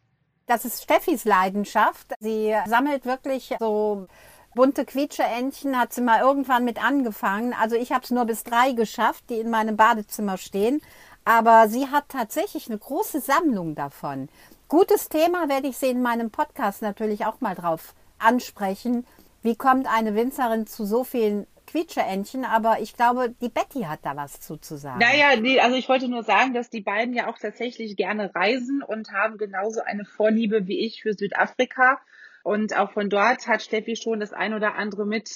Das 0.46 0.66
ist 0.66 0.84
Steffis 0.84 1.26
Leidenschaft. 1.26 2.14
Sie 2.20 2.56
sammelt 2.68 3.06
wirklich 3.06 3.56
so 3.60 4.08
bunte 4.54 4.86
Quietscheentchen, 4.86 5.78
hat 5.78 5.92
sie 5.92 6.02
mal 6.02 6.22
irgendwann 6.22 6.64
mit 6.64 6.84
angefangen. 6.84 7.54
Also 7.54 7.76
ich 7.76 7.92
habe 7.92 8.04
es 8.04 8.12
nur 8.12 8.26
bis 8.26 8.44
drei 8.44 8.74
geschafft, 8.74 9.24
die 9.30 9.40
in 9.40 9.50
meinem 9.50 9.78
Badezimmer 9.78 10.38
stehen. 10.38 10.82
Aber 11.26 11.68
sie 11.68 11.88
hat 11.88 12.10
tatsächlich 12.10 12.68
eine 12.70 12.78
große 12.78 13.20
Sammlung 13.20 13.74
davon. 13.74 14.30
Gutes 14.68 15.10
Thema 15.10 15.48
werde 15.48 15.68
ich 15.68 15.78
sie 15.78 15.90
in 15.90 16.02
meinem 16.02 16.32
Podcast 16.32 16.82
natürlich 16.82 17.26
auch 17.26 17.40
mal 17.40 17.54
drauf 17.54 17.94
ansprechen. 18.18 19.06
Wie 19.44 19.56
kommt 19.56 19.86
eine 19.88 20.16
Winzerin 20.16 20.66
zu 20.66 20.86
so 20.86 21.04
vielen 21.04 21.46
Quietscheentchen? 21.68 22.46
Aber 22.46 22.80
ich 22.80 22.96
glaube, 22.96 23.30
die 23.42 23.50
Betty 23.50 23.82
hat 23.82 24.00
da 24.02 24.16
was 24.16 24.42
zu, 24.42 24.58
zu 24.58 24.78
sagen. 24.78 24.98
Naja, 24.98 25.40
nee, 25.40 25.60
also 25.60 25.76
ich 25.76 25.88
wollte 25.88 26.08
nur 26.08 26.24
sagen, 26.24 26.56
dass 26.56 26.72
die 26.72 26.82
beiden 26.82 27.14
ja 27.14 27.28
auch 27.30 27.38
tatsächlich 27.38 27.96
gerne 27.96 28.34
reisen 28.34 28.82
und 28.82 29.12
haben 29.12 29.38
genauso 29.38 29.82
eine 29.82 30.04
Vorliebe 30.04 30.66
wie 30.66 30.84
ich 30.84 31.04
für 31.04 31.14
Südafrika. 31.14 32.00
Und 32.44 32.76
auch 32.76 32.92
von 32.92 33.10
dort 33.10 33.48
hat 33.48 33.62
Steffi 33.62 33.96
schon 33.96 34.20
das 34.20 34.34
ein 34.34 34.56
oder 34.56 34.74
andere 34.76 35.06
mit 35.06 35.30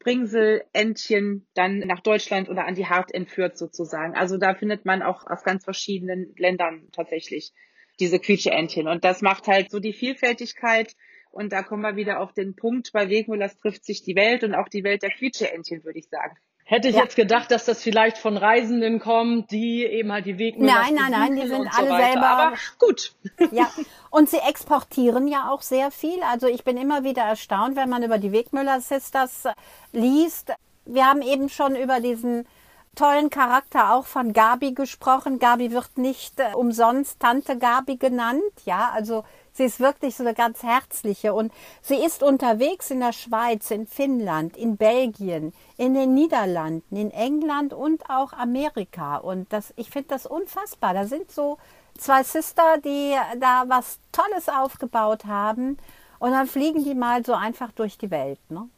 Bringselentchen 0.00 1.46
dann 1.54 1.78
nach 1.78 2.00
Deutschland 2.00 2.50
oder 2.50 2.66
an 2.66 2.74
die 2.74 2.86
Hart 2.86 3.14
entführt 3.14 3.56
sozusagen. 3.56 4.14
Also 4.14 4.36
da 4.36 4.54
findet 4.54 4.84
man 4.84 5.00
auch 5.00 5.26
aus 5.26 5.44
ganz 5.44 5.64
verschiedenen 5.64 6.34
Ländern 6.36 6.88
tatsächlich 6.92 7.54
diese 8.00 8.18
Quietscheentchen. 8.18 8.88
Und 8.88 9.04
das 9.04 9.22
macht 9.22 9.46
halt 9.46 9.70
so 9.70 9.80
die 9.80 9.92
Vielfältigkeit. 9.92 10.94
Und 11.30 11.52
da 11.52 11.62
kommen 11.62 11.82
wir 11.82 11.96
wieder 11.96 12.20
auf 12.20 12.32
den 12.32 12.56
Punkt, 12.56 12.92
bei 12.92 13.08
Wegmüllers 13.10 13.58
trifft 13.58 13.84
sich 13.84 14.02
die 14.02 14.16
Welt 14.16 14.42
und 14.42 14.54
auch 14.54 14.68
die 14.68 14.84
Welt 14.84 15.02
der 15.02 15.10
Quietscheentchen, 15.10 15.84
würde 15.84 15.98
ich 15.98 16.08
sagen. 16.08 16.36
Hätte 16.68 16.88
ich 16.88 16.96
Ja. 16.96 17.02
jetzt 17.02 17.14
gedacht, 17.14 17.50
dass 17.52 17.64
das 17.64 17.80
vielleicht 17.82 18.18
von 18.18 18.36
Reisenden 18.36 18.98
kommt, 18.98 19.52
die 19.52 19.84
eben 19.84 20.10
halt 20.10 20.26
die 20.26 20.36
Wegmüllers 20.38 20.74
Nein, 20.74 20.94
nein, 20.94 21.10
nein, 21.12 21.36
die 21.36 21.46
sind 21.46 21.70
so 21.72 21.78
alle 21.78 21.90
weiter. 21.90 22.12
selber- 22.12 22.26
Aber 22.28 22.56
gut. 22.80 23.14
Ja, 23.52 23.70
und 24.10 24.28
sie 24.28 24.38
exportieren 24.38 25.28
ja 25.28 25.48
auch 25.50 25.62
sehr 25.62 25.90
viel. 25.92 26.20
Also 26.28 26.48
ich 26.48 26.64
bin 26.64 26.76
immer 26.76 27.04
wieder 27.04 27.22
erstaunt, 27.22 27.76
wenn 27.76 27.88
man 27.88 28.02
über 28.02 28.18
die 28.18 28.32
Wegmüller 28.32 28.80
Sisters 28.80 29.44
liest. 29.92 30.52
Wir 30.86 31.06
haben 31.06 31.22
eben 31.22 31.48
schon 31.50 31.76
über 31.76 32.00
diesen 32.00 32.48
tollen 32.96 33.30
Charakter 33.30 33.94
auch 33.94 34.06
von 34.06 34.32
Gabi 34.32 34.72
gesprochen. 34.72 35.38
Gabi 35.38 35.70
wird 35.70 35.96
nicht 35.96 36.40
äh, 36.40 36.54
umsonst 36.54 37.20
Tante 37.20 37.56
Gabi 37.56 37.96
genannt. 37.96 38.42
Ja, 38.64 38.90
also 38.92 39.22
sie 39.52 39.64
ist 39.64 39.78
wirklich 39.78 40.16
so 40.16 40.24
eine 40.24 40.34
ganz 40.34 40.64
herzliche 40.64 41.32
und 41.32 41.52
sie 41.82 41.96
ist 41.96 42.24
unterwegs 42.24 42.90
in 42.90 43.00
der 43.00 43.12
Schweiz, 43.12 43.70
in 43.70 43.86
Finnland, 43.86 44.56
in 44.56 44.76
Belgien, 44.76 45.52
in 45.76 45.94
den 45.94 46.14
Niederlanden, 46.14 46.96
in 46.96 47.12
England 47.12 47.72
und 47.72 48.10
auch 48.10 48.32
Amerika. 48.32 49.18
Und 49.18 49.52
das, 49.52 49.72
ich 49.76 49.90
finde 49.90 50.08
das 50.08 50.26
unfassbar. 50.26 50.94
Da 50.94 51.06
sind 51.06 51.30
so 51.30 51.58
zwei 51.96 52.24
Sister, 52.24 52.78
die 52.78 53.14
da 53.38 53.64
was 53.68 54.00
Tolles 54.10 54.48
aufgebaut 54.48 55.26
haben. 55.26 55.76
Und 56.18 56.32
dann 56.32 56.46
fliegen 56.46 56.82
die 56.82 56.94
mal 56.94 57.24
so 57.24 57.34
einfach 57.34 57.72
durch 57.72 57.98
die 57.98 58.10
Welt. 58.10 58.40
Ne? 58.48 58.68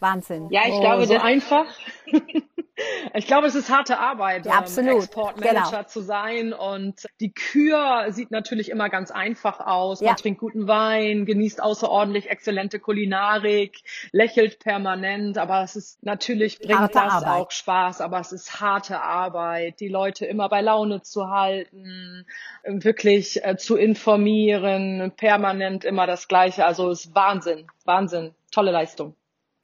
Wahnsinn. 0.00 0.48
Ja, 0.50 0.62
ich 0.66 0.74
oh, 0.74 0.80
glaube, 0.80 1.06
so 1.06 1.14
das, 1.14 1.22
einfach. 1.22 1.66
ich 3.14 3.26
glaube, 3.26 3.46
es 3.46 3.54
ist 3.54 3.70
harte 3.70 3.98
Arbeit, 3.98 4.46
Ja, 4.46 4.52
ähm, 4.52 4.58
absolut. 4.58 4.96
Exportmanager 4.96 5.70
Genau. 5.70 5.82
zu 5.84 6.00
sein. 6.00 6.52
Und 6.52 7.06
die 7.20 7.32
Kür 7.32 8.06
sieht 8.10 8.30
natürlich 8.30 8.70
immer 8.70 8.88
ganz 8.88 9.10
einfach 9.10 9.60
aus. 9.60 10.00
Ja. 10.00 10.08
Man 10.08 10.16
trinkt 10.16 10.40
guten 10.40 10.68
Wein, 10.68 11.26
genießt 11.26 11.62
außerordentlich 11.62 12.30
exzellente 12.30 12.78
Kulinarik, 12.78 13.80
lächelt 14.12 14.60
permanent. 14.60 15.38
Aber 15.38 15.62
es 15.62 15.76
ist 15.76 16.02
natürlich 16.04 16.58
bringt 16.60 16.78
Harte 16.78 16.94
das 16.94 17.12
Arbeit. 17.14 17.28
auch 17.28 17.50
Spaß. 17.50 18.00
Aber 18.00 18.20
es 18.20 18.32
ist 18.32 18.60
harte 18.60 19.00
Arbeit, 19.02 19.80
die 19.80 19.88
Leute 19.88 20.26
immer 20.26 20.48
bei 20.48 20.60
Laune 20.60 21.02
zu 21.02 21.28
halten, 21.30 22.26
wirklich 22.62 23.44
äh, 23.44 23.56
zu 23.56 23.76
informieren, 23.76 25.12
permanent 25.16 25.84
immer 25.84 26.06
das 26.06 26.28
Gleiche. 26.28 26.64
Also 26.64 26.90
es 26.90 27.06
ist 27.06 27.14
Wahnsinn, 27.14 27.66
Wahnsinn, 27.84 28.34
tolle 28.52 28.70
Leistung. 28.70 29.14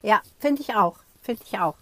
Ja, 0.01 0.21
finde 0.39 0.61
ich 0.61 0.75
auch. 0.75 0.97
Finde 1.21 1.41
ich 1.45 1.59
auch. 1.59 1.75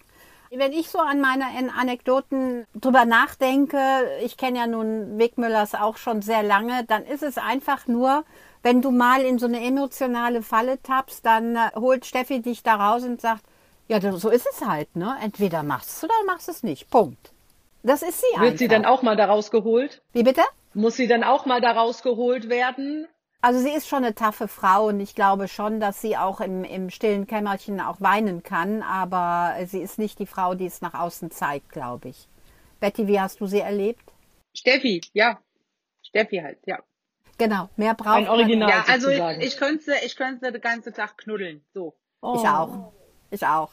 Wenn 0.50 0.72
ich 0.72 0.88
so 0.88 0.98
an 1.00 1.20
meine 1.20 1.46
An- 1.46 1.70
Anekdoten 1.70 2.64
drüber 2.74 3.04
nachdenke, 3.04 3.78
ich 4.22 4.36
kenne 4.36 4.58
ja 4.58 4.66
nun 4.68 5.18
Wegmüllers 5.18 5.74
auch 5.74 5.96
schon 5.96 6.22
sehr 6.22 6.44
lange, 6.44 6.84
dann 6.84 7.04
ist 7.04 7.24
es 7.24 7.38
einfach 7.38 7.88
nur 7.88 8.24
wenn 8.64 8.80
du 8.80 8.90
mal 8.90 9.20
in 9.20 9.38
so 9.38 9.46
eine 9.46 9.60
emotionale 9.62 10.42
Falle 10.42 10.82
tappst, 10.82 11.24
dann 11.24 11.54
äh, 11.54 11.70
holt 11.76 12.06
Steffi 12.06 12.40
dich 12.40 12.62
da 12.62 12.74
raus 12.76 13.04
und 13.04 13.20
sagt, 13.20 13.44
ja, 13.88 14.00
so 14.16 14.30
ist 14.30 14.46
es 14.50 14.66
halt, 14.66 14.96
ne? 14.96 15.14
Entweder 15.22 15.62
machst 15.62 16.02
du 16.02 16.06
oder 16.06 16.14
machst 16.26 16.48
es 16.48 16.62
nicht. 16.62 16.88
Punkt. 16.90 17.32
Das 17.82 18.00
ist 18.02 18.20
sie 18.22 18.38
Wird 18.40 18.42
einfach. 18.46 18.58
sie 18.58 18.68
dann 18.68 18.86
auch 18.86 19.02
mal 19.02 19.14
da 19.16 19.26
rausgeholt? 19.26 20.00
Wie 20.14 20.22
bitte? 20.22 20.40
Muss 20.72 20.96
sie 20.96 21.06
dann 21.06 21.22
auch 21.22 21.44
mal 21.44 21.60
da 21.60 21.72
rausgeholt 21.72 22.48
werden? 22.48 23.06
Also 23.44 23.60
sie 23.60 23.72
ist 23.72 23.86
schon 23.86 24.04
eine 24.04 24.14
taffe 24.14 24.48
Frau 24.48 24.86
und 24.86 25.00
ich 25.00 25.14
glaube 25.14 25.48
schon, 25.48 25.78
dass 25.78 26.00
sie 26.00 26.16
auch 26.16 26.40
im, 26.40 26.64
im 26.64 26.88
stillen 26.88 27.26
Kämmerchen 27.26 27.78
auch 27.78 28.00
weinen 28.00 28.42
kann, 28.42 28.80
aber 28.80 29.54
sie 29.66 29.82
ist 29.82 29.98
nicht 29.98 30.18
die 30.18 30.24
Frau, 30.24 30.54
die 30.54 30.64
es 30.64 30.80
nach 30.80 30.94
außen 30.94 31.30
zeigt, 31.30 31.68
glaube 31.68 32.08
ich. 32.08 32.26
Betty, 32.80 33.06
wie 33.06 33.20
hast 33.20 33.42
du 33.42 33.46
sie 33.46 33.60
erlebt? 33.60 34.00
Steffi, 34.56 35.02
ja. 35.12 35.38
Steffi 36.02 36.38
halt, 36.38 36.56
ja. 36.64 36.78
Genau, 37.36 37.68
mehr 37.76 37.92
braucht 37.92 38.16
Ein 38.16 38.28
Original 38.28 38.70
Ja, 38.70 38.84
also 38.88 39.10
ich, 39.10 39.20
ich, 39.40 39.58
könnte, 39.58 39.92
ich 40.02 40.16
könnte 40.16 40.50
den 40.50 40.62
ganzen 40.62 40.94
Tag 40.94 41.18
knuddeln, 41.18 41.62
so. 41.74 41.94
Oh. 42.22 42.36
Ich 42.38 42.48
auch. 42.48 42.92
Ich 43.30 43.46
auch. 43.46 43.72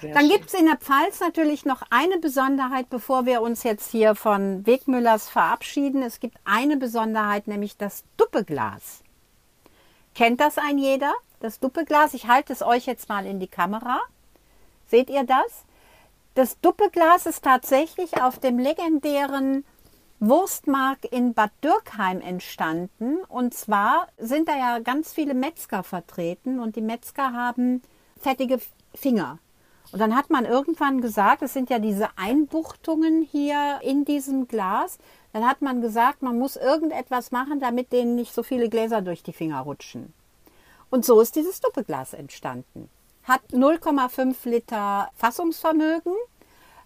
Sehr 0.00 0.12
Dann 0.12 0.28
gibt 0.28 0.46
es 0.48 0.54
in 0.54 0.66
der 0.66 0.78
Pfalz 0.78 1.20
natürlich 1.20 1.64
noch 1.64 1.82
eine 1.88 2.18
Besonderheit, 2.18 2.90
bevor 2.90 3.26
wir 3.26 3.42
uns 3.42 3.62
jetzt 3.62 3.92
hier 3.92 4.16
von 4.16 4.66
Wegmüllers 4.66 5.28
verabschieden. 5.28 6.02
Es 6.02 6.18
gibt 6.18 6.36
eine 6.44 6.76
Besonderheit, 6.76 7.46
nämlich 7.46 7.76
das 7.76 8.02
Duppeglas. 8.16 9.03
Kennt 10.14 10.40
das 10.40 10.58
ein 10.58 10.78
jeder? 10.78 11.12
Das 11.40 11.58
Duppeglas. 11.60 12.14
Ich 12.14 12.28
halte 12.28 12.52
es 12.52 12.62
euch 12.62 12.86
jetzt 12.86 13.08
mal 13.08 13.26
in 13.26 13.40
die 13.40 13.48
Kamera. 13.48 14.00
Seht 14.86 15.10
ihr 15.10 15.24
das? 15.24 15.64
Das 16.34 16.60
Duppeglas 16.60 17.26
ist 17.26 17.44
tatsächlich 17.44 18.22
auf 18.22 18.38
dem 18.38 18.58
legendären 18.58 19.64
Wurstmark 20.20 21.04
in 21.10 21.34
Bad 21.34 21.50
Dürkheim 21.62 22.20
entstanden. 22.20 23.18
Und 23.28 23.54
zwar 23.54 24.08
sind 24.18 24.48
da 24.48 24.56
ja 24.56 24.78
ganz 24.78 25.12
viele 25.12 25.34
Metzger 25.34 25.82
vertreten 25.82 26.60
und 26.60 26.76
die 26.76 26.80
Metzger 26.80 27.32
haben 27.32 27.82
fettige 28.20 28.60
Finger. 28.94 29.38
Und 29.92 30.00
dann 30.00 30.16
hat 30.16 30.30
man 30.30 30.44
irgendwann 30.44 31.00
gesagt, 31.00 31.42
es 31.42 31.52
sind 31.52 31.70
ja 31.70 31.78
diese 31.78 32.08
Einbuchtungen 32.16 33.22
hier 33.22 33.80
in 33.82 34.04
diesem 34.04 34.48
Glas. 34.48 34.98
Dann 35.34 35.48
hat 35.48 35.62
man 35.62 35.80
gesagt, 35.80 36.22
man 36.22 36.38
muss 36.38 36.54
irgendetwas 36.54 37.32
machen, 37.32 37.58
damit 37.58 37.90
denen 37.90 38.14
nicht 38.14 38.32
so 38.32 38.44
viele 38.44 38.68
Gläser 38.68 39.02
durch 39.02 39.24
die 39.24 39.32
Finger 39.32 39.62
rutschen. 39.62 40.14
Und 40.90 41.04
so 41.04 41.20
ist 41.20 41.34
dieses 41.34 41.60
Doppelglas 41.60 42.14
entstanden. 42.14 42.88
Hat 43.24 43.40
0,5 43.50 44.48
Liter 44.48 45.10
Fassungsvermögen 45.16 46.14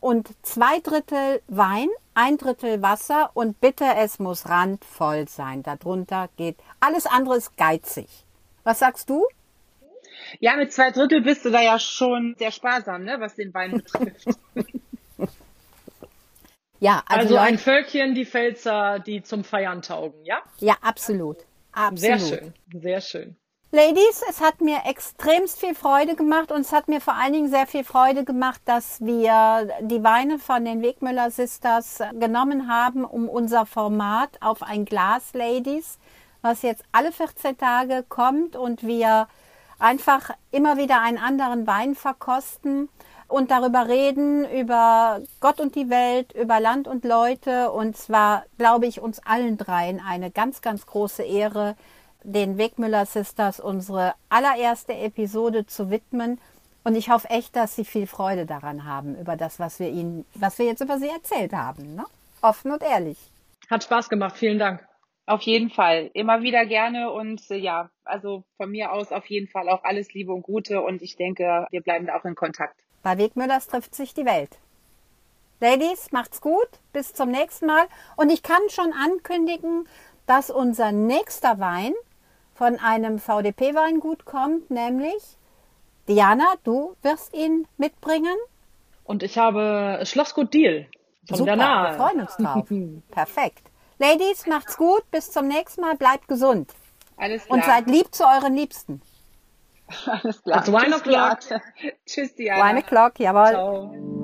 und 0.01 0.31
zwei 0.41 0.81
Drittel 0.81 1.43
Wein, 1.47 1.91
ein 2.15 2.39
Drittel 2.39 2.81
Wasser 2.81 3.33
und 3.35 3.61
bitte, 3.61 3.85
es 3.99 4.19
muss 4.19 4.49
randvoll 4.49 5.29
sein. 5.29 5.63
Darunter 5.63 6.31
geht 6.39 6.57
alles 6.81 7.05
andere 7.05 7.37
ist 7.37 7.55
geizig. 7.59 8.09
Was 8.65 8.79
sagst 8.79 9.11
du? 9.11 9.27
Ja, 10.41 10.57
mit 10.57 10.73
zwei 10.73 10.91
Drittel 10.91 11.21
bist 11.21 11.45
du 11.45 11.51
da 11.51 11.61
ja 11.61 11.79
schon 11.79 12.35
sehr 12.39 12.51
sparsam, 12.51 13.05
ne, 13.05 13.17
was 13.19 13.35
den 13.35 13.53
Wein 13.53 13.73
betrifft. 13.73 14.39
ja, 16.81 17.03
also, 17.07 17.21
also 17.21 17.37
ein 17.37 17.59
Völkchen, 17.59 18.15
die 18.15 18.25
Pfälzer, 18.25 18.99
die 19.01 19.23
zum 19.23 19.45
Feiern 19.45 19.83
taugen, 19.83 20.25
ja? 20.25 20.41
Ja, 20.59 20.77
absolut. 20.81 21.39
absolut. 21.73 21.99
Sehr 21.99 22.19
schön, 22.19 22.55
sehr 22.73 23.01
schön. 23.01 23.37
Ladies, 23.71 24.23
es 24.31 24.41
hat 24.41 24.63
mir 24.63 24.79
extremst 24.87 25.61
viel 25.61 25.75
Freude 25.75 26.17
gemacht 26.17 26.51
und 26.51 26.63
es 26.63 26.73
hat 26.73 26.89
mir 26.89 27.03
vor 27.03 27.15
allen 27.15 27.35
Dingen 27.35 27.51
sehr 27.51 27.67
viel 27.67 27.85
Freude 27.85 28.25
gemacht, 28.25 28.63
dass 28.65 28.99
wir 29.03 29.69
die 29.83 30.03
Weine 30.03 30.39
von 30.39 30.65
den 30.65 30.81
Wegmüller 30.81 31.31
Sisters 31.31 32.01
genommen 32.19 32.67
haben, 32.67 33.05
um 33.05 33.29
unser 33.29 33.67
Format 33.67 34.31
auf 34.41 34.63
ein 34.63 34.87
Glas, 34.87 35.35
Ladies, 35.35 35.99
was 36.41 36.63
jetzt 36.63 36.83
alle 36.93 37.13
14 37.13 37.59
Tage 37.59 38.07
kommt 38.09 38.57
und 38.57 38.87
wir 38.87 39.29
einfach 39.79 40.31
immer 40.51 40.79
wieder 40.79 41.03
einen 41.03 41.19
anderen 41.19 41.67
Wein 41.67 41.95
verkosten 41.95 42.89
und 43.29 43.51
darüber 43.51 43.89
reden, 43.89 44.51
über 44.51 45.21
Gott 45.41 45.61
und 45.61 45.75
die 45.75 45.91
Welt, 45.91 46.33
über 46.33 46.61
Land 46.61 46.89
und 46.89 47.05
Leute. 47.05 47.71
Und 47.71 47.97
zwar, 47.97 48.45
glaube 48.57 48.87
ich, 48.87 49.01
uns 49.01 49.21
allen 49.21 49.59
dreien 49.59 50.01
eine 50.05 50.31
ganz, 50.31 50.63
ganz 50.63 50.87
große 50.87 51.23
Ehre, 51.23 51.77
den 52.25 52.59
Wegmüller 52.59 53.07
Sisters 53.07 53.61
unsere 53.61 54.15
allererste 54.31 54.95
Episode 54.95 55.67
zu 55.67 55.91
widmen. 55.91 56.41
Und 56.85 56.97
ich 56.97 57.11
hoffe 57.11 57.29
echt, 57.29 57.55
dass 57.55 57.77
Sie 57.77 57.85
viel 57.85 58.07
Freude 58.07 58.47
daran 58.47 58.85
haben, 58.85 59.15
über 59.17 59.37
das, 59.37 59.59
was 59.61 59.79
wir 59.79 59.91
Ihnen, 59.91 60.25
was 60.35 60.59
wir 60.59 60.67
jetzt 60.67 60.81
über 60.81 60.99
Sie 60.99 61.09
erzählt 61.09 61.53
haben. 61.53 61.95
Ne? 61.95 62.07
Offen 62.41 62.73
und 62.73 62.83
ehrlich. 62.83 63.19
Hat 63.69 63.85
Spaß 63.85 64.09
gemacht. 64.09 64.39
Vielen 64.39 64.59
Dank. 64.59 64.87
Auf 65.27 65.43
jeden 65.43 65.69
Fall. 65.69 66.11
Immer 66.15 66.41
wieder 66.41 66.65
gerne 66.65 67.11
und 67.11 67.51
äh, 67.51 67.57
ja, 67.57 67.91
also 68.05 68.45
von 68.57 68.71
mir 68.71 68.93
aus 68.93 69.13
auf 69.13 69.27
jeden 69.27 69.49
Fall 69.49 69.69
auch 69.69 69.85
alles 69.85 70.15
Liebe 70.15 70.33
und 70.33 70.41
Gute 70.41 70.81
und 70.81 71.03
ich 71.03 71.17
denke, 71.17 71.67
wir 71.71 71.83
bleiben 71.83 72.07
da 72.07 72.17
auch 72.17 72.25
in 72.25 72.35
Kontakt. 72.35 72.81
Bei 73.09 73.17
Wegmüllers 73.17 73.69
trifft 73.69 73.95
sich 73.95 74.13
die 74.13 74.27
Welt. 74.27 74.51
Ladies, 75.61 76.13
macht's 76.13 76.43
gut. 76.43 76.69
Bis 76.93 77.15
zum 77.15 77.31
nächsten 77.31 77.65
Mal. 77.65 77.87
Und 78.17 78.29
ich 78.29 78.43
kann 78.43 78.61
schon 78.69 78.93
ankündigen, 78.93 79.89
dass 80.27 80.51
unser 80.51 80.93
nächster 80.93 81.59
Wein 81.59 81.95
von 82.55 82.79
einem 82.79 83.19
VDP-Weingut 83.19 84.27
kommt, 84.27 84.71
nämlich 84.71 85.23
Diana, 86.07 86.53
du 86.65 86.97
wirst 87.01 87.33
ihn 87.33 87.67
mitbringen. 87.79 88.37
Und 89.05 89.23
ich 89.23 89.39
habe 89.39 90.01
Schlossgut 90.05 90.53
Deal 90.53 90.87
von 91.27 91.39
Super, 91.39 91.53
der 91.53 91.57
Nahe. 91.57 91.93
Wir 91.93 91.97
freuen 91.97 92.21
uns 92.21 92.37
drauf. 92.37 92.69
Perfekt. 93.11 93.71
Ladies, 93.99 94.47
macht's 94.47 94.77
gut. 94.77 95.11
Bis 95.11 95.31
zum 95.31 95.49
nächsten 95.49 95.81
Mal. 95.81 95.97
Bleibt 95.97 96.29
gesund. 96.29 96.75
Alles 97.17 97.47
klar. 97.47 97.57
Und 97.57 97.65
seid 97.65 97.87
lieb 97.87 98.15
zu 98.15 98.25
euren 98.25 98.55
Liebsten. 98.55 99.01
Alles 100.07 100.43
klar. 100.43 100.59
It's 100.59 100.69
wine 100.69 100.95
o'clock. 100.95 101.41
Tschüss, 102.07 102.35
Diana. 102.35 102.63
Wine 102.65 102.79
o'clock, 102.81 103.19
jawohl. 103.19 103.51
Ciao. 103.53 104.18